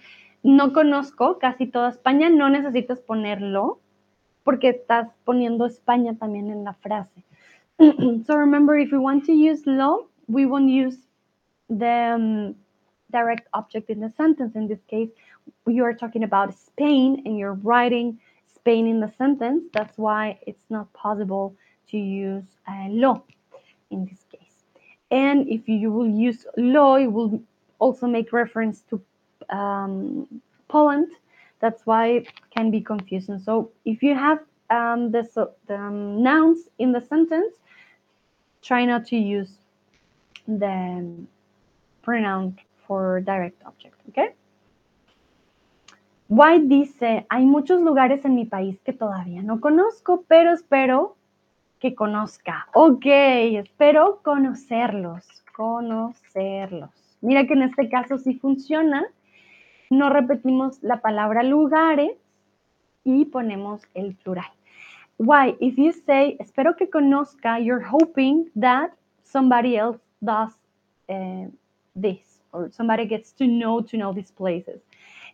no 0.44 0.72
conozco 0.72 1.38
casi 1.40 1.66
toda 1.66 1.90
España, 1.90 2.30
no 2.30 2.48
necesitas 2.48 3.00
ponerlo 3.00 3.80
porque 4.44 4.68
estás 4.68 5.08
poniendo 5.24 5.66
España 5.66 6.14
también 6.14 6.50
en 6.50 6.62
la 6.62 6.74
frase. 6.74 7.24
So 7.80 8.36
remember, 8.36 8.78
if 8.78 8.92
we 8.92 8.98
want 8.98 9.24
to 9.26 9.32
use 9.32 9.62
lo, 9.66 10.08
we 10.28 10.46
won't 10.46 10.68
use 10.68 10.96
the 11.68 12.14
um, 12.14 12.54
direct 13.10 13.48
object 13.52 13.90
in 13.90 14.00
the 14.00 14.12
sentence. 14.16 14.54
In 14.54 14.68
this 14.68 14.82
case, 14.88 15.10
you 15.66 15.84
are 15.84 15.94
talking 15.94 16.22
about 16.22 16.54
Spain 16.54 17.22
and 17.24 17.38
you're 17.38 17.54
writing 17.54 18.18
Spain 18.54 18.86
in 18.86 19.00
the 19.00 19.12
sentence. 19.18 19.64
That's 19.72 19.96
why 19.98 20.38
it's 20.46 20.64
not 20.70 20.92
possible 20.92 21.54
to 21.90 21.98
use 21.98 22.44
uh, 22.68 22.86
lo 22.88 23.24
in 23.90 24.04
this 24.06 24.24
case. 24.30 24.64
And 25.10 25.48
if 25.48 25.68
you 25.68 25.90
will 25.90 26.08
use 26.08 26.46
lo, 26.56 26.96
it 26.96 27.06
will 27.06 27.42
also 27.78 28.06
make 28.06 28.32
reference 28.32 28.82
to 28.90 29.00
um, 29.54 30.28
Poland. 30.68 31.08
That's 31.60 31.86
why 31.86 32.06
it 32.08 32.28
can 32.50 32.70
be 32.70 32.80
confusing. 32.80 33.38
So 33.38 33.70
if 33.84 34.02
you 34.02 34.14
have 34.14 34.40
um, 34.70 35.10
the, 35.10 35.24
so, 35.24 35.52
the 35.66 35.76
um, 35.76 36.22
nouns 36.22 36.60
in 36.78 36.92
the 36.92 37.00
sentence, 37.00 37.54
try 38.64 38.86
not 38.86 39.04
to 39.06 39.16
use 39.16 39.52
the 40.48 41.26
pronoun 42.02 42.56
for 42.86 43.20
direct 43.20 43.62
object, 43.64 43.96
okay? 44.08 44.34
White 46.28 46.66
dice, 46.68 47.26
hay 47.28 47.44
muchos 47.44 47.80
lugares 47.82 48.24
en 48.24 48.34
mi 48.34 48.46
país 48.46 48.80
que 48.80 48.92
todavía 48.92 49.42
no 49.42 49.60
conozco, 49.60 50.24
pero 50.26 50.52
espero 50.52 51.16
que 51.78 51.94
conozca. 51.94 52.66
Ok, 52.72 53.04
espero 53.04 54.20
conocerlos, 54.22 55.26
conocerlos. 55.54 56.90
Mira 57.20 57.46
que 57.46 57.52
en 57.52 57.62
este 57.62 57.90
caso 57.90 58.16
sí 58.16 58.38
funciona. 58.38 59.04
No 59.90 60.08
repetimos 60.08 60.82
la 60.82 61.02
palabra 61.02 61.42
lugares 61.42 62.16
y 63.04 63.26
ponemos 63.26 63.82
el 63.92 64.14
plural. 64.14 64.50
Why? 65.16 65.54
If 65.60 65.78
you 65.78 65.92
say, 65.92 66.36
espero 66.40 66.76
que 66.76 66.86
conozca, 66.86 67.64
you're 67.64 67.80
hoping 67.80 68.50
that 68.56 68.90
somebody 69.22 69.76
else 69.76 69.98
does 70.22 70.52
uh, 71.08 71.46
this 71.94 72.40
or 72.52 72.70
somebody 72.70 73.04
gets 73.06 73.32
to 73.32 73.46
know 73.46 73.80
to 73.80 73.96
know 73.96 74.12
these 74.12 74.30
places. 74.30 74.80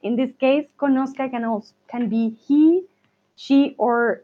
In 0.03 0.16
this 0.16 0.31
case, 0.39 0.66
conozca 0.78 1.31
can 1.31 1.45
also 1.45 1.72
can 1.89 2.09
be 2.09 2.31
he, 2.47 2.83
she, 3.37 3.74
or 3.78 4.22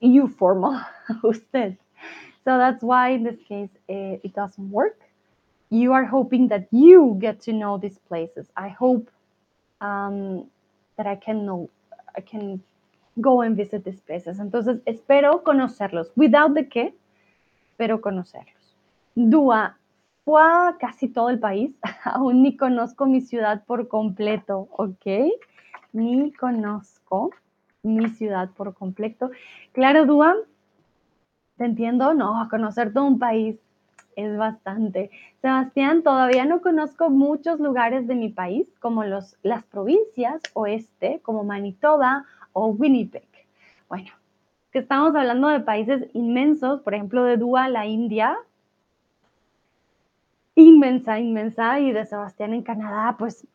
you 0.00 0.28
formal, 0.28 0.80
usted. 1.24 1.76
So 2.44 2.58
that's 2.58 2.82
why 2.82 3.10
in 3.10 3.22
this 3.22 3.38
case 3.48 3.70
uh, 3.88 4.18
it 4.22 4.34
doesn't 4.34 4.70
work. 4.70 5.00
You 5.70 5.92
are 5.92 6.04
hoping 6.04 6.48
that 6.48 6.68
you 6.70 7.16
get 7.20 7.40
to 7.42 7.52
know 7.52 7.78
these 7.78 7.98
places. 8.08 8.46
I 8.56 8.68
hope 8.68 9.10
um, 9.80 10.46
that 10.96 11.06
I 11.06 11.16
can 11.16 11.46
know, 11.46 11.70
I 12.16 12.20
can 12.20 12.62
go 13.16 13.42
and 13.42 13.56
visit 13.56 13.84
these 13.84 14.00
places. 14.00 14.38
Entonces, 14.38 14.80
espero 14.86 15.42
conocerlos. 15.42 16.12
Without 16.16 16.54
the 16.54 16.68
qué, 16.68 16.94
espero 17.70 18.00
conocerlos. 18.00 18.76
Dua, 19.14 19.76
fue 20.24 20.42
casi 20.78 21.08
todo 21.08 21.28
el 21.28 21.38
país. 21.38 21.74
Aún 22.04 22.42
ni 22.42 22.56
conozco 22.56 23.06
mi 23.06 23.20
ciudad 23.20 23.64
por 23.64 23.88
completo, 23.88 24.68
¿ok? 24.72 25.06
Ni 25.92 26.32
conozco 26.32 27.30
mi 27.82 28.08
ciudad 28.10 28.50
por 28.50 28.74
completo. 28.74 29.30
Claro, 29.72 30.06
Dua, 30.06 30.36
te 31.56 31.64
entiendo, 31.64 32.14
no, 32.14 32.46
conocer 32.50 32.92
todo 32.92 33.04
un 33.04 33.18
país 33.18 33.58
es 34.16 34.36
bastante. 34.36 35.10
Sebastián, 35.40 36.02
todavía 36.02 36.44
no 36.44 36.60
conozco 36.60 37.10
muchos 37.10 37.60
lugares 37.60 38.06
de 38.06 38.14
mi 38.14 38.28
país, 38.28 38.66
como 38.80 39.04
los, 39.04 39.36
las 39.42 39.64
provincias 39.64 40.40
oeste, 40.54 41.20
como 41.22 41.44
Manitoba 41.44 42.24
o 42.52 42.68
Winnipeg. 42.68 43.28
Bueno, 43.88 44.10
que 44.70 44.78
estamos 44.78 45.14
hablando 45.14 45.48
de 45.48 45.60
países 45.60 46.08
inmensos, 46.14 46.80
por 46.80 46.94
ejemplo, 46.94 47.24
de 47.24 47.36
Dua, 47.36 47.68
la 47.68 47.86
India, 47.86 48.36
inmensa, 50.54 51.18
inmensa, 51.18 51.80
y 51.80 51.92
de 51.92 52.06
Sebastián 52.06 52.54
en 52.54 52.62
Canadá, 52.62 53.16
pues 53.18 53.46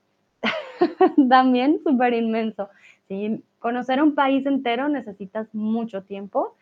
también 1.30 1.80
súper 1.84 2.14
inmenso. 2.14 2.70
¿sí? 3.08 3.43
Conocer 3.60 4.02
un 4.02 4.14
país 4.14 4.45
entero 4.45 4.89
necesitas 4.89 5.54
mucho 5.54 6.04
tiempo, 6.04 6.56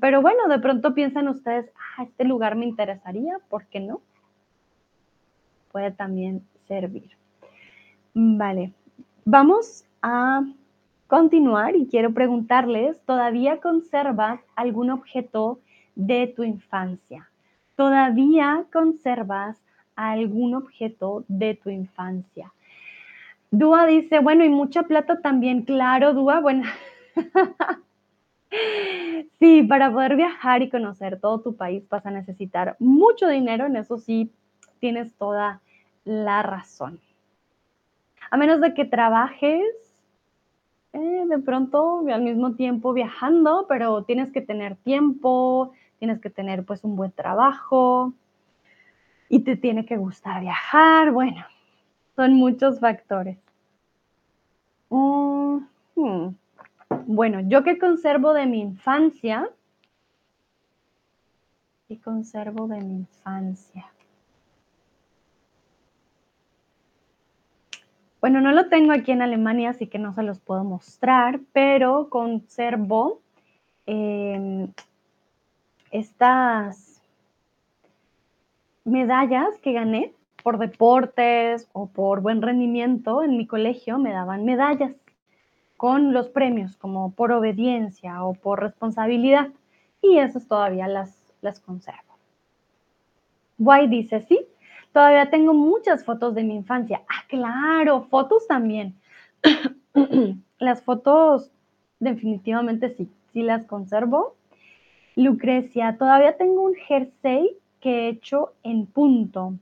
pero 0.00 0.20
bueno, 0.20 0.48
de 0.48 0.58
pronto 0.58 0.92
piensan 0.92 1.28
ustedes, 1.28 1.70
ah, 1.96 2.02
este 2.02 2.24
lugar 2.24 2.56
me 2.56 2.66
interesaría, 2.66 3.38
¿por 3.48 3.66
qué 3.66 3.80
no? 3.80 4.00
Puede 5.70 5.92
también 5.92 6.42
servir. 6.66 7.10
Vale, 8.12 8.72
vamos 9.24 9.84
a 10.02 10.42
continuar 11.12 11.76
y 11.76 11.88
quiero 11.88 12.14
preguntarles, 12.14 12.98
¿todavía 13.04 13.60
conservas 13.60 14.40
algún 14.56 14.88
objeto 14.88 15.60
de 15.94 16.26
tu 16.26 16.42
infancia? 16.42 17.28
¿Todavía 17.76 18.64
conservas 18.72 19.62
algún 19.94 20.54
objeto 20.54 21.26
de 21.28 21.54
tu 21.54 21.68
infancia? 21.68 22.54
Dúa 23.50 23.84
dice, 23.84 24.20
bueno, 24.20 24.42
y 24.42 24.48
mucha 24.48 24.84
plata 24.84 25.20
también, 25.20 25.66
claro, 25.66 26.14
Dúa, 26.14 26.40
bueno. 26.40 26.64
sí, 29.38 29.64
para 29.64 29.92
poder 29.92 30.16
viajar 30.16 30.62
y 30.62 30.70
conocer 30.70 31.20
todo 31.20 31.42
tu 31.42 31.56
país 31.56 31.86
vas 31.90 32.06
a 32.06 32.10
necesitar 32.10 32.74
mucho 32.78 33.28
dinero, 33.28 33.66
en 33.66 33.76
eso 33.76 33.98
sí 33.98 34.32
tienes 34.80 35.14
toda 35.16 35.60
la 36.06 36.42
razón. 36.42 37.00
A 38.30 38.38
menos 38.38 38.62
de 38.62 38.72
que 38.72 38.86
trabajes 38.86 39.81
eh, 40.92 41.24
de 41.26 41.38
pronto 41.38 42.04
al 42.12 42.22
mismo 42.22 42.54
tiempo 42.54 42.92
viajando, 42.92 43.66
pero 43.68 44.04
tienes 44.04 44.30
que 44.30 44.40
tener 44.40 44.76
tiempo, 44.76 45.72
tienes 45.98 46.20
que 46.20 46.30
tener 46.30 46.64
pues 46.64 46.84
un 46.84 46.96
buen 46.96 47.12
trabajo 47.12 48.12
y 49.28 49.40
te 49.40 49.56
tiene 49.56 49.86
que 49.86 49.96
gustar 49.96 50.40
viajar, 50.42 51.10
bueno, 51.12 51.44
son 52.16 52.34
muchos 52.34 52.80
factores. 52.80 53.38
Mm, 54.90 55.58
hmm. 55.96 56.34
Bueno, 57.06 57.40
yo 57.40 57.64
que 57.64 57.78
conservo 57.78 58.34
de 58.34 58.46
mi 58.46 58.60
infancia, 58.60 59.48
¿qué 61.88 61.98
conservo 61.98 62.68
de 62.68 62.80
mi 62.80 62.96
infancia? 62.96 63.91
Bueno, 68.22 68.40
no 68.40 68.52
lo 68.52 68.68
tengo 68.68 68.92
aquí 68.92 69.10
en 69.10 69.20
Alemania, 69.20 69.70
así 69.70 69.88
que 69.88 69.98
no 69.98 70.14
se 70.14 70.22
los 70.22 70.38
puedo 70.38 70.62
mostrar, 70.62 71.40
pero 71.52 72.08
conservo 72.08 73.20
em, 73.84 74.68
estas 75.90 77.02
medallas 78.84 79.58
que 79.58 79.72
gané 79.72 80.14
por 80.44 80.58
deportes 80.58 81.68
o 81.72 81.88
por 81.88 82.20
buen 82.20 82.42
rendimiento 82.42 83.24
en 83.24 83.36
mi 83.36 83.44
colegio, 83.48 83.98
me 83.98 84.12
daban 84.12 84.44
medallas 84.44 84.94
con 85.76 86.12
los 86.12 86.28
premios, 86.28 86.76
como 86.76 87.10
por 87.10 87.32
obediencia 87.32 88.22
o 88.22 88.34
por 88.34 88.60
responsabilidad. 88.60 89.48
Y 90.00 90.18
esas 90.18 90.46
todavía 90.46 90.86
las, 90.86 91.34
las 91.40 91.58
conservo. 91.58 92.14
Guay 93.58 93.88
dice, 93.88 94.20
sí, 94.20 94.46
todavía 94.92 95.30
tengo 95.30 95.54
muchas 95.54 96.04
fotos 96.04 96.34
de 96.34 96.44
mi 96.44 96.54
infancia. 96.54 97.02
Ah, 97.08 97.24
claro, 97.28 98.02
fotos 98.02 98.46
también. 98.46 98.94
las 100.58 100.82
fotos 100.82 101.50
definitivamente 101.98 102.90
sí, 102.90 103.08
sí 103.32 103.42
las 103.42 103.64
conservo. 103.64 104.36
Lucrecia, 105.16 105.96
todavía 105.98 106.36
tengo 106.36 106.62
un 106.62 106.74
jersey 106.74 107.56
que 107.80 107.90
he 107.90 108.08
hecho 108.08 108.54
en 108.62 108.86
punto. 108.86 109.54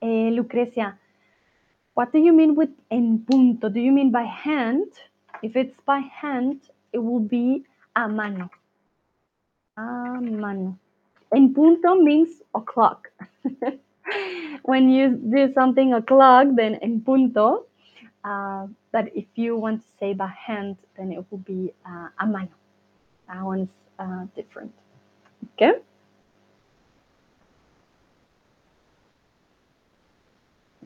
Eh, 0.00 0.30
Lucrecia, 0.32 0.98
what 1.94 2.08
do 2.12 2.18
you 2.18 2.32
mean 2.32 2.56
with 2.56 2.70
en 2.90 3.24
punto? 3.24 3.68
Do 3.68 3.80
you 3.80 3.92
mean 3.92 4.10
by 4.10 4.26
hand? 4.26 4.88
If 5.42 5.56
it's 5.56 5.80
by 5.84 6.00
hand, 6.00 6.60
it 6.92 6.98
will 6.98 7.26
be 7.26 7.64
a 7.94 8.06
mano. 8.06 8.50
A 9.76 10.20
mano. 10.20 10.78
En 11.32 11.52
punto 11.52 11.96
means 11.96 12.42
o'clock. 12.54 13.08
when 14.62 14.88
you 14.88 15.16
do 15.16 15.52
something 15.52 15.92
o'clock, 15.94 16.48
then 16.54 16.76
en 16.82 17.00
punto. 17.00 17.66
Uh, 18.24 18.66
but 18.92 19.10
if 19.14 19.26
you 19.34 19.56
want 19.56 19.82
to 19.82 19.88
say 19.98 20.14
by 20.14 20.28
hand, 20.28 20.76
then 20.96 21.12
it 21.12 21.24
will 21.30 21.38
be 21.38 21.72
uh, 21.84 22.08
a 22.20 22.26
mano. 22.26 22.48
That 23.28 23.42
one's 23.42 23.68
uh, 23.98 24.26
different. 24.36 24.72
Okay? 25.54 25.72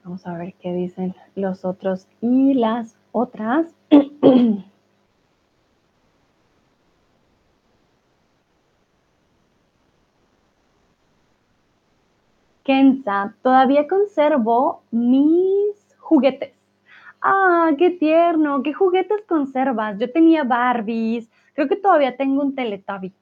Vamos 0.05 0.25
a 0.27 0.39
ver 0.39 0.55
qué 0.63 0.73
dicen 0.73 1.15
los 1.35 1.65
otros 1.65 2.07
y 2.21 2.55
las 2.55 2.97
otras. 3.13 3.67
Kenza, 12.67 13.33
todavía 13.43 13.87
conservo 13.87 14.83
mis 14.91 15.95
juguetes. 15.99 16.53
Ah, 17.23 17.71
qué 17.79 17.91
tierno, 17.91 18.65
qué 18.65 18.73
juguetes 18.73 19.23
conservas. 19.29 19.97
Yo 20.01 20.11
tenía 20.11 20.43
Barbies, 20.43 21.31
creo 21.55 21.69
que 21.69 21.77
todavía 21.77 22.17
tengo 22.17 22.43
un 22.43 22.57
Teletubby. 22.57 23.13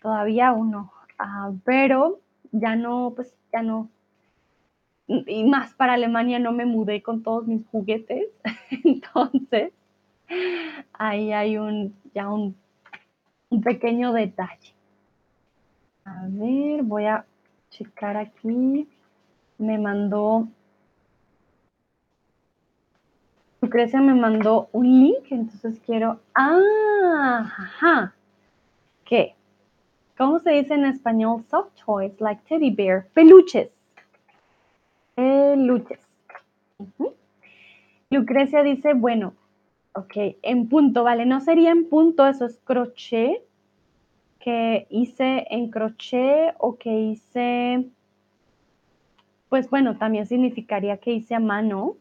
Todavía 0.00 0.52
uno, 0.52 0.90
ah, 1.18 1.52
pero 1.62 2.20
ya 2.50 2.74
no, 2.74 3.12
pues 3.14 3.36
ya 3.52 3.60
no 3.62 3.90
y 5.08 5.44
más 5.44 5.74
para 5.74 5.94
Alemania 5.94 6.38
no 6.38 6.52
me 6.52 6.64
mudé 6.64 7.02
con 7.02 7.22
todos 7.22 7.46
mis 7.46 7.66
juguetes, 7.66 8.28
entonces 8.84 9.72
ahí 10.94 11.32
hay 11.32 11.58
un, 11.58 11.94
ya 12.14 12.30
un, 12.30 12.56
un 13.50 13.60
pequeño 13.60 14.14
detalle. 14.14 14.72
A 16.06 16.24
ver, 16.28 16.82
voy 16.82 17.04
a 17.04 17.26
checar 17.78 18.16
aquí. 18.16 18.88
me 19.58 19.78
mandó, 19.78 20.46
Lucrecia 23.60 24.00
me 24.00 24.14
mandó 24.14 24.68
un 24.72 24.86
link, 24.86 25.30
entonces 25.30 25.80
quiero, 25.84 26.20
ah, 26.34 27.52
ajá, 27.58 28.14
¿qué? 29.04 29.34
¿Cómo 30.16 30.38
se 30.40 30.50
dice 30.50 30.74
en 30.74 30.84
español? 30.84 31.44
Soft 31.50 31.72
toys, 31.84 32.20
like 32.20 32.42
teddy 32.48 32.70
bear, 32.70 33.06
peluches. 33.14 33.70
Peluches. 35.14 35.98
Lucrecia 38.10 38.62
dice, 38.62 38.94
bueno, 38.94 39.34
ok, 39.92 40.36
en 40.42 40.68
punto, 40.68 41.02
vale, 41.04 41.26
no 41.26 41.40
sería 41.40 41.70
en 41.70 41.88
punto, 41.88 42.26
eso 42.26 42.46
es 42.46 42.58
crochet, 42.64 43.42
que 44.38 44.86
hice 44.90 45.46
en 45.50 45.70
crochet 45.70 46.54
o 46.58 46.76
que 46.76 46.90
hice, 46.90 47.86
pues 49.48 49.68
bueno, 49.70 49.96
también 49.96 50.26
significaría 50.26 50.98
que 50.98 51.12
hice 51.12 51.34
a 51.34 51.40
mano. 51.40 51.96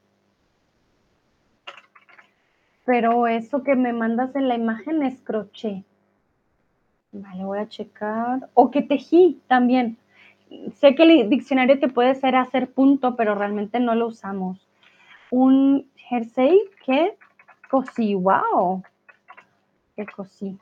Pero 2.86 3.28
eso 3.28 3.64
que 3.64 3.76
me 3.76 3.92
mandas 3.92 4.36
en 4.36 4.48
la 4.48 4.56
imagen 4.56 5.04
es 5.04 5.22
crochet. 5.22 5.84
Vale, 7.12 7.44
voy 7.44 7.60
a 7.60 7.68
checar. 7.68 8.50
O 8.54 8.72
que 8.72 8.82
tejí 8.82 9.42
también. 9.48 9.98
Sé 10.76 10.96
que 10.96 11.04
el 11.04 11.30
diccionario 11.30 11.80
te 11.80 11.90
puede 11.90 12.16
ser 12.16 12.36
hacer 12.36 12.72
punto, 12.72 13.16
pero 13.16 13.36
realmente 13.36 13.80
no 13.80 13.96
lo 13.96 14.08
usamos. 14.08 14.66
Un 15.32 15.90
jersey 15.96 16.62
que 16.86 17.18
cosí. 17.70 18.16
¡Wow! 18.16 18.84
Que 19.96 20.06
cosí. 20.06 20.58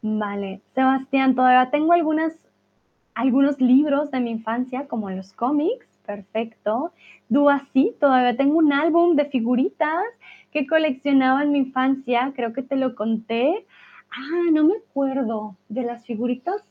Vale, 0.00 0.60
Sebastián, 0.74 1.34
todavía 1.34 1.70
tengo 1.70 1.92
algunos 1.92 3.60
libros 3.60 4.10
de 4.10 4.20
mi 4.20 4.30
infancia, 4.30 4.86
como 4.86 5.10
los 5.10 5.32
cómics, 5.32 5.86
perfecto. 6.06 6.92
Dúa, 7.28 7.66
todavía 7.98 8.36
tengo 8.36 8.58
un 8.58 8.72
álbum 8.72 9.16
de 9.16 9.26
figuritas 9.26 10.04
que 10.52 10.66
coleccionaba 10.66 11.42
en 11.42 11.52
mi 11.52 11.58
infancia, 11.58 12.32
creo 12.34 12.52
que 12.52 12.62
te 12.62 12.76
lo 12.76 12.94
conté. 12.94 13.66
Ah, 14.10 14.50
no 14.52 14.64
me 14.64 14.76
acuerdo 14.76 15.56
de 15.68 15.82
las 15.82 16.06
figuritas, 16.06 16.62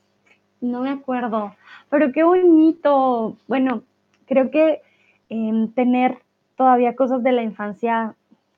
no 0.62 0.82
me 0.82 0.89
acuerdo, 0.89 1.56
pero 1.89 2.12
qué 2.12 2.24
bonito. 2.24 3.38
Bueno, 3.48 3.84
creo 4.26 4.50
que 4.50 4.82
em, 5.30 5.68
tener 5.74 6.20
todavía 6.56 6.95
cosas 6.95 7.22
de 7.24 7.32
la 7.34 7.43
infancia 7.43 8.16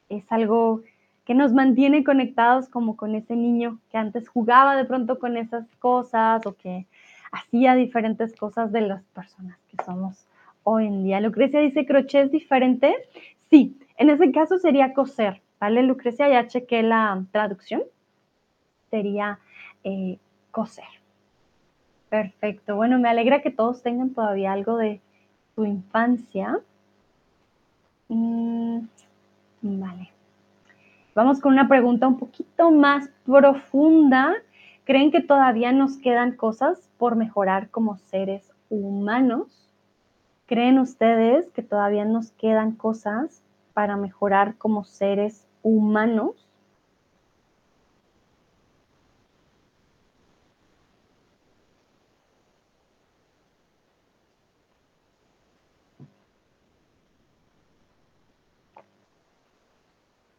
es 0.08 0.32
algo 0.32 0.82
que 1.30 1.36
nos 1.36 1.54
mantiene 1.54 2.04
conectados 2.04 2.70
como 2.70 2.98
con 2.98 3.14
ese 3.14 3.36
niño 3.36 3.78
que 3.92 4.00
antes 4.00 4.28
jugaba 4.28 4.76
de 4.76 4.86
pronto 4.86 5.20
con 5.20 5.38
esas 5.38 5.64
cosas 5.76 6.44
o 6.48 6.56
que 6.56 6.88
hacía 7.32 7.76
diferentes 7.76 8.36
cosas 8.36 8.72
de 8.72 8.82
las 8.82 9.04
personas 9.14 9.60
que 9.70 9.78
somos 9.86 10.26
hoy 10.64 10.88
en 10.88 11.04
día. 11.04 11.22
Lucrecia 11.22 11.60
dice, 11.60 11.86
¿crochet 11.86 12.26
es 12.26 12.32
diferente? 12.32 12.96
Sí, 13.52 13.78
en 13.98 14.10
ese 14.10 14.32
caso 14.32 14.58
sería 14.58 14.92
coser, 14.96 15.40
¿vale? 15.60 15.84
Lucrecia, 15.84 16.28
ya 16.30 16.48
chequé 16.48 16.82
la 16.82 17.24
traducción. 17.32 17.84
Sería 18.90 19.38
eh, 19.84 20.18
coser. 20.50 20.90
Perfecto. 22.10 22.76
Bueno, 22.76 22.98
me 22.98 23.08
alegra 23.08 23.44
que 23.44 23.52
todos 23.52 23.84
tengan 23.84 24.16
todavía 24.16 24.52
algo 24.52 24.78
de 24.78 25.00
su 25.54 25.64
infancia. 25.64 26.60
Mm, 28.08 28.80
vale. 29.62 30.10
Vamos 31.20 31.42
con 31.42 31.52
una 31.52 31.68
pregunta 31.68 32.08
un 32.08 32.18
poquito 32.18 32.72
más 32.72 33.10
profunda. 33.26 34.36
¿Creen 34.86 35.12
que 35.12 35.20
todavía 35.20 35.74
nos 35.74 35.98
quedan 35.98 36.38
cosas 36.38 36.90
por 36.98 37.18
mejorar 37.18 37.70
como 37.72 37.98
seres 37.98 38.54
humanos? 38.70 39.70
¿Creen 40.46 40.80
ustedes 40.80 41.52
que 41.52 41.62
todavía 41.62 42.06
nos 42.06 42.32
quedan 42.32 42.72
cosas 42.72 43.44
para 43.74 43.98
mejorar 43.98 44.56
como 44.56 44.86
seres 44.86 45.46
humanos? 45.62 46.49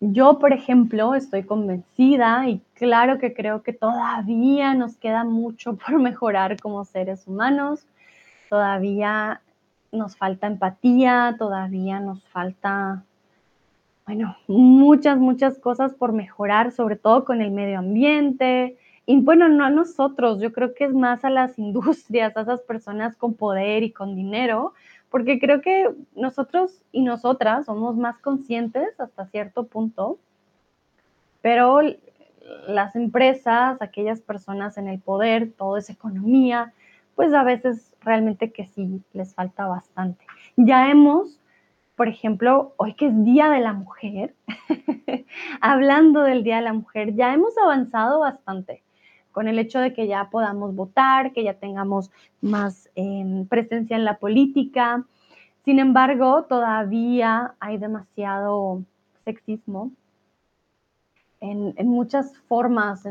Yo, 0.03 0.39
por 0.39 0.55
ejemplo, 0.55 1.15
estoy 1.15 1.43
convencida 1.43 2.49
y 2.49 2.63
claro 2.73 3.19
que 3.19 3.35
creo 3.35 3.63
que 3.63 3.75
todavía 3.75 4.73
nos 4.73 4.97
queda 4.97 5.25
mucho 5.25 5.77
por 5.77 5.99
mejorar 6.01 6.59
como 6.59 6.87
seres 6.87 7.27
humanos. 7.27 7.87
Todavía 8.49 9.43
nos 9.93 10.17
falta 10.17 10.47
empatía, 10.47 11.37
todavía 11.39 12.01
nos 12.01 12.25
falta, 12.29 13.05
bueno, 14.07 14.37
muchas, 14.49 15.19
muchas 15.19 15.59
cosas 15.59 15.93
por 15.93 16.13
mejorar, 16.13 16.73
sobre 16.73 16.97
todo 16.97 17.27
con 17.27 17.43
el 17.43 17.51
medio 17.51 17.79
ambiente. 17.79 18.79
Y 19.05 19.21
bueno, 19.21 19.51
no 19.51 19.65
a 19.65 19.71
nosotros, 19.71 20.41
yo 20.41 20.51
creo 20.53 20.73
que 20.73 20.85
es 20.85 20.95
más 20.95 21.25
a 21.27 21.31
las 21.31 21.59
industrias, 21.59 22.35
a 22.39 22.43
esas 22.43 22.63
personas 22.63 23.17
con 23.17 23.35
poder 23.35 23.83
y 23.83 23.93
con 23.93 24.17
dinero, 24.17 24.73
porque 25.11 25.39
creo 25.39 25.61
que 25.61 25.91
nosotros 26.15 26.83
y 26.93 27.03
nosotras 27.03 27.67
somos 27.67 27.97
más 27.97 28.19
conscientes 28.19 28.99
hasta 28.99 29.27
cierto 29.27 29.65
punto, 29.65 30.19
pero 31.43 31.81
las 32.69 32.97
empresas, 32.97 33.81
aquellas 33.83 34.21
personas 34.21 34.79
en 34.79 34.89
el 34.89 35.01
poder, 35.01 35.53
todo 35.57 35.77
es 35.77 35.91
economía, 35.91 36.73
pues 37.17 37.35
a 37.35 37.43
veces 37.43 37.95
realmente 38.01 38.53
que 38.53 38.67
sí 38.67 39.03
les 39.13 39.35
falta 39.35 39.67
bastante. 39.67 40.25
Ya 40.57 40.91
hemos, 40.91 41.41
por 41.97 42.09
ejemplo, 42.09 42.73
hoy 42.77 42.95
que 42.95 43.07
es 43.07 43.25
Día 43.25 43.51
de 43.51 43.61
la 43.61 43.73
Mujer, 43.73 44.35
hablando 45.61 46.23
del 46.23 46.45
Día 46.45 46.57
de 46.57 46.63
la 46.63 46.73
Mujer, 46.73 47.15
ya 47.15 47.35
hemos 47.35 47.57
avanzado 47.59 48.21
bastante 48.21 48.83
con 49.33 49.49
el 49.49 49.59
hecho 49.59 49.81
de 49.81 49.93
que 49.93 50.07
ya 50.07 50.29
podamos 50.31 50.75
votar, 50.75 51.33
que 51.33 51.45
ya 51.45 51.55
tengamos 51.55 52.11
más 52.41 52.91
em, 52.95 53.47
presencia 53.47 53.97
en 53.97 54.05
la 54.05 54.19
política. 54.19 55.05
Sin 55.65 55.79
embargo, 55.79 56.45
todavía 56.45 57.55
hay 57.61 57.79
demasiado 57.79 58.83
sexismo 59.25 59.93
en, 61.41 61.89
muchas 61.89 62.37
formas, 62.49 63.03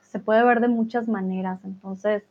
se 0.00 0.18
puede 0.18 0.44
ver 0.44 0.60
de 0.60 0.68
muchas 0.68 1.08
maneras. 1.08 1.60
Entonces, 1.64 2.22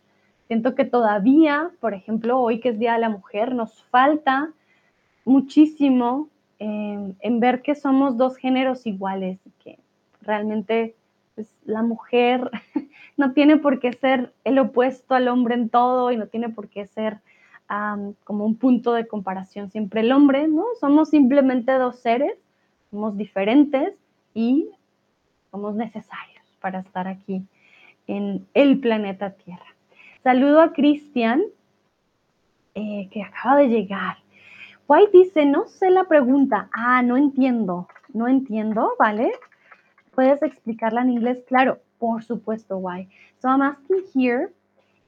siento 0.47 0.75
que 0.75 0.85
todavía, 0.85 1.71
por 1.79 1.93
ejemplo, 1.93 2.39
hoy 2.39 2.59
que 2.59 2.69
es 2.69 2.79
Día 2.79 2.93
de 2.93 2.99
la 2.99 3.09
Mujer, 3.09 3.55
nos 3.55 3.83
falta 3.85 4.51
muchísimo 5.25 6.29
em, 6.59 7.15
en 7.19 7.39
ver 7.39 7.61
que 7.61 7.75
somos 7.75 8.17
dos 8.17 8.37
géneros 8.37 8.85
iguales 8.85 9.39
que 9.63 9.79
realmente 10.21 10.95
pues, 11.35 11.47
la 11.65 11.81
mujer 11.81 12.49
no 13.21 13.33
tiene 13.33 13.57
por 13.57 13.79
qué 13.79 13.93
ser 13.93 14.33
el 14.43 14.57
opuesto 14.57 15.13
al 15.13 15.27
hombre 15.27 15.53
en 15.53 15.69
todo 15.69 16.11
y 16.11 16.17
no 16.17 16.27
tiene 16.27 16.49
por 16.49 16.67
qué 16.67 16.87
ser 16.87 17.19
como 18.25 18.45
un 18.45 18.57
punto 18.57 18.91
de 18.91 19.07
comparación 19.07 19.71
siempre 19.71 20.01
el 20.01 20.11
hombre, 20.11 20.49
¿no? 20.49 20.65
Somos 20.81 21.09
simplemente 21.09 21.71
dos 21.71 21.99
seres, 21.99 22.33
somos 22.89 23.15
diferentes 23.15 23.93
y 24.33 24.69
somos 25.51 25.75
necesarios 25.75 26.43
para 26.59 26.79
estar 26.79 27.07
aquí 27.07 27.45
en 28.07 28.45
el 28.53 28.79
planeta 28.81 29.29
Tierra. 29.29 29.73
Saludo 30.21 30.59
a 30.59 30.73
Cristian, 30.73 31.43
eh, 32.75 33.07
que 33.09 33.23
acaba 33.23 33.57
de 33.57 33.69
llegar. 33.69 34.17
White 34.87 35.17
dice, 35.17 35.45
no 35.45 35.67
sé 35.67 35.91
la 35.91 36.03
pregunta. 36.05 36.67
Ah, 36.73 37.01
no 37.03 37.15
entiendo, 37.15 37.87
no 38.13 38.27
entiendo, 38.27 38.95
¿vale? 38.99 39.31
¿Puedes 40.13 40.43
explicarla 40.43 41.03
en 41.03 41.11
inglés? 41.11 41.41
Claro, 41.47 41.79
por 42.01 42.21
supuesto, 42.21 42.77
why. 42.77 43.07
So 43.39 43.47
I'm 43.47 43.61
asking 43.61 44.05
here 44.13 44.51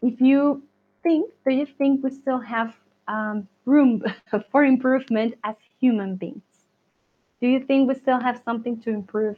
if 0.01 0.21
you 0.21 0.63
think, 1.01 1.31
do 1.45 1.53
you 1.53 1.65
think 1.65 2.03
we 2.03 2.11
still 2.11 2.39
have 2.39 2.73
um, 3.07 3.47
room 3.65 4.03
for 4.51 4.63
improvement 4.63 5.33
as 5.43 5.55
human 5.81 6.15
beings? 6.15 6.43
Do 7.41 7.47
you 7.47 7.59
think 7.59 7.89
we 7.89 7.95
still 7.95 8.19
have 8.21 8.41
something 8.45 8.79
to 8.81 8.91
improve 8.91 9.37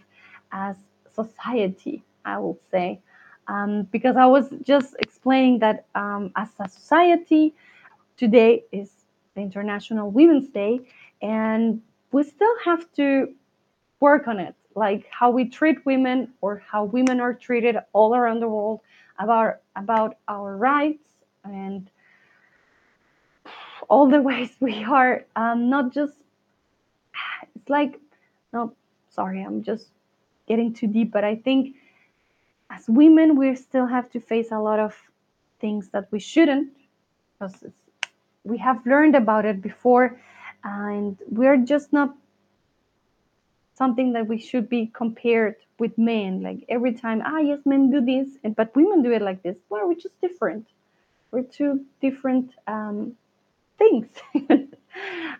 as 0.52 0.76
society? 1.14 2.04
I 2.26 2.40
will 2.40 2.60
say. 2.72 3.00
Um, 3.48 3.84
because 3.92 4.18
I 4.18 4.26
was 4.26 4.50
just 4.64 4.96
explaining 5.00 5.60
that 5.60 5.86
um, 5.94 6.32
as 6.36 6.50
a 6.60 6.68
society, 6.68 7.54
today 8.18 8.64
is 8.72 8.90
the 9.36 9.42
International 9.42 10.10
Women's 10.10 10.50
Day, 10.50 10.80
and 11.22 11.82
we 12.12 12.24
still 12.24 12.58
have 12.66 12.92
to 12.94 13.34
work 14.00 14.28
on 14.28 14.40
it 14.40 14.56
like 14.76 15.08
how 15.10 15.32
we 15.32 15.46
treat 15.46 15.86
women 15.86 16.34
or 16.42 16.62
how 16.70 16.84
women 16.84 17.20
are 17.20 17.34
treated 17.34 17.78
all 17.94 18.14
around 18.16 18.42
the 18.42 18.48
world 18.48 18.82
about 19.18 19.62
about 19.76 20.18
our 20.28 20.58
rights 20.58 21.04
and 21.44 21.90
all 23.90 24.10
the 24.10 24.22
ways 24.30 24.50
we 24.60 24.84
are. 24.84 25.26
Um, 25.36 25.70
not 25.70 25.94
just 25.94 26.14
it's 27.56 27.70
like 27.70 28.00
no 28.54 28.74
sorry 29.10 29.42
i'm 29.42 29.64
just 29.64 29.88
getting 30.48 30.74
too 30.74 30.88
deep 30.88 31.12
but 31.12 31.24
i 31.24 31.36
think 31.36 31.76
as 32.70 32.84
women 32.88 33.38
we 33.38 33.56
still 33.56 33.86
have 33.86 34.10
to 34.12 34.20
face 34.20 34.52
a 34.52 34.60
lot 34.60 34.80
of 34.80 34.96
things 35.60 35.90
that 35.90 36.08
we 36.12 36.20
shouldn't 36.20 36.70
because 37.40 37.66
we 38.44 38.58
have 38.58 38.86
learned 38.86 39.16
about 39.16 39.46
it 39.46 39.62
before 39.62 40.20
and 40.64 41.18
we're 41.30 41.58
just 41.58 41.92
not 41.92 42.16
something 43.76 44.14
that 44.14 44.28
we 44.28 44.38
should 44.40 44.68
be 44.70 44.90
compared 44.94 45.56
with 45.80 45.98
men. 45.98 46.42
Like 46.42 46.66
every 46.70 46.94
time 46.94 47.22
ah 47.26 47.40
yes 47.40 47.60
men 47.66 47.92
do 47.92 48.02
this 48.02 48.38
and, 48.44 48.56
but 48.56 48.76
women 48.76 49.04
do 49.04 49.12
it 49.12 49.22
like 49.22 49.44
this. 49.44 49.58
Well 49.70 49.88
we're 49.88 49.96
just 49.96 50.20
different. 50.22 50.68
We're 51.32 51.44
two 51.44 51.86
different 52.02 52.52
um, 52.68 53.16
things. 53.78 54.08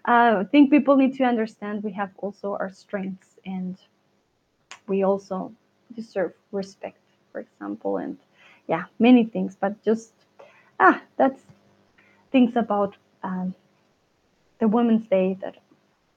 Uh, 0.08 0.42
i 0.42 0.44
think 0.52 0.70
people 0.70 0.98
need 0.98 1.16
to 1.16 1.24
understand 1.24 1.82
we 1.82 1.92
have 1.94 2.12
also 2.18 2.52
our 2.60 2.70
strengths 2.70 3.40
and 3.46 3.78
we 4.86 5.02
also 5.04 5.52
deserve 5.96 6.34
respect 6.52 7.00
for 7.32 7.40
example 7.40 7.98
and 7.98 8.18
yeah 8.68 8.84
many 9.00 9.24
things. 9.24 9.56
But 9.60 9.82
just 9.84 10.12
ah 10.80 11.02
that's 11.16 11.42
things 12.34 12.58
about 12.58 12.98
um, 13.24 13.56
the 14.60 14.68
women's 14.68 15.08
day 15.08 15.38
that 15.42 15.56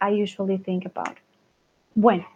i 0.01 0.09
usually 0.11 0.57
think 0.57 0.85
about 0.85 1.17
Bueno, 2.01 2.29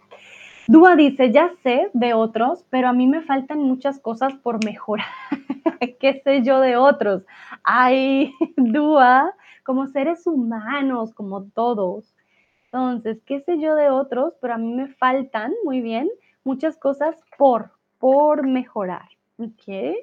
Dúa 0.66 0.97
dice, 0.97 1.30
ya 1.30 1.52
sé 1.62 1.89
de 1.93 2.14
otros, 2.14 2.64
pero 2.68 2.89
a 2.89 2.93
mí 2.93 3.06
me 3.06 3.22
faltan 3.22 3.60
muchas 3.60 4.01
cosas 4.01 4.34
por 4.34 4.64
mejorar. 4.64 5.06
¿Qué 6.01 6.20
sé 6.24 6.43
yo 6.43 6.59
de 6.59 6.76
otros? 6.76 7.22
Ay, 7.62 8.34
Dúa, 8.56 9.32
como 9.62 9.86
seres 9.86 10.26
humanos, 10.26 11.14
como 11.14 11.44
todos. 11.44 12.12
Entonces, 12.64 13.22
¿qué 13.24 13.39
sé 13.43 13.60
yo 13.60 13.76
de 13.76 13.89
otros? 13.89 14.34
Pero 14.40 14.55
a 14.55 14.59
mí 14.59 14.74
me 14.74 14.89
faltan, 14.89 15.52
muy 15.62 15.80
bien, 15.80 16.10
muchas 16.43 16.76
cosas 16.76 17.14
por, 17.39 17.70
por 18.01 18.44
mejorar. 18.48 19.10
¿Ok? 19.39 19.94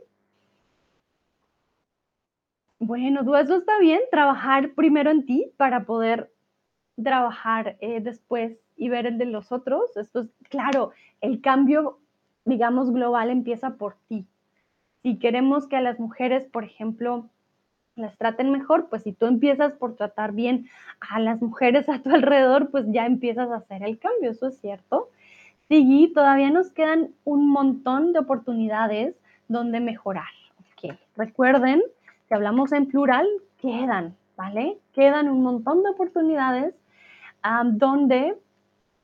Bueno, 2.79 3.23
Dúa, 3.23 3.41
eso 3.41 3.57
está 3.57 3.77
bien, 3.79 3.99
trabajar 4.09 4.73
primero 4.73 5.11
en 5.11 5.25
ti 5.25 5.51
para 5.57 5.83
poder 5.83 6.31
trabajar 7.03 7.77
eh, 7.79 7.99
después 8.01 8.57
y 8.75 8.89
ver 8.89 9.05
el 9.05 9.17
de 9.17 9.25
los 9.25 9.51
otros. 9.51 9.95
Esto 9.97 10.21
es, 10.21 10.29
claro, 10.49 10.91
el 11.21 11.41
cambio, 11.41 11.99
digamos, 12.45 12.91
global 12.91 13.29
empieza 13.29 13.75
por 13.75 13.95
ti. 14.07 14.25
Si 15.01 15.17
queremos 15.17 15.67
que 15.67 15.75
a 15.75 15.81
las 15.81 15.99
mujeres, 15.99 16.45
por 16.45 16.63
ejemplo, 16.63 17.29
las 17.95 18.17
traten 18.17 18.51
mejor, 18.51 18.87
pues 18.89 19.03
si 19.03 19.13
tú 19.13 19.25
empiezas 19.25 19.73
por 19.73 19.95
tratar 19.95 20.31
bien 20.31 20.67
a 20.99 21.19
las 21.19 21.41
mujeres 21.41 21.89
a 21.89 22.01
tu 22.01 22.09
alrededor, 22.09 22.69
pues 22.69 22.85
ya 22.87 23.05
empiezas 23.05 23.49
a 23.51 23.57
hacer 23.57 23.83
el 23.83 23.99
cambio, 23.99 24.31
eso 24.31 24.47
es 24.47 24.57
cierto. 24.59 25.09
Sí, 25.67 26.11
todavía 26.15 26.49
nos 26.49 26.71
quedan 26.71 27.09
un 27.25 27.49
montón 27.49 28.13
de 28.13 28.19
oportunidades 28.19 29.15
donde 29.47 29.79
mejorar. 29.79 30.29
Okay. 30.73 30.97
Recuerden, 31.15 31.83
si 32.27 32.33
hablamos 32.33 32.71
en 32.71 32.87
plural, 32.87 33.27
quedan, 33.61 34.15
¿vale? 34.35 34.79
Quedan 34.93 35.29
un 35.29 35.43
montón 35.43 35.83
de 35.83 35.89
oportunidades 35.89 36.73
donde, 37.65 38.37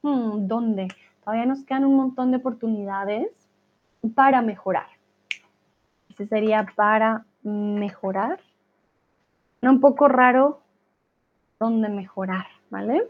hmm, 0.01 0.47
donde 0.47 0.87
todavía 1.23 1.45
nos 1.45 1.63
quedan 1.63 1.85
un 1.85 1.95
montón 1.95 2.31
de 2.31 2.37
oportunidades 2.37 3.27
para 4.13 4.41
mejorar. 4.41 4.87
Ese 6.09 6.27
sería 6.27 6.65
para 6.75 7.25
mejorar. 7.43 8.39
un 9.61 9.79
poco 9.79 10.07
raro 10.07 10.61
donde 11.59 11.89
mejorar, 11.89 12.45
¿vale? 12.69 13.07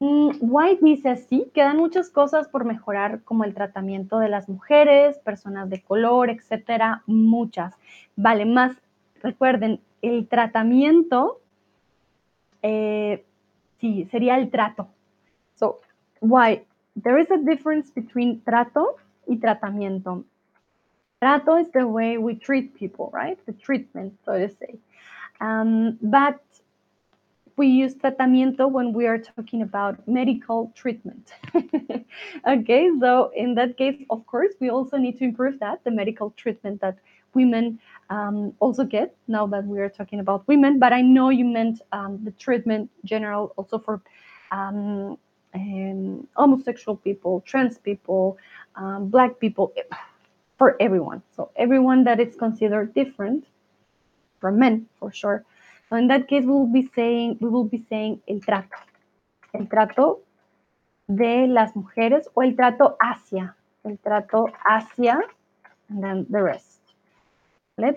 Mm, 0.00 0.30
White 0.40 0.84
dice 0.84 1.08
así, 1.08 1.50
quedan 1.52 1.76
muchas 1.76 2.10
cosas 2.10 2.46
por 2.48 2.64
mejorar, 2.64 3.22
como 3.24 3.42
el 3.42 3.54
tratamiento 3.54 4.20
de 4.20 4.28
las 4.28 4.48
mujeres, 4.48 5.18
personas 5.18 5.68
de 5.68 5.82
color, 5.82 6.30
etcétera, 6.30 7.02
muchas. 7.06 7.74
Vale, 8.14 8.44
más, 8.44 8.76
recuerden, 9.20 9.80
el 10.00 10.28
tratamiento 10.28 11.40
eh, 12.62 13.24
sí, 13.80 14.08
sería 14.10 14.36
el 14.36 14.50
trato. 14.50 14.88
So, 15.56 15.80
why? 16.20 16.62
There 16.96 17.18
is 17.18 17.30
a 17.30 17.38
difference 17.38 17.90
between 17.90 18.42
trato 18.42 18.96
y 19.26 19.36
tratamiento. 19.36 20.24
Trato 21.20 21.56
is 21.56 21.70
the 21.72 21.86
way 21.86 22.18
we 22.18 22.34
treat 22.34 22.74
people, 22.74 23.10
right? 23.12 23.38
The 23.46 23.52
treatment, 23.52 24.14
so 24.24 24.38
to 24.38 24.48
say. 24.48 24.78
Um, 25.40 25.98
but 26.02 26.40
we 27.56 27.66
use 27.66 27.94
tratamiento 27.94 28.70
when 28.70 28.92
we 28.92 29.06
are 29.06 29.18
talking 29.18 29.62
about 29.62 30.06
medical 30.06 30.72
treatment. 30.76 31.32
okay, 32.48 32.88
so 33.00 33.30
in 33.34 33.54
that 33.56 33.76
case, 33.76 34.00
of 34.10 34.24
course, 34.26 34.54
we 34.60 34.70
also 34.70 34.96
need 34.96 35.18
to 35.18 35.24
improve 35.24 35.58
that, 35.58 35.82
the 35.84 35.90
medical 35.90 36.30
treatment 36.36 36.80
that 36.80 36.98
women 37.34 37.78
um, 38.10 38.54
also 38.60 38.84
get 38.84 39.14
now 39.26 39.46
that 39.46 39.64
we 39.66 39.80
are 39.80 39.88
talking 39.88 40.20
about 40.20 40.46
women. 40.48 40.78
But 40.78 40.92
I 40.92 41.02
know 41.02 41.30
you 41.30 41.44
meant 41.44 41.82
um, 41.92 42.20
the 42.24 42.30
treatment 42.32 42.90
general 43.04 43.52
also 43.56 43.78
for 43.78 44.00
um, 44.50 45.18
homosexual 46.34 46.96
people, 46.96 47.42
trans 47.46 47.78
people, 47.78 48.38
um, 48.76 49.08
black 49.08 49.38
people, 49.38 49.72
for 50.58 50.76
everyone. 50.80 51.22
So 51.36 51.50
everyone 51.56 52.04
that 52.04 52.20
is 52.20 52.34
considered 52.36 52.94
different 52.94 53.46
from 54.40 54.58
men, 54.58 54.86
for 54.98 55.12
sure. 55.12 55.44
So 55.88 55.96
in 55.96 56.08
that 56.08 56.28
case, 56.28 56.44
we 56.44 56.50
will 56.50 56.66
be 56.66 56.90
saying 56.94 57.38
we 57.40 57.48
will 57.48 57.64
be 57.64 57.84
saying 57.88 58.20
el 58.28 58.40
trato, 58.40 58.76
el 59.54 59.66
trato 59.66 60.20
de 61.08 61.46
las 61.46 61.74
mujeres 61.74 62.28
o 62.34 62.42
el 62.42 62.54
trato 62.54 62.96
hacia, 63.00 63.54
el 63.84 63.96
trato 63.98 64.48
hacia, 64.64 65.22
and 65.88 66.02
then 66.02 66.26
the 66.28 66.42
rest. 66.42 66.67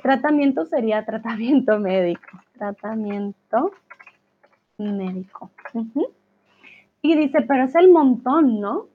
Tratamiento 0.01 0.65
sería 0.65 1.03
tratamiento 1.05 1.79
médico. 1.79 2.39
Tratamiento 2.53 3.71
médico. 4.77 5.49
Y 7.01 7.15
dice, 7.15 7.41
pero 7.41 7.63
es 7.63 7.75
el 7.75 7.89
montón, 7.89 8.59
¿no? 8.59 8.85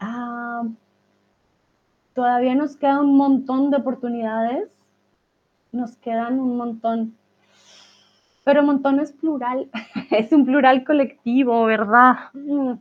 Ah, 0.00 0.64
todavía 2.14 2.54
nos 2.54 2.76
queda 2.76 3.00
un 3.00 3.16
montón 3.16 3.70
de 3.70 3.76
oportunidades. 3.76 4.68
Nos 5.70 5.96
quedan 5.96 6.40
un 6.40 6.56
montón. 6.56 7.14
Pero 8.44 8.64
montón 8.64 8.98
es 8.98 9.12
plural. 9.12 9.70
es 10.10 10.32
un 10.32 10.46
plural 10.46 10.84
colectivo, 10.84 11.64
¿verdad? 11.64 12.16
Mm. 12.32 12.72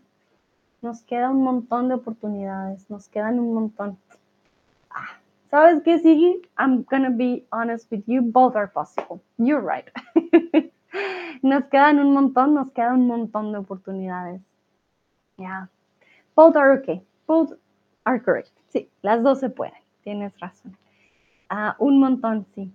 Nos 0.81 1.03
queda 1.03 1.29
un 1.29 1.43
montón 1.43 1.89
de 1.89 1.95
oportunidades. 1.95 2.89
Nos 2.89 3.09
quedan 3.09 3.39
un 3.39 3.53
montón. 3.53 3.97
Ah. 5.47 5.49
¿Sabes 5.49 5.83
qué, 5.83 5.99
Siggy? 5.99 6.41
I'm 6.57 6.83
gonna 6.83 7.09
be 7.09 7.45
honest 7.51 7.91
with 7.91 8.03
you, 8.07 8.21
both 8.21 8.55
are 8.55 8.67
possible. 8.67 9.21
You're 9.37 9.61
right. 9.61 9.89
nos 11.41 11.63
quedan 11.65 11.99
un 11.99 12.13
montón, 12.13 12.53
nos 12.53 12.71
quedan 12.71 13.01
un 13.01 13.07
montón 13.07 13.51
de 13.51 13.59
oportunidades. 13.59 14.41
Yeah. 15.37 15.69
Both 16.35 16.55
are 16.55 16.79
okay. 16.79 17.01
Both 17.27 17.53
are 18.05 18.19
correct. 18.19 18.51
Sí, 18.69 18.89
las 19.01 19.23
dos 19.23 19.39
se 19.39 19.49
pueden. 19.49 19.73
Tienes 20.03 20.37
razón. 20.39 20.77
Uh, 21.49 21.73
un 21.79 21.99
montón, 21.99 22.45
sí. 22.55 22.71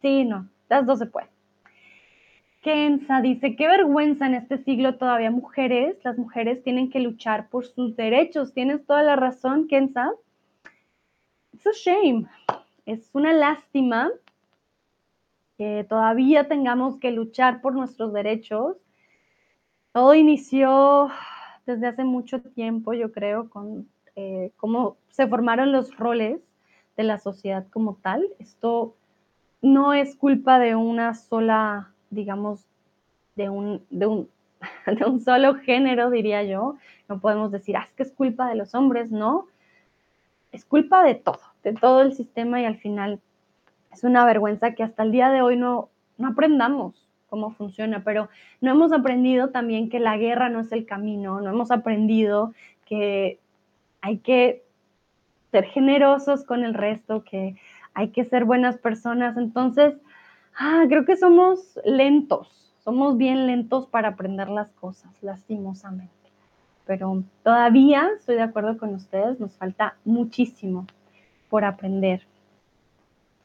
Sí, 0.00 0.24
no. 0.24 0.48
Las 0.68 0.86
dos 0.86 0.98
se 0.98 1.06
pueden. 1.06 1.30
Kenza 2.62 3.20
dice, 3.20 3.56
qué 3.56 3.66
vergüenza 3.66 4.26
en 4.26 4.34
este 4.34 4.58
siglo 4.58 4.96
todavía 4.96 5.32
mujeres, 5.32 5.96
las 6.04 6.16
mujeres 6.16 6.62
tienen 6.62 6.90
que 6.90 7.00
luchar 7.00 7.48
por 7.48 7.66
sus 7.66 7.96
derechos. 7.96 8.54
Tienes 8.54 8.86
toda 8.86 9.02
la 9.02 9.16
razón, 9.16 9.66
Kenza 9.66 10.12
a 11.66 11.72
shame. 11.72 12.26
Es 12.86 13.10
una 13.12 13.32
lástima 13.32 14.10
que 15.56 15.86
todavía 15.88 16.48
tengamos 16.48 16.98
que 16.98 17.10
luchar 17.12 17.60
por 17.60 17.74
nuestros 17.74 18.12
derechos. 18.12 18.76
Todo 19.92 20.14
inició 20.14 21.10
desde 21.66 21.86
hace 21.86 22.04
mucho 22.04 22.40
tiempo, 22.40 22.92
yo 22.92 23.12
creo, 23.12 23.48
con 23.50 23.88
eh, 24.16 24.50
cómo 24.56 24.96
se 25.10 25.26
formaron 25.26 25.72
los 25.72 25.96
roles 25.96 26.40
de 26.96 27.04
la 27.04 27.18
sociedad 27.18 27.66
como 27.70 27.96
tal. 28.02 28.28
Esto 28.38 28.96
no 29.60 29.92
es 29.92 30.16
culpa 30.16 30.58
de 30.58 30.74
una 30.74 31.14
sola, 31.14 31.92
digamos, 32.10 32.66
de 33.36 33.48
un, 33.48 33.84
de 33.90 34.06
un, 34.06 34.28
de 34.86 35.04
un 35.04 35.20
solo 35.20 35.54
género, 35.54 36.10
diría 36.10 36.42
yo. 36.42 36.76
No 37.08 37.20
podemos 37.20 37.52
decir, 37.52 37.76
ah, 37.76 37.84
es 37.88 37.92
que 37.92 38.02
es 38.02 38.12
culpa 38.12 38.48
de 38.48 38.56
los 38.56 38.74
hombres, 38.74 39.12
no. 39.12 39.46
Es 40.50 40.64
culpa 40.64 41.02
de 41.04 41.14
todo 41.14 41.51
de 41.62 41.72
todo 41.74 42.02
el 42.02 42.12
sistema 42.14 42.60
y 42.60 42.64
al 42.64 42.76
final 42.76 43.20
es 43.92 44.04
una 44.04 44.24
vergüenza 44.24 44.74
que 44.74 44.82
hasta 44.82 45.02
el 45.02 45.12
día 45.12 45.30
de 45.30 45.42
hoy 45.42 45.56
no, 45.56 45.90
no 46.18 46.28
aprendamos 46.28 47.08
cómo 47.28 47.50
funciona, 47.52 48.04
pero 48.04 48.28
no 48.60 48.72
hemos 48.72 48.92
aprendido 48.92 49.50
también 49.50 49.88
que 49.88 50.00
la 50.00 50.18
guerra 50.18 50.50
no 50.50 50.60
es 50.60 50.70
el 50.72 50.84
camino, 50.84 51.40
no 51.40 51.50
hemos 51.50 51.70
aprendido 51.70 52.52
que 52.84 53.38
hay 54.02 54.18
que 54.18 54.64
ser 55.50 55.64
generosos 55.64 56.44
con 56.44 56.64
el 56.64 56.74
resto, 56.74 57.24
que 57.24 57.56
hay 57.94 58.08
que 58.08 58.24
ser 58.24 58.44
buenas 58.44 58.76
personas. 58.76 59.36
Entonces, 59.36 59.94
ah, 60.58 60.84
creo 60.88 61.06
que 61.06 61.16
somos 61.16 61.78
lentos, 61.84 62.74
somos 62.84 63.16
bien 63.16 63.46
lentos 63.46 63.86
para 63.86 64.08
aprender 64.08 64.48
las 64.48 64.70
cosas, 64.72 65.10
lastimosamente. 65.22 66.12
Pero 66.84 67.22
todavía 67.42 68.10
estoy 68.18 68.34
de 68.34 68.42
acuerdo 68.42 68.76
con 68.76 68.94
ustedes, 68.94 69.40
nos 69.40 69.56
falta 69.56 69.96
muchísimo 70.04 70.86
por 71.52 71.66
aprender. 71.66 72.22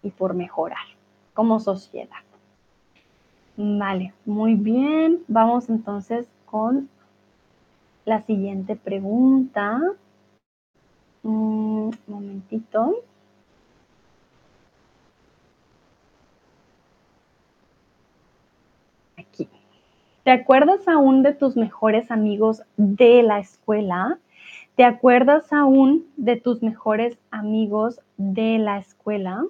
y 0.01 0.11
por 0.11 0.33
mejorar 0.33 0.87
como 1.33 1.59
sociedad. 1.59 2.23
Vale, 3.57 4.13
muy 4.25 4.53
bien. 4.53 5.25
Vamos 5.27 5.67
entonces 5.67 6.25
con 6.45 6.87
la 8.05 8.21
siguiente 8.21 8.77
pregunta. 8.77 9.81
Un 11.23 11.97
momentito. 12.07 12.95
Aquí. 19.17 19.49
¿Te 20.23 20.31
acuerdas 20.31 20.87
aún 20.87 21.23
de 21.23 21.33
tus 21.33 21.57
mejores 21.57 22.09
amigos 22.09 22.61
de 22.77 23.23
la 23.23 23.39
escuela? 23.39 24.19
¿Te 24.77 24.83
acuerdas 24.83 25.51
aún 25.51 26.05
de 26.17 26.35
tus 26.35 26.61
mejores 26.61 27.17
amigos 27.31 27.99
de 28.17 28.59
la 28.59 28.77
escuela? 28.77 29.43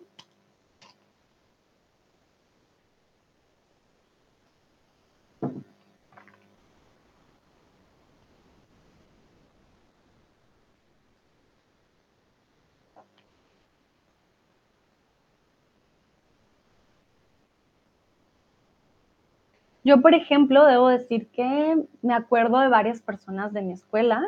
Yo, 19.83 20.01
por 20.01 20.13
ejemplo, 20.13 20.65
debo 20.65 20.87
decir 20.87 21.27
que 21.31 21.83
me 22.01 22.13
acuerdo 22.13 22.59
de 22.59 22.69
varias 22.69 23.01
personas 23.01 23.51
de 23.51 23.61
mi 23.61 23.73
escuela, 23.73 24.23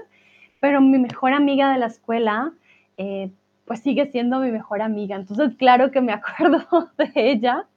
pero 0.60 0.82
mi 0.82 1.00
mejor 1.00 1.34
amiga 1.34 1.72
de 1.72 1.80
la 1.80 1.88
escuela, 1.88 2.54
eh, 2.98 3.32
pues 3.66 3.82
sigue 3.82 4.08
siendo 4.12 4.40
mi 4.40 4.52
mejor 4.52 4.82
amiga. 4.82 5.16
Entonces, 5.16 5.56
claro 5.56 5.92
que 5.92 6.02
me 6.02 6.14
acuerdo 6.14 6.92
de 6.98 7.12
ella, 7.16 7.68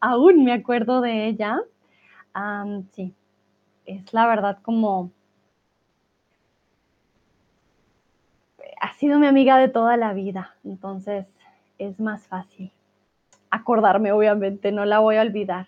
aún 0.00 0.44
me 0.44 0.52
acuerdo 0.52 1.00
de 1.00 1.26
ella. 1.26 1.60
sí, 2.92 3.14
es 3.84 4.12
la 4.12 4.26
verdad 4.26 4.58
como... 4.62 5.10
Ha 8.80 8.92
sido 8.94 9.18
mi 9.18 9.26
amiga 9.26 9.56
de 9.58 9.68
toda 9.68 9.96
la 9.96 10.12
vida, 10.12 10.54
entonces 10.62 11.26
es 11.78 11.98
más 11.98 12.26
fácil 12.26 12.70
acordarme, 13.50 14.12
obviamente, 14.12 14.72
no 14.72 14.84
la 14.84 14.98
voy 14.98 15.16
a 15.16 15.22
olvidar. 15.22 15.66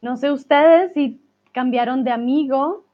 No 0.00 0.16
sé 0.16 0.30
ustedes 0.30 0.92
si 0.94 1.20
cambiaron 1.52 2.04
de 2.04 2.12
amigo 2.12 2.84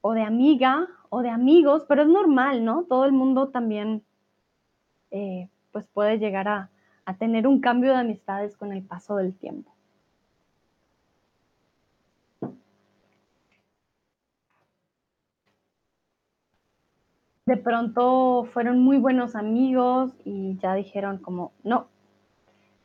o 0.00 0.12
de 0.12 0.22
amiga 0.22 0.88
o 1.08 1.22
de 1.22 1.30
amigos, 1.30 1.84
pero 1.88 2.02
es 2.02 2.08
normal, 2.08 2.64
¿no? 2.64 2.84
Todo 2.84 3.04
el 3.04 3.12
mundo 3.12 3.48
también 3.48 4.02
eh, 5.10 5.48
pues 5.72 5.86
puede 5.88 6.18
llegar 6.18 6.48
a, 6.48 6.70
a 7.04 7.14
tener 7.16 7.46
un 7.46 7.60
cambio 7.60 7.90
de 7.90 7.98
amistades 7.98 8.56
con 8.56 8.72
el 8.72 8.82
paso 8.82 9.16
del 9.16 9.34
tiempo. 9.34 9.72
De 17.46 17.56
pronto 17.56 18.44
fueron 18.52 18.78
muy 18.78 18.98
buenos 18.98 19.34
amigos 19.34 20.12
y 20.24 20.56
ya 20.58 20.74
dijeron 20.74 21.18
como, 21.18 21.50
no, 21.64 21.88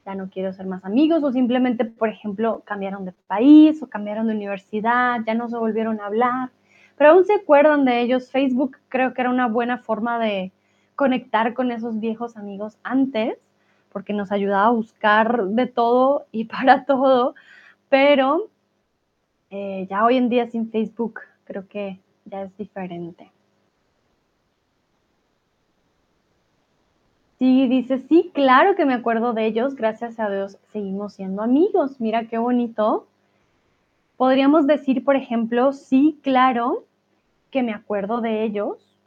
ya 0.06 0.16
no 0.16 0.30
quiero 0.30 0.54
ser 0.54 0.66
más 0.66 0.84
amigos 0.86 1.24
o 1.24 1.32
simplemente, 1.32 1.86
por 1.86 2.10
ejemplo, 2.10 2.64
cambiaron 2.66 3.06
de 3.06 3.12
país 3.12 3.82
o 3.84 3.88
cambiaron 3.88 4.26
de 4.26 4.34
universidad, 4.34 5.20
ya 5.26 5.36
no 5.36 5.50
se 5.50 5.58
volvieron 5.58 6.00
a 6.00 6.08
hablar, 6.08 6.50
pero 6.98 7.12
aún 7.12 7.26
se 7.26 7.34
acuerdan 7.34 7.86
de 7.86 8.02
ellos. 8.02 8.32
Facebook 8.32 8.78
creo 8.90 9.14
que 9.14 9.22
era 9.22 9.30
una 9.30 9.48
buena 9.48 9.80
forma 9.80 10.20
de 10.20 10.52
conectar 10.96 11.54
con 11.54 11.72
esos 11.72 12.00
viejos 12.00 12.38
amigos 12.38 12.78
antes, 12.84 13.38
porque 13.92 14.14
nos 14.14 14.32
ayudaba 14.32 14.68
a 14.68 14.72
buscar 14.72 15.46
de 15.48 15.68
todo 15.68 16.26
y 16.32 16.46
para 16.46 16.86
todo, 16.86 17.36
pero 17.90 18.50
eh, 19.50 19.88
ya 19.90 20.06
hoy 20.06 20.18
en 20.18 20.30
día 20.30 20.50
sin 20.50 20.72
Facebook 20.72 21.22
creo 21.46 21.68
que 21.68 22.00
ya 22.26 22.44
es 22.44 22.58
diferente. 22.58 23.32
Sí, 27.38 27.68
dice, 27.68 28.00
sí, 28.00 28.32
claro 28.34 28.76
que 28.76 28.86
me 28.86 28.94
acuerdo 28.94 29.34
de 29.34 29.46
ellos, 29.46 29.76
gracias 29.76 30.20
a 30.20 30.30
Dios 30.30 30.58
seguimos 30.72 31.14
siendo 31.16 31.42
amigos, 31.42 32.00
mira 32.00 32.28
qué 32.28 32.38
bonito. 32.38 33.08
Podríamos 34.18 34.66
decir, 34.66 35.04
por 35.04 35.16
ejemplo, 35.16 35.74
sí, 35.74 36.20
claro 36.24 36.86
que 37.52 37.64
me 37.64 37.74
acuerdo 37.74 38.22
de 38.22 38.44
ellos, 38.44 38.98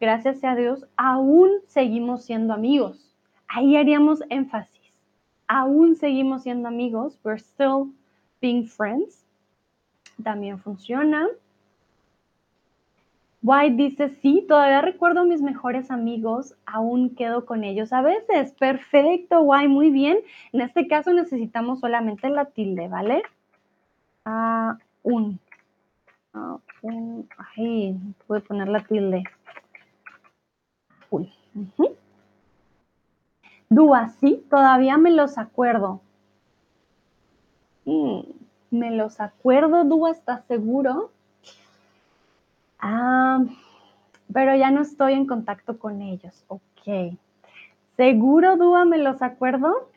gracias 0.00 0.44
a 0.44 0.54
Dios 0.54 0.86
aún 0.96 1.50
seguimos 1.66 2.24
siendo 2.24 2.52
amigos. 2.52 3.14
Ahí 3.48 3.76
haríamos 3.76 4.22
énfasis, 4.28 4.92
aún 5.46 5.96
seguimos 5.96 6.42
siendo 6.42 6.68
amigos, 6.68 7.18
we're 7.24 7.38
still 7.38 7.92
being 8.40 8.66
friends. 8.66 9.24
También 10.22 10.58
funciona. 10.58 11.28
White 13.42 13.76
dice, 13.76 14.08
sí, 14.20 14.44
todavía 14.48 14.82
recuerdo 14.82 15.20
a 15.20 15.24
mis 15.24 15.40
mejores 15.40 15.90
amigos, 15.90 16.56
aún 16.66 17.14
quedo 17.14 17.46
con 17.46 17.62
ellos 17.64 17.92
a 17.92 18.02
veces. 18.02 18.52
Perfecto, 18.52 19.40
White, 19.40 19.68
muy 19.68 19.90
bien. 19.90 20.18
En 20.52 20.60
este 20.60 20.88
caso 20.88 21.12
necesitamos 21.12 21.80
solamente 21.80 22.28
la 22.28 22.46
tilde, 22.46 22.88
¿vale? 22.88 23.22
Ah, 24.30 24.76
un. 25.04 25.40
Ah, 26.34 26.58
un. 26.82 27.26
Ay, 27.56 27.96
pude 28.26 28.40
poner 28.42 28.68
la 28.68 28.80
tilde. 28.80 29.24
Un. 31.08 31.30
Dúa, 33.70 34.10
sí, 34.20 34.44
todavía 34.50 34.98
me 34.98 35.12
los 35.12 35.38
acuerdo. 35.38 36.02
Mm, 37.86 38.20
me 38.70 38.90
los 38.90 39.18
acuerdo, 39.18 39.84
Dúa, 39.84 40.10
¿estás 40.10 40.44
seguro? 40.44 41.10
Ah, 42.78 43.42
pero 44.30 44.54
ya 44.56 44.70
no 44.70 44.82
estoy 44.82 45.14
en 45.14 45.26
contacto 45.26 45.78
con 45.78 46.02
ellos. 46.02 46.44
Ok. 46.48 47.16
¿Seguro, 47.96 48.58
Dúa, 48.58 48.84
me 48.84 48.98
los 48.98 49.22
acuerdo? 49.22 49.88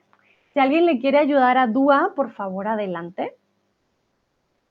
Si 0.53 0.62
alguien 0.62 0.86
le 0.86 0.99
quiere 0.99 1.18
ayudar 1.18 1.58
a 1.58 1.68
Dúa, 1.68 2.14
por 2.16 2.32
favor, 2.32 2.70
adelante. 2.70 3.36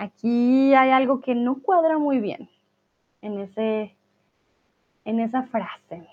Aquí 0.00 0.72
hay 0.72 0.92
algo 0.92 1.20
que 1.20 1.34
no 1.34 1.60
cuadra 1.60 1.98
muy 1.98 2.20
bien 2.20 2.48
en, 3.20 3.38
ese, 3.38 3.94
en 5.04 5.20
esa 5.20 5.42
frase. 5.42 6.08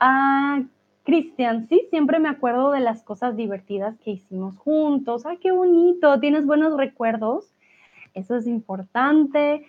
Ah, 0.00 0.60
Cristian, 1.04 1.68
sí, 1.68 1.86
siempre 1.90 2.18
me 2.18 2.28
acuerdo 2.28 2.72
de 2.72 2.80
las 2.80 3.04
cosas 3.04 3.36
divertidas 3.36 3.96
que 3.98 4.10
hicimos 4.10 4.56
juntos. 4.56 5.26
¡Ay, 5.26 5.36
qué 5.36 5.52
bonito! 5.52 6.18
¿Tienes 6.18 6.44
buenos 6.44 6.76
recuerdos? 6.76 7.54
Eso 8.14 8.34
es 8.34 8.48
importante. 8.48 9.64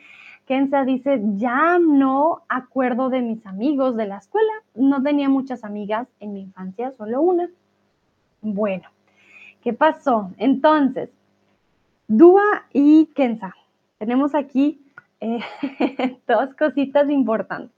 Kenza 0.47 0.83
dice, 0.83 1.21
ya 1.35 1.77
no 1.77 2.41
acuerdo 2.49 3.09
de 3.09 3.21
mis 3.21 3.45
amigos 3.45 3.95
de 3.95 4.07
la 4.07 4.17
escuela. 4.17 4.53
No 4.73 5.03
tenía 5.03 5.29
muchas 5.29 5.63
amigas 5.63 6.07
en 6.19 6.33
mi 6.33 6.41
infancia, 6.41 6.93
solo 6.93 7.21
una. 7.21 7.47
Bueno, 8.41 8.89
¿qué 9.61 9.71
pasó? 9.71 10.31
Entonces, 10.39 11.11
Dúa 12.13 12.65
y 12.73 13.05
Kenza, 13.15 13.55
tenemos 13.97 14.35
aquí 14.35 14.85
eh, 15.21 15.39
dos 16.27 16.53
cositas 16.55 17.09
importantes. 17.09 17.73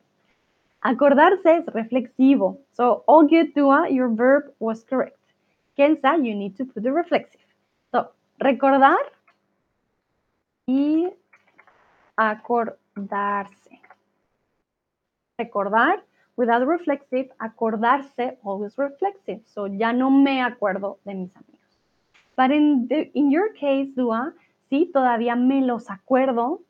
Acordarse 0.82 1.58
es 1.58 1.66
reflexivo. 1.68 2.58
So, 2.72 3.04
all 3.06 3.28
good, 3.28 3.54
Dua, 3.54 3.88
your 3.92 4.10
verb 4.10 4.52
was 4.58 4.84
correct. 4.86 5.20
Kenza, 5.78 6.18
you 6.18 6.34
need 6.34 6.58
to 6.58 6.66
put 6.66 6.82
the 6.82 6.92
reflexive. 6.92 7.46
So, 7.92 8.12
recordar 8.40 8.98
y 10.66 11.14
acordarse. 12.18 13.82
Recordar, 15.38 16.04
without 16.38 16.66
reflexive, 16.66 17.30
acordarse, 17.38 18.40
always 18.44 18.76
reflexive. 18.80 19.44
So 19.46 19.68
ya 19.68 19.94
no 19.94 20.10
me 20.10 20.42
acuerdo 20.42 20.98
de 21.06 21.14
mis 21.14 21.36
amigos. 21.36 21.53
But 22.36 22.52
in, 22.52 22.88
in 23.14 23.32
your 23.32 23.54
case, 23.54 23.92
Dua, 23.96 24.34
sí, 24.70 24.90
todavía 24.92 25.36
me 25.36 25.62
los 25.62 25.90
acuerdo. 25.90 26.62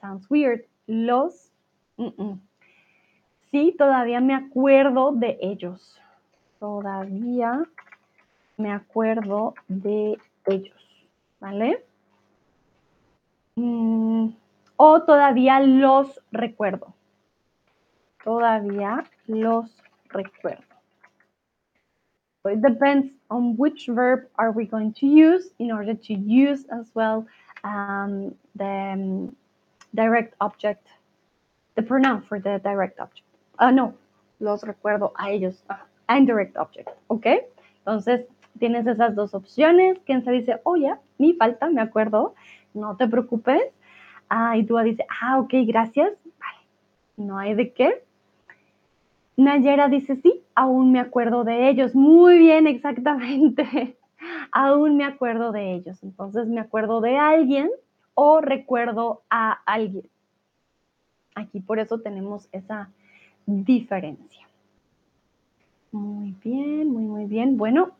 Sounds 0.00 0.28
weird. 0.28 0.64
Los. 0.86 1.52
Sí, 3.50 3.74
todavía 3.78 4.20
me 4.20 4.34
acuerdo 4.34 5.12
de 5.12 5.38
ellos. 5.40 6.00
Todavía 6.58 7.62
me 8.56 8.72
acuerdo 8.72 9.54
de 9.68 10.18
ellos. 10.46 11.06
¿Vale? 11.38 11.84
Mm, 13.56 14.30
o 14.76 15.02
todavía 15.02 15.60
los 15.60 16.20
recuerdo. 16.32 16.94
Todavía 18.24 19.04
los 19.26 19.76
recuerdo. 20.08 20.71
So 22.42 22.50
it 22.50 22.60
depends 22.60 23.08
on 23.30 23.56
which 23.56 23.86
verb 23.86 24.26
are 24.36 24.50
we 24.50 24.64
going 24.66 24.92
to 24.94 25.06
use 25.06 25.50
in 25.60 25.70
order 25.70 25.94
to 25.94 26.14
use 26.14 26.64
as 26.72 26.90
well 26.94 27.26
um, 27.62 28.34
the 28.56 28.64
um, 28.64 29.36
direct 29.94 30.34
object, 30.40 30.86
the 31.76 31.82
pronoun 31.82 32.22
for 32.22 32.40
the 32.40 32.60
direct 32.64 32.98
object. 32.98 33.26
Uh, 33.60 33.70
no, 33.70 33.94
los 34.40 34.62
recuerdo 34.62 35.12
a 35.16 35.30
ellos, 35.30 35.62
uh, 35.70 35.76
indirect 36.08 36.56
object, 36.56 36.88
¿ok? 37.08 37.26
Entonces, 37.86 38.26
tienes 38.58 38.86
esas 38.86 39.14
dos 39.14 39.34
opciones. 39.34 39.98
Quien 40.04 40.24
se 40.24 40.32
dice, 40.32 40.60
oh, 40.64 40.76
ya, 40.76 40.98
mi 41.18 41.34
falta, 41.34 41.70
me 41.70 41.80
acuerdo, 41.80 42.34
no 42.74 42.96
te 42.96 43.06
preocupes. 43.06 43.62
Ah, 44.28 44.56
y 44.56 44.64
tú 44.64 44.76
dices, 44.78 45.06
ah, 45.20 45.38
ok, 45.38 45.54
gracias. 45.66 46.12
Vale, 46.40 46.66
no 47.16 47.38
hay 47.38 47.54
de 47.54 47.72
qué. 47.72 48.02
Nayera 49.36 49.88
dice, 49.88 50.16
sí, 50.16 50.42
aún 50.54 50.92
me 50.92 51.00
acuerdo 51.00 51.44
de 51.44 51.68
ellos. 51.68 51.94
Muy 51.94 52.38
bien, 52.38 52.66
exactamente. 52.66 53.96
aún 54.52 54.96
me 54.96 55.04
acuerdo 55.04 55.52
de 55.52 55.74
ellos. 55.74 56.02
Entonces 56.02 56.46
me 56.48 56.60
acuerdo 56.60 57.00
de 57.00 57.16
alguien 57.16 57.70
o 58.14 58.40
recuerdo 58.40 59.22
a 59.30 59.52
alguien. 59.64 60.08
Aquí 61.34 61.60
por 61.60 61.78
eso 61.78 61.98
tenemos 62.00 62.48
esa 62.52 62.90
diferencia. 63.46 64.46
Muy 65.90 66.34
bien, 66.42 66.88
muy, 66.88 67.04
muy 67.04 67.24
bien. 67.26 67.56
Bueno, 67.56 67.92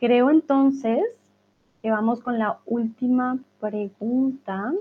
creo 0.00 0.30
entonces 0.30 1.04
que 1.82 1.90
vamos 1.90 2.20
con 2.20 2.38
la 2.38 2.58
última 2.66 3.38
pregunta. 3.60 4.72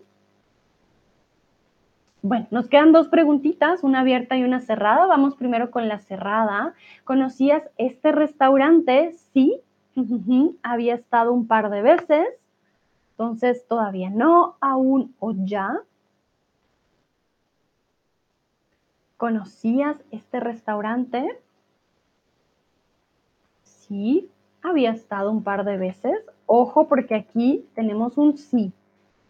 Bueno, 2.28 2.48
nos 2.50 2.68
quedan 2.70 2.92
dos 2.92 3.08
preguntitas, 3.08 3.84
una 3.84 4.00
abierta 4.00 4.36
y 4.36 4.44
una 4.44 4.60
cerrada. 4.60 5.06
Vamos 5.06 5.36
primero 5.36 5.70
con 5.70 5.88
la 5.88 6.00
cerrada. 6.00 6.74
¿Conocías 7.04 7.62
este 7.78 8.12
restaurante? 8.12 9.12
Sí, 9.32 9.62
había 10.64 10.96
estado 10.96 11.32
un 11.34 11.46
par 11.46 11.70
de 11.70 11.84
veces. 11.84 12.26
Entonces, 13.12 13.68
todavía 13.68 14.10
no, 14.10 14.56
aún 14.60 15.14
o 15.20 15.36
ya. 15.38 15.82
¿Conocías 19.18 20.04
este 20.10 20.40
restaurante? 20.40 21.40
Sí, 23.62 24.32
había 24.64 24.90
estado 24.90 25.30
un 25.30 25.44
par 25.44 25.64
de 25.64 25.78
veces. 25.78 26.18
Ojo 26.48 26.88
porque 26.88 27.14
aquí 27.14 27.68
tenemos 27.76 28.18
un 28.18 28.36
sí. 28.36 28.74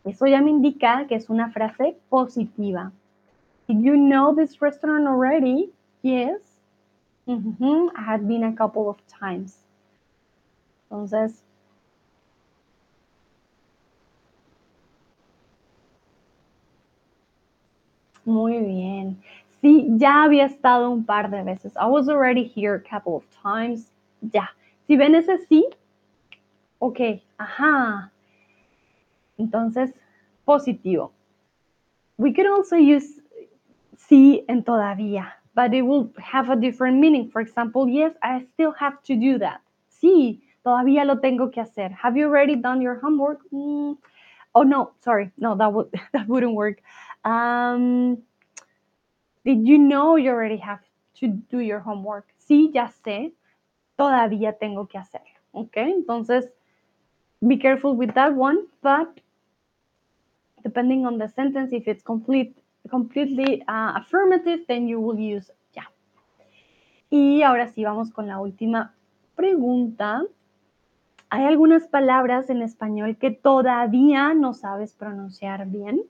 Eso 0.05 0.27
ya 0.27 0.39
me 0.41 0.51
indica 0.51 1.05
que 1.07 1.15
es 1.15 1.29
una 1.29 1.49
frase 1.51 1.97
positiva. 2.09 2.91
Did 3.67 3.81
you 3.81 3.95
know 3.97 4.35
this 4.35 4.61
restaurant 4.61 5.07
already? 5.07 5.71
Yes. 6.03 6.41
I 7.27 8.03
had 8.05 8.27
been 8.27 8.43
a 8.43 8.53
couple 8.55 8.87
of 8.87 8.97
times. 9.07 9.57
Entonces, 10.91 11.41
muy 18.25 18.59
bien. 18.59 19.17
Sí, 19.61 19.87
ya 19.97 20.23
había 20.23 20.45
estado 20.45 20.91
un 20.91 21.03
par 21.03 21.31
de 21.31 21.41
veces. 21.41 21.75
I 21.75 21.87
was 21.87 22.07
already 22.07 22.43
here 22.43 22.75
a 22.75 22.79
couple 22.79 23.15
of 23.15 23.23
times. 23.41 23.89
Ya. 24.21 24.49
Si 24.87 24.95
ven 24.95 25.15
ese 25.15 25.39
sí, 25.47 25.65
ok, 26.79 27.23
ajá, 27.39 28.11
entonces, 29.37 29.93
positivo. 30.45 31.11
We 32.17 32.33
could 32.33 32.47
also 32.47 32.77
use 32.77 33.21
sí 33.97 34.45
en 34.47 34.63
todavía, 34.63 35.33
but 35.53 35.73
it 35.73 35.81
will 35.81 36.13
have 36.17 36.49
a 36.49 36.55
different 36.55 36.99
meaning. 36.99 37.29
For 37.29 37.41
example, 37.41 37.87
yes, 37.87 38.13
I 38.21 38.45
still 38.53 38.71
have 38.79 39.01
to 39.03 39.15
do 39.15 39.39
that. 39.39 39.61
Sí, 39.89 40.41
todavía 40.63 41.05
lo 41.05 41.19
tengo 41.19 41.51
que 41.51 41.61
hacer. 41.61 41.91
Have 41.91 42.17
you 42.17 42.27
already 42.27 42.55
done 42.55 42.81
your 42.81 42.95
homework? 42.95 43.39
Mm. 43.51 43.97
Oh 44.53 44.63
no, 44.63 44.93
sorry, 45.01 45.31
no, 45.37 45.55
that 45.55 45.73
would 45.73 45.87
that 46.13 46.27
wouldn't 46.27 46.53
work. 46.53 46.81
Um, 47.23 48.23
did 49.43 49.67
you 49.67 49.77
know 49.77 50.15
you 50.15 50.31
already 50.31 50.57
have 50.57 50.79
to 51.19 51.27
do 51.27 51.59
your 51.59 51.79
homework? 51.79 52.25
Sí, 52.39 52.71
ya 52.73 52.89
sé, 53.05 53.33
todavía 53.97 54.57
tengo 54.57 54.87
que 54.87 54.99
hacer. 54.99 55.21
¿Ok? 55.51 55.77
Entonces, 55.77 56.45
be 57.45 57.57
careful 57.57 57.95
with 57.95 58.13
that 58.15 58.33
one, 58.35 58.65
but 58.81 59.21
depending 60.65 61.05
on 61.05 61.19
the 61.19 61.29
sentence, 61.29 61.71
if 61.71 61.87
it's 61.87 62.03
complete, 62.03 62.57
completely 62.89 63.61
uh, 63.67 63.93
affirmative, 64.01 64.61
then 64.67 64.87
you 64.87 64.99
will 64.99 65.19
use 65.19 65.51
ya. 65.75 65.83
Y 67.11 67.43
ahora 67.43 67.67
sí, 67.67 67.83
vamos 67.83 68.09
con 68.09 68.25
la 68.25 68.39
última 68.39 68.95
pregunta. 69.35 70.23
¿Hay 71.29 71.45
algunas 71.45 71.87
palabras 71.87 72.49
en 72.49 72.63
español 72.63 73.17
que 73.17 73.29
todavía 73.29 74.33
no 74.33 74.53
sabes 74.53 74.93
pronunciar 74.93 75.67
bien? 75.67 76.01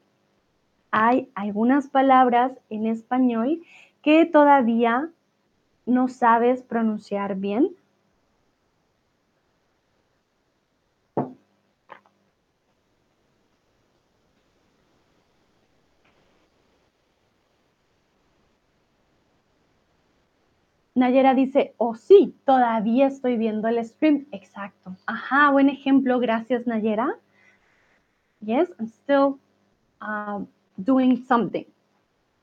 Hay 0.91 1.29
algunas 1.35 1.89
palabras 1.89 2.53
en 2.69 2.87
español 2.87 3.61
que 4.01 4.25
todavía 4.25 5.09
no 5.85 6.07
sabes 6.07 6.63
pronunciar 6.63 7.35
bien. 7.35 7.75
Nayera 20.95 21.35
dice, 21.35 21.73
oh 21.77 21.95
sí, 21.95 22.33
todavía 22.45 23.07
estoy 23.07 23.37
viendo 23.37 23.67
el 23.67 23.83
stream. 23.83 24.27
Exacto. 24.31 24.95
Ajá, 25.05 25.51
buen 25.51 25.69
ejemplo. 25.69 26.19
Gracias, 26.19 26.65
Nayera. 26.65 27.19
Yes, 28.39 28.69
I'm 28.79 28.87
still 28.87 29.37
um, 30.01 30.47
doing 30.77 31.25
something. 31.27 31.65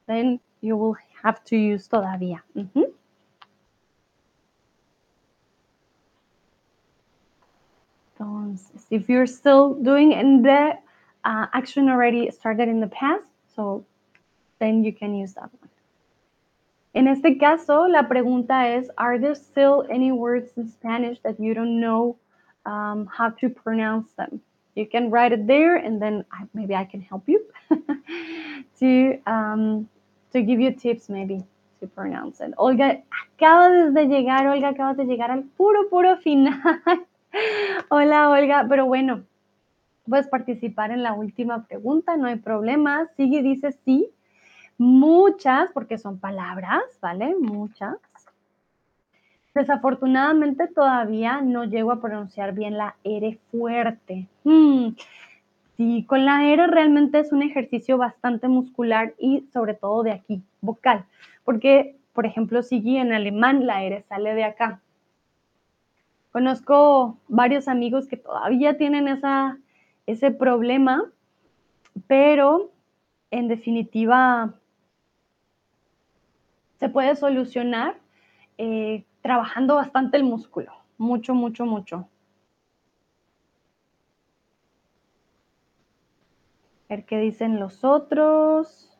Then 0.07 0.41
you 0.61 0.77
will 0.77 0.97
have 1.23 1.43
to 1.45 1.57
use 1.57 1.89
todavía. 1.89 2.43
Entonces, 8.19 8.87
if 8.91 9.09
you're 9.09 9.27
still 9.27 9.74
doing 9.83 10.12
and 10.15 10.45
the 10.45 10.79
uh, 11.24 11.47
action 11.55 11.89
already 11.89 12.31
started 12.31 12.69
in 12.69 12.81
the 12.81 12.89
past, 12.89 13.24
so 13.55 13.85
then 14.59 14.85
you 14.85 14.93
can 14.93 15.15
use 15.15 15.33
that 15.35 15.51
one. 15.61 15.72
En 16.94 17.09
este 17.09 17.39
caso, 17.39 17.89
la 17.89 18.06
pregunta 18.06 18.69
es, 18.69 18.90
are 18.97 19.19
there 19.19 19.35
still 19.35 19.85
any 19.90 20.12
words 20.12 20.52
in 20.56 20.69
Spanish 20.69 21.19
that 21.23 21.40
you 21.40 21.55
don't 21.55 21.81
know 21.81 22.16
um, 22.66 23.06
how 23.06 23.31
to 23.31 23.48
pronounce 23.48 24.12
them? 24.16 24.40
You 24.74 24.86
can 24.86 25.10
write 25.10 25.32
it 25.32 25.47
there 25.47 25.77
and 25.77 26.01
then 26.01 26.24
I, 26.31 26.44
maybe 26.52 26.74
I 26.74 26.85
can 26.85 27.01
help 27.01 27.28
you 27.28 27.40
to, 28.81 29.19
um, 29.27 29.89
to 30.32 30.43
give 30.43 30.60
you 30.60 30.73
tips 30.73 31.09
maybe 31.09 31.43
to 31.81 31.86
pronounce 31.86 32.40
it. 32.40 32.52
Olga, 32.59 33.02
acabas 33.10 33.94
de 33.94 34.06
llegar, 34.06 34.47
Olga, 34.47 34.69
acabas 34.69 34.98
de 34.98 35.05
llegar 35.05 35.31
al 35.31 35.44
puro, 35.56 35.89
puro 35.89 36.16
final. 36.19 36.60
Hola, 37.90 38.28
Olga, 38.28 38.66
pero 38.69 38.85
bueno, 38.85 39.23
puedes 40.06 40.28
participar 40.28 40.90
en 40.90 41.02
la 41.02 41.14
última 41.14 41.66
pregunta, 41.66 42.19
no 42.19 42.27
hay 42.27 42.36
problema. 42.36 43.09
Sigue, 43.16 43.43
dice 43.43 43.73
sí 43.73 44.10
muchas, 44.83 45.71
porque 45.73 45.97
son 45.97 46.19
palabras, 46.19 46.83
¿vale? 47.01 47.35
Muchas. 47.39 47.97
Desafortunadamente 49.55 50.67
todavía 50.67 51.41
no 51.41 51.65
llego 51.65 51.93
a 51.93 52.01
pronunciar 52.01 52.53
bien 52.53 52.77
la 52.77 52.97
R 53.05 53.39
fuerte. 53.51 54.27
Hmm. 54.45 54.91
Sí, 55.77 56.05
con 56.07 56.25
la 56.25 56.45
R 56.45 56.67
realmente 56.67 57.21
es 57.21 57.33
un 57.33 57.43
ejercicio 57.43 57.97
bastante 57.97 58.49
muscular 58.49 59.15
y 59.19 59.47
sobre 59.53 59.75
todo 59.75 60.03
de 60.03 60.13
aquí, 60.13 60.43
vocal. 60.61 61.05
Porque, 61.45 61.97
por 62.13 62.27
ejemplo, 62.27 62.63
si 62.63 62.97
en 62.97 63.13
alemán 63.13 63.67
la 63.67 63.85
R 63.85 64.03
sale 64.09 64.35
de 64.35 64.45
acá. 64.45 64.81
Conozco 66.33 67.19
varios 67.29 67.69
amigos 67.69 68.09
que 68.09 68.17
todavía 68.17 68.77
tienen 68.79 69.07
esa, 69.07 69.59
ese 70.07 70.31
problema, 70.31 71.05
pero 72.07 72.71
en 73.31 73.49
definitiva 73.49 74.55
se 76.83 76.89
puede 76.89 77.15
solucionar 77.15 77.97
eh, 78.59 79.05
trabajando 79.21 79.77
bastante 79.77 80.17
el 80.17 80.25
músculo, 80.25 80.73
mucho, 80.99 81.33
mucho, 81.33 81.65
mucho. 81.65 82.09
A 86.89 86.97
ver 86.97 87.05
qué 87.05 87.19
dicen 87.19 87.61
los 87.61 87.85
otros. 87.85 88.91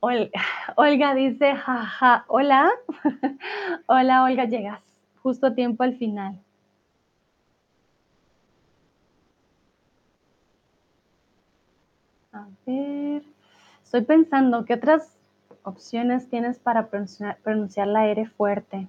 Olga 0.00 1.14
dice, 1.14 1.54
jaja, 1.56 2.24
hola. 2.28 2.70
hola, 3.86 4.22
Olga, 4.24 4.44
llegas 4.44 4.80
justo 5.22 5.48
a 5.48 5.54
tiempo 5.54 5.82
al 5.82 5.96
final. 5.96 6.38
A 12.32 12.46
ver, 12.64 13.22
estoy 13.82 14.02
pensando, 14.02 14.64
¿qué 14.64 14.74
otras 14.74 15.16
opciones 15.64 16.28
tienes 16.28 16.58
para 16.58 16.88
pronunciar, 16.88 17.88
la 17.88 18.06
R 18.06 18.26
fuerte? 18.26 18.88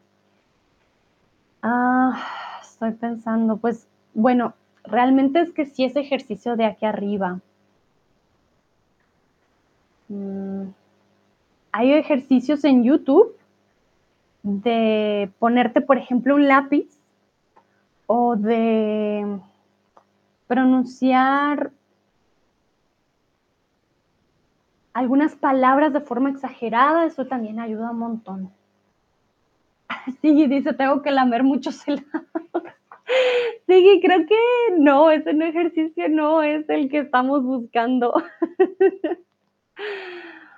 Ah, 1.64 2.23
estoy 2.61 2.91
pensando, 2.91 3.57
pues, 3.57 3.88
bueno, 4.14 4.53
realmente 4.84 5.41
es 5.41 5.52
que 5.52 5.65
si 5.65 5.86
ese 5.86 6.02
ejercicio 6.02 6.56
de 6.56 6.65
aquí 6.65 6.86
arriba. 6.86 7.40
Mm, 10.10 10.69
hay 11.80 11.93
ejercicios 11.93 12.65
en 12.65 12.84
YouTube 12.84 13.38
de 14.43 15.31
ponerte, 15.39 15.80
por 15.80 15.97
ejemplo, 15.97 16.35
un 16.35 16.45
lápiz 16.45 16.89
o 18.06 18.35
de 18.35 19.39
pronunciar 20.45 21.72
algunas 24.91 25.38
palabras 25.38 25.93
de 25.93 26.01
forma 26.01 26.31
exagerada, 26.31 27.06
eso 27.06 27.27
también 27.27 27.61
ayuda 27.61 27.91
un 27.91 27.99
montón. 27.99 28.51
Sí, 30.22 30.47
dice, 30.47 30.73
tengo 30.73 31.01
que 31.01 31.11
lamer 31.11 31.43
muchos 31.43 31.88
helados. 31.88 32.06
Sí, 33.68 34.01
creo 34.03 34.26
que 34.27 34.35
no, 34.77 35.10
ese 35.11 35.34
no 35.34 35.45
ejercicio 35.45 36.10
no 36.10 36.43
es 36.43 36.69
el 36.69 36.89
que 36.89 36.99
estamos 36.99 37.43
buscando. 37.43 38.14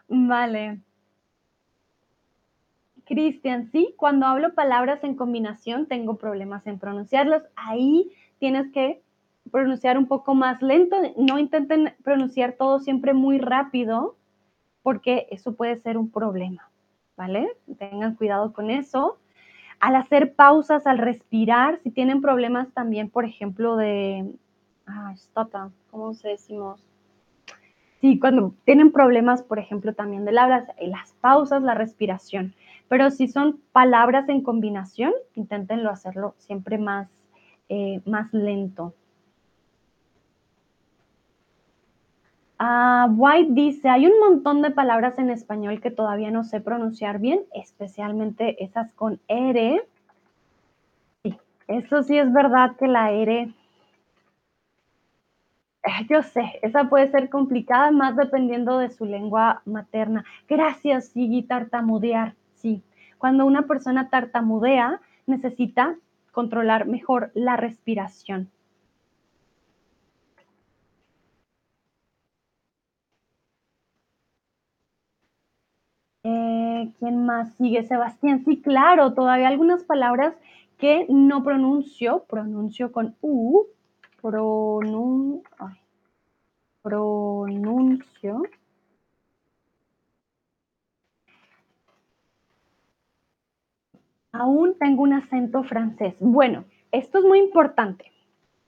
Vale. 0.09 0.81
Cristian, 3.11 3.69
sí, 3.73 3.93
cuando 3.97 4.25
hablo 4.25 4.53
palabras 4.53 5.03
en 5.03 5.15
combinación 5.15 5.85
tengo 5.85 6.15
problemas 6.15 6.65
en 6.65 6.79
pronunciarlas. 6.79 7.43
Ahí 7.57 8.09
tienes 8.39 8.71
que 8.71 9.01
pronunciar 9.51 9.97
un 9.97 10.07
poco 10.07 10.33
más 10.33 10.61
lento. 10.61 10.95
No 11.17 11.37
intenten 11.37 11.93
pronunciar 12.05 12.53
todo 12.53 12.79
siempre 12.79 13.13
muy 13.13 13.37
rápido 13.37 14.15
porque 14.81 15.27
eso 15.29 15.55
puede 15.55 15.75
ser 15.75 15.97
un 15.97 16.09
problema, 16.09 16.71
¿vale? 17.17 17.49
Tengan 17.77 18.15
cuidado 18.15 18.53
con 18.53 18.71
eso. 18.71 19.17
Al 19.81 19.97
hacer 19.97 20.33
pausas, 20.33 20.87
al 20.87 20.97
respirar, 20.97 21.81
si 21.83 21.91
tienen 21.91 22.21
problemas 22.21 22.71
también, 22.71 23.09
por 23.09 23.25
ejemplo, 23.25 23.75
de... 23.75 24.33
Ah, 24.87 25.13
stota, 25.17 25.69
¿cómo 25.89 26.13
se 26.13 26.29
decimos? 26.29 26.81
Sí, 28.01 28.19
cuando 28.19 28.55
tienen 28.65 28.91
problemas, 28.91 29.43
por 29.43 29.59
ejemplo, 29.59 29.93
también 29.93 30.25
de 30.25 30.37
habla, 30.37 30.65
las 30.81 31.13
pausas, 31.21 31.61
la 31.61 31.75
respiración. 31.75 32.55
Pero 32.89 33.11
si 33.11 33.27
son 33.27 33.61
palabras 33.71 34.27
en 34.27 34.41
combinación, 34.41 35.13
inténtenlo 35.35 35.91
hacerlo 35.91 36.33
siempre 36.39 36.79
más, 36.79 37.07
eh, 37.69 38.01
más 38.05 38.33
lento. 38.33 38.95
Ah, 42.57 43.07
White 43.15 43.53
dice, 43.53 43.89
hay 43.89 44.07
un 44.07 44.19
montón 44.19 44.61
de 44.61 44.71
palabras 44.71 45.17
en 45.19 45.29
español 45.29 45.79
que 45.79 45.91
todavía 45.91 46.31
no 46.31 46.43
sé 46.43 46.59
pronunciar 46.59 47.19
bien, 47.19 47.41
especialmente 47.53 48.63
esas 48.63 48.91
con 48.93 49.19
R. 49.27 49.83
Sí, 51.23 51.37
eso 51.67 52.03
sí 52.03 52.17
es 52.17 52.31
verdad 52.33 52.75
que 52.77 52.87
la 52.87 53.11
R, 53.11 53.41
eh, 53.41 53.53
yo 56.09 56.21
sé, 56.23 56.59
esa 56.61 56.89
puede 56.89 57.09
ser 57.11 57.29
complicada 57.29 57.91
más 57.91 58.15
dependiendo 58.15 58.77
de 58.77 58.89
su 58.89 59.05
lengua 59.05 59.61
materna. 59.65 60.23
Gracias, 60.47 61.09
Sigui, 61.09 61.43
tartamudear, 61.43 62.35
sí. 62.55 62.83
Cuando 63.17 63.45
una 63.45 63.63
persona 63.63 64.09
tartamudea, 64.09 65.01
necesita 65.27 65.95
controlar 66.31 66.87
mejor 66.87 67.31
la 67.33 67.57
respiración. 67.57 68.49
Eh, 76.23 76.91
¿Quién 76.99 77.25
más 77.25 77.55
sigue? 77.55 77.83
Sebastián, 77.83 78.43
sí, 78.45 78.61
claro, 78.61 79.13
todavía 79.13 79.47
algunas 79.47 79.83
palabras 79.83 80.35
que 80.77 81.05
no 81.09 81.43
pronuncio, 81.43 82.25
pronuncio 82.29 82.91
con 82.91 83.15
U, 83.21 83.65
pronun, 84.21 85.43
pronuncio. 86.81 88.43
Aún 94.33 94.77
tengo 94.79 95.03
un 95.03 95.13
acento 95.13 95.63
francés. 95.63 96.15
Bueno, 96.19 96.65
esto 96.91 97.19
es 97.19 97.25
muy 97.25 97.39
importante. 97.39 98.05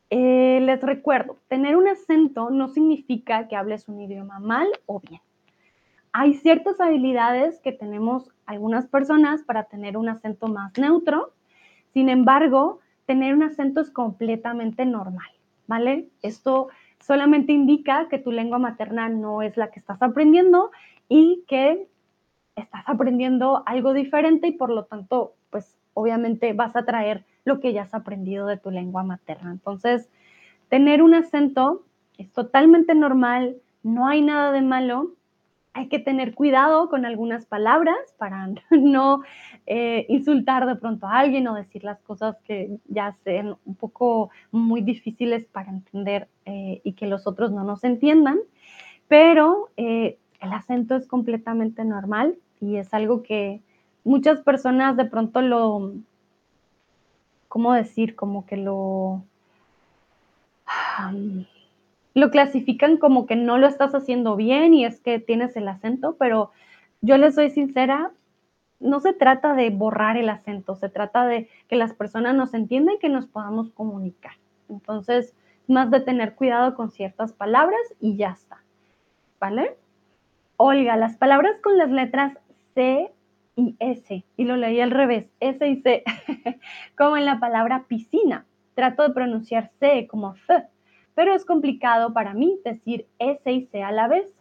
Eh, 0.10 0.60
les 0.62 0.82
recuerdo, 0.82 1.38
tener 1.48 1.76
un 1.76 1.88
acento 1.88 2.50
no 2.50 2.68
significa 2.68 3.48
que 3.48 3.56
hables 3.56 3.88
un 3.88 4.02
idioma 4.02 4.40
mal 4.40 4.68
o 4.86 5.00
bien 5.00 5.22
hay 6.14 6.36
ciertas 6.36 6.80
habilidades 6.80 7.60
que 7.60 7.72
tenemos 7.72 8.30
algunas 8.46 8.86
personas 8.86 9.42
para 9.44 9.64
tener 9.64 9.98
un 9.98 10.10
acento 10.10 10.48
más 10.48 10.78
neutro. 10.78 11.34
Sin 11.92 12.08
embargo, 12.08 12.80
tener 13.08 13.34
un 13.34 13.42
acento 13.42 13.82
es 13.82 13.90
completamente 13.90 14.86
normal, 14.86 15.28
¿vale? 15.74 16.08
Esto 16.22 16.68
solamente 17.00 17.52
indica 17.52 18.08
que 18.08 18.20
tu 18.20 18.32
lengua 18.32 18.60
materna 18.60 19.10
no 19.10 19.41
es 19.41 19.58
la 19.58 19.72
que 19.72 19.80
estás 19.80 20.00
aprendiendo 20.04 20.70
y 21.10 21.44
que 21.48 21.88
estás 22.56 22.84
aprendiendo 22.86 23.64
algo 23.66 23.94
diferente 23.94 24.45
y 24.50 24.52
por 24.52 24.70
lo 24.70 24.86
tanto, 24.86 25.34
pues 25.50 25.76
obviamente 25.95 26.54
vas 26.54 26.76
a 26.76 26.86
traer 26.86 27.26
lo 27.44 27.60
que 27.60 27.74
ya 27.74 27.82
has 27.82 27.95
aprendido 27.95 28.45
de 28.45 28.58
tu 28.58 28.70
lengua 28.70 29.02
materna. 29.02 29.52
Entonces, 29.52 30.12
tener 30.70 31.02
un 31.02 31.16
acento 31.16 31.84
es 32.20 32.32
totalmente 32.32 32.94
normal, 32.94 33.58
no 33.82 34.08
hay 34.08 34.22
nada 34.22 34.52
de 34.52 34.62
malo 34.62 35.16
hay 35.74 35.88
que 35.88 36.00
tener 36.00 36.36
cuidado 36.36 36.90
con 36.90 37.06
algunas 37.06 37.45
palabras 37.45 37.98
para 38.18 38.50
no 38.72 39.22
eh, 39.66 40.06
insultar 40.08 40.66
de 40.68 40.76
pronto 40.76 41.08
a 41.08 41.20
alguien 41.20 41.48
o 41.48 41.56
decir 41.56 41.84
las 41.84 42.00
cosas 42.02 42.38
que 42.45 42.78
ya 42.88 43.16
sean 43.24 43.58
un 43.66 43.76
poco 43.76 44.30
muy 44.52 44.82
difíciles 44.82 45.45
para 45.45 45.72
entender 45.72 46.28
eh, 46.45 46.82
y 46.84 46.94
que 46.94 47.08
los 47.08 47.28
otros 47.28 47.52
no 47.52 47.64
nos 47.64 47.84
entiendan. 47.84 48.40
Pero 49.08 49.70
eh, 49.78 50.18
el 50.40 50.54
acento 50.54 50.95
es 50.95 51.08
completamente 51.08 51.84
normal 51.86 52.36
y 52.60 52.78
es 52.78 52.94
algo 52.94 53.24
que 53.24 53.62
muchas 54.04 54.41
personas 54.41 54.95
de 54.95 55.06
pronto 55.06 55.41
lo, 55.41 55.94
¿cómo 57.48 57.74
decir? 57.74 58.16
Como 58.16 58.45
que 58.45 58.58
lo 58.58 59.24
lo 62.14 62.30
clasifican 62.30 62.98
como 62.98 63.26
que 63.26 63.35
no 63.35 63.57
lo 63.57 63.68
estás 63.68 63.95
haciendo 63.95 64.35
bien 64.35 64.73
y 64.73 64.85
es 64.85 64.99
que 64.99 65.19
tienes 65.19 65.56
el 65.56 65.68
acento, 65.68 66.15
pero 66.18 66.52
yo 67.02 67.18
les 67.18 67.35
soy 67.35 67.49
sincera, 67.49 68.11
no 68.80 68.99
se 68.99 69.14
trata 69.14 69.53
de 69.53 69.69
borrar 69.69 70.18
el 70.18 70.30
acento, 70.30 70.76
se 70.76 70.90
trata 70.90 71.26
de 71.26 71.49
que 71.68 71.76
las 71.76 71.94
personas 71.94 72.35
nos 72.35 72.53
entiendan 72.53 72.95
y 72.95 72.99
que 72.99 73.10
nos 73.10 73.27
podamos 73.27 73.72
comunicar. 73.72 74.34
Entonces, 74.69 75.34
más 75.68 75.90
de 75.90 76.02
tener 76.02 76.35
cuidado 76.35 76.76
con 76.76 76.91
ciertas 76.91 77.34
palabras 77.34 77.81
y 77.99 78.18
ya 78.18 78.31
está. 78.31 78.64
¿Vale? 79.40 79.76
Olga, 80.57 80.95
las 80.98 81.18
palabras 81.18 81.60
con 81.61 81.77
las 81.77 81.90
letras 81.90 82.38
C 82.73 83.11
y 83.56 83.76
S, 83.80 84.23
y 84.38 84.45
lo 84.45 84.56
leí 84.56 84.80
al 84.81 84.91
revés, 84.91 85.27
S 85.40 85.68
y 85.68 85.81
C, 85.81 86.03
como 86.98 87.18
en 87.18 87.26
la 87.26 87.40
palabra 87.40 87.85
piscina. 87.88 88.45
Trato 88.76 89.03
de 89.03 89.14
pronunciar 89.14 89.72
C 89.80 90.07
como 90.07 90.35
F, 90.35 90.64
pero 91.15 91.34
es 91.34 91.45
complicado 91.45 92.14
para 92.14 92.34
mí 92.34 92.60
decir 92.64 93.07
S 93.19 93.52
y 93.52 93.65
C 93.65 93.84
a 93.84 93.91
la 93.91 94.07
vez. 94.07 94.34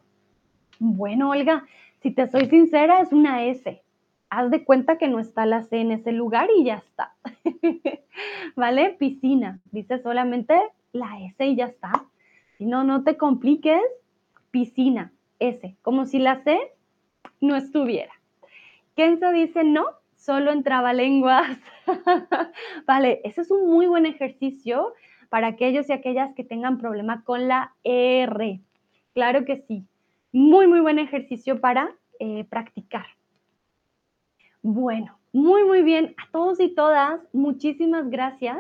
Bueno, 0.78 1.30
Olga, 1.30 1.64
si 2.00 2.10
te 2.10 2.26
soy 2.28 2.46
sincera, 2.46 3.00
es 3.00 3.12
una 3.12 3.44
S. 3.44 3.82
Haz 4.30 4.50
de 4.50 4.64
cuenta 4.64 4.98
que 4.98 5.08
no 5.08 5.18
está 5.18 5.46
la 5.46 5.62
C 5.62 5.80
en 5.80 5.92
ese 5.92 6.12
lugar 6.12 6.48
y 6.56 6.64
ya 6.64 6.76
está. 6.76 7.14
¿Vale? 8.56 8.96
Piscina. 8.98 9.60
Dice 9.70 9.98
solamente 9.98 10.54
la 10.92 11.20
S 11.20 11.44
y 11.44 11.56
ya 11.56 11.66
está. 11.66 12.06
Si 12.58 12.66
no, 12.66 12.82
no 12.84 13.04
te 13.04 13.16
compliques. 13.16 13.82
Piscina, 14.50 15.12
S. 15.38 15.76
Como 15.82 16.06
si 16.06 16.18
la 16.18 16.42
C 16.42 16.58
no 17.40 17.56
estuviera. 17.56 18.12
Kenza 18.96 19.32
dice 19.32 19.64
no, 19.64 19.86
solo 20.16 20.52
entraba 20.52 20.92
lenguas. 20.92 21.58
vale, 22.86 23.20
ese 23.24 23.42
es 23.42 23.50
un 23.50 23.70
muy 23.70 23.86
buen 23.86 24.06
ejercicio 24.06 24.94
para 25.32 25.46
aquellos 25.46 25.88
y 25.88 25.94
aquellas 25.94 26.34
que 26.34 26.44
tengan 26.44 26.76
problema 26.76 27.24
con 27.24 27.48
la 27.48 27.74
R. 27.84 28.60
Claro 29.14 29.46
que 29.46 29.64
sí. 29.66 29.86
Muy, 30.30 30.66
muy 30.66 30.80
buen 30.80 30.98
ejercicio 30.98 31.58
para 31.58 31.90
eh, 32.20 32.44
practicar. 32.50 33.06
Bueno, 34.60 35.18
muy, 35.32 35.64
muy 35.64 35.82
bien. 35.82 36.14
A 36.18 36.30
todos 36.32 36.60
y 36.60 36.74
todas, 36.74 37.18
muchísimas 37.32 38.10
gracias 38.10 38.58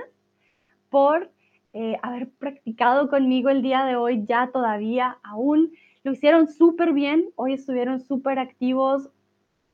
por 0.88 1.30
eh, 1.74 1.98
haber 2.00 2.30
practicado 2.30 3.10
conmigo 3.10 3.50
el 3.50 3.60
día 3.60 3.84
de 3.84 3.96
hoy, 3.96 4.24
ya 4.24 4.48
todavía, 4.50 5.18
aún. 5.22 5.72
Lo 6.04 6.12
hicieron 6.12 6.48
súper 6.48 6.94
bien, 6.94 7.26
hoy 7.36 7.52
estuvieron 7.52 8.00
súper 8.00 8.38
activos. 8.38 9.10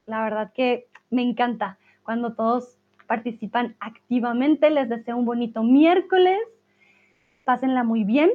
La 0.05 0.25
verdad 0.25 0.53
que 0.53 0.89
me 1.11 1.23
encanta 1.23 1.79
cuando 2.03 2.35
todos 2.35 2.77
participan 3.07 3.77
activamente. 3.79 4.69
Les 4.69 4.89
deseo 4.89 5.16
un 5.16 5.27
bonito 5.27 5.62
miércoles 5.62 6.41
pásenla 7.49 7.83
muy 7.83 8.05
bien. 8.05 8.31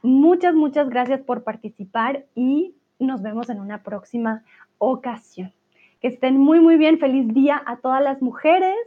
Muchas, 0.00 0.54
muchas 0.54 0.88
gracias 0.88 1.20
por 1.20 1.44
participar 1.44 2.24
y 2.34 2.74
nos 2.98 3.20
vemos 3.20 3.50
en 3.50 3.60
una 3.60 3.82
próxima 3.82 4.44
ocasión. 4.78 5.52
Que 6.00 6.08
estén 6.08 6.38
muy, 6.38 6.60
muy 6.60 6.78
bien. 6.78 6.98
Feliz 6.98 7.28
día 7.34 7.62
a 7.66 7.76
todas 7.76 8.02
las 8.02 8.22
mujeres 8.22 8.78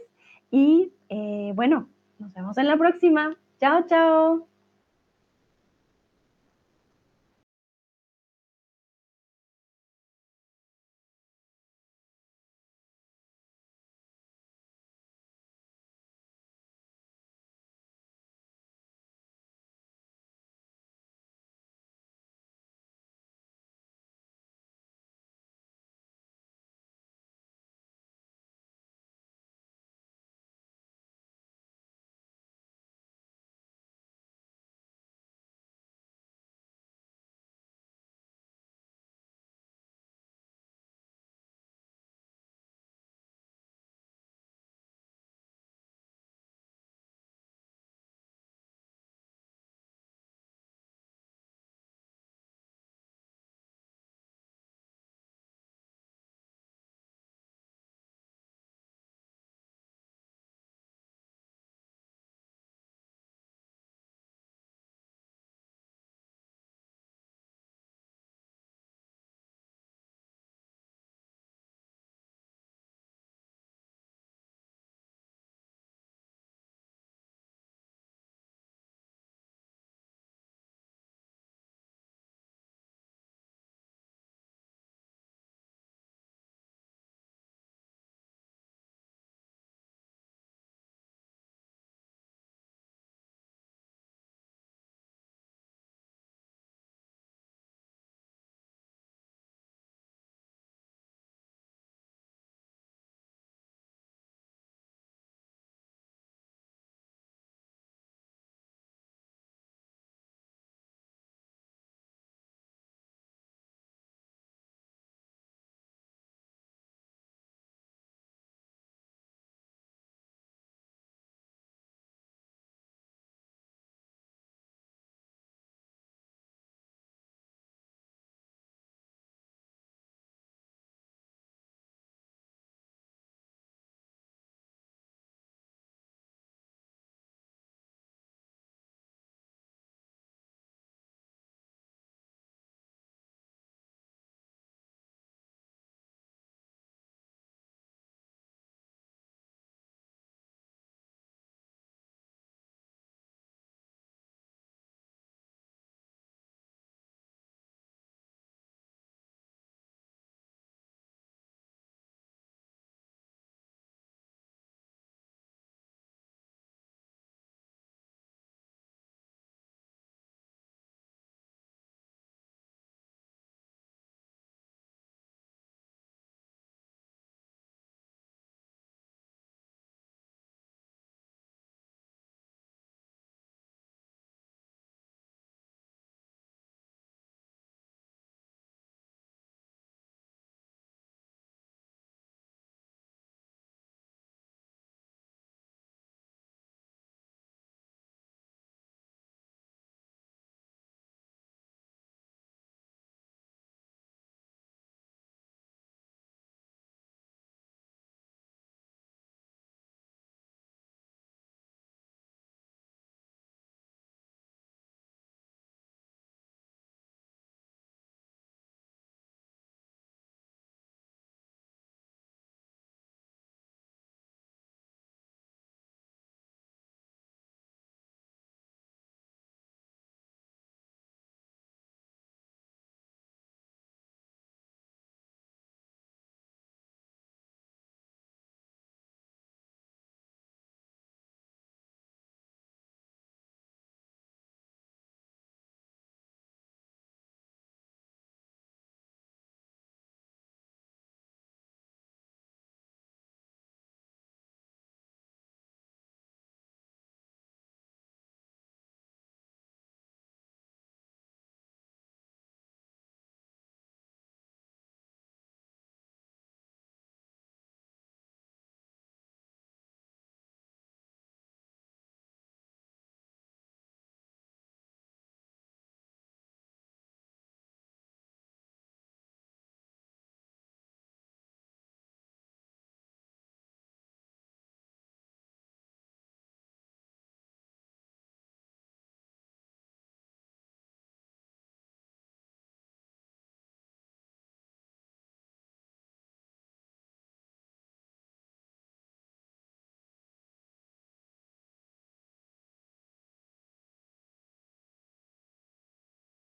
y 0.50 0.90
eh, 1.08 1.52
bueno, 1.54 1.86
nos 2.18 2.34
vemos 2.34 2.58
en 2.58 2.66
la 2.66 2.76
próxima. 2.76 3.36
Chao, 3.60 3.86
chao. 3.86 4.49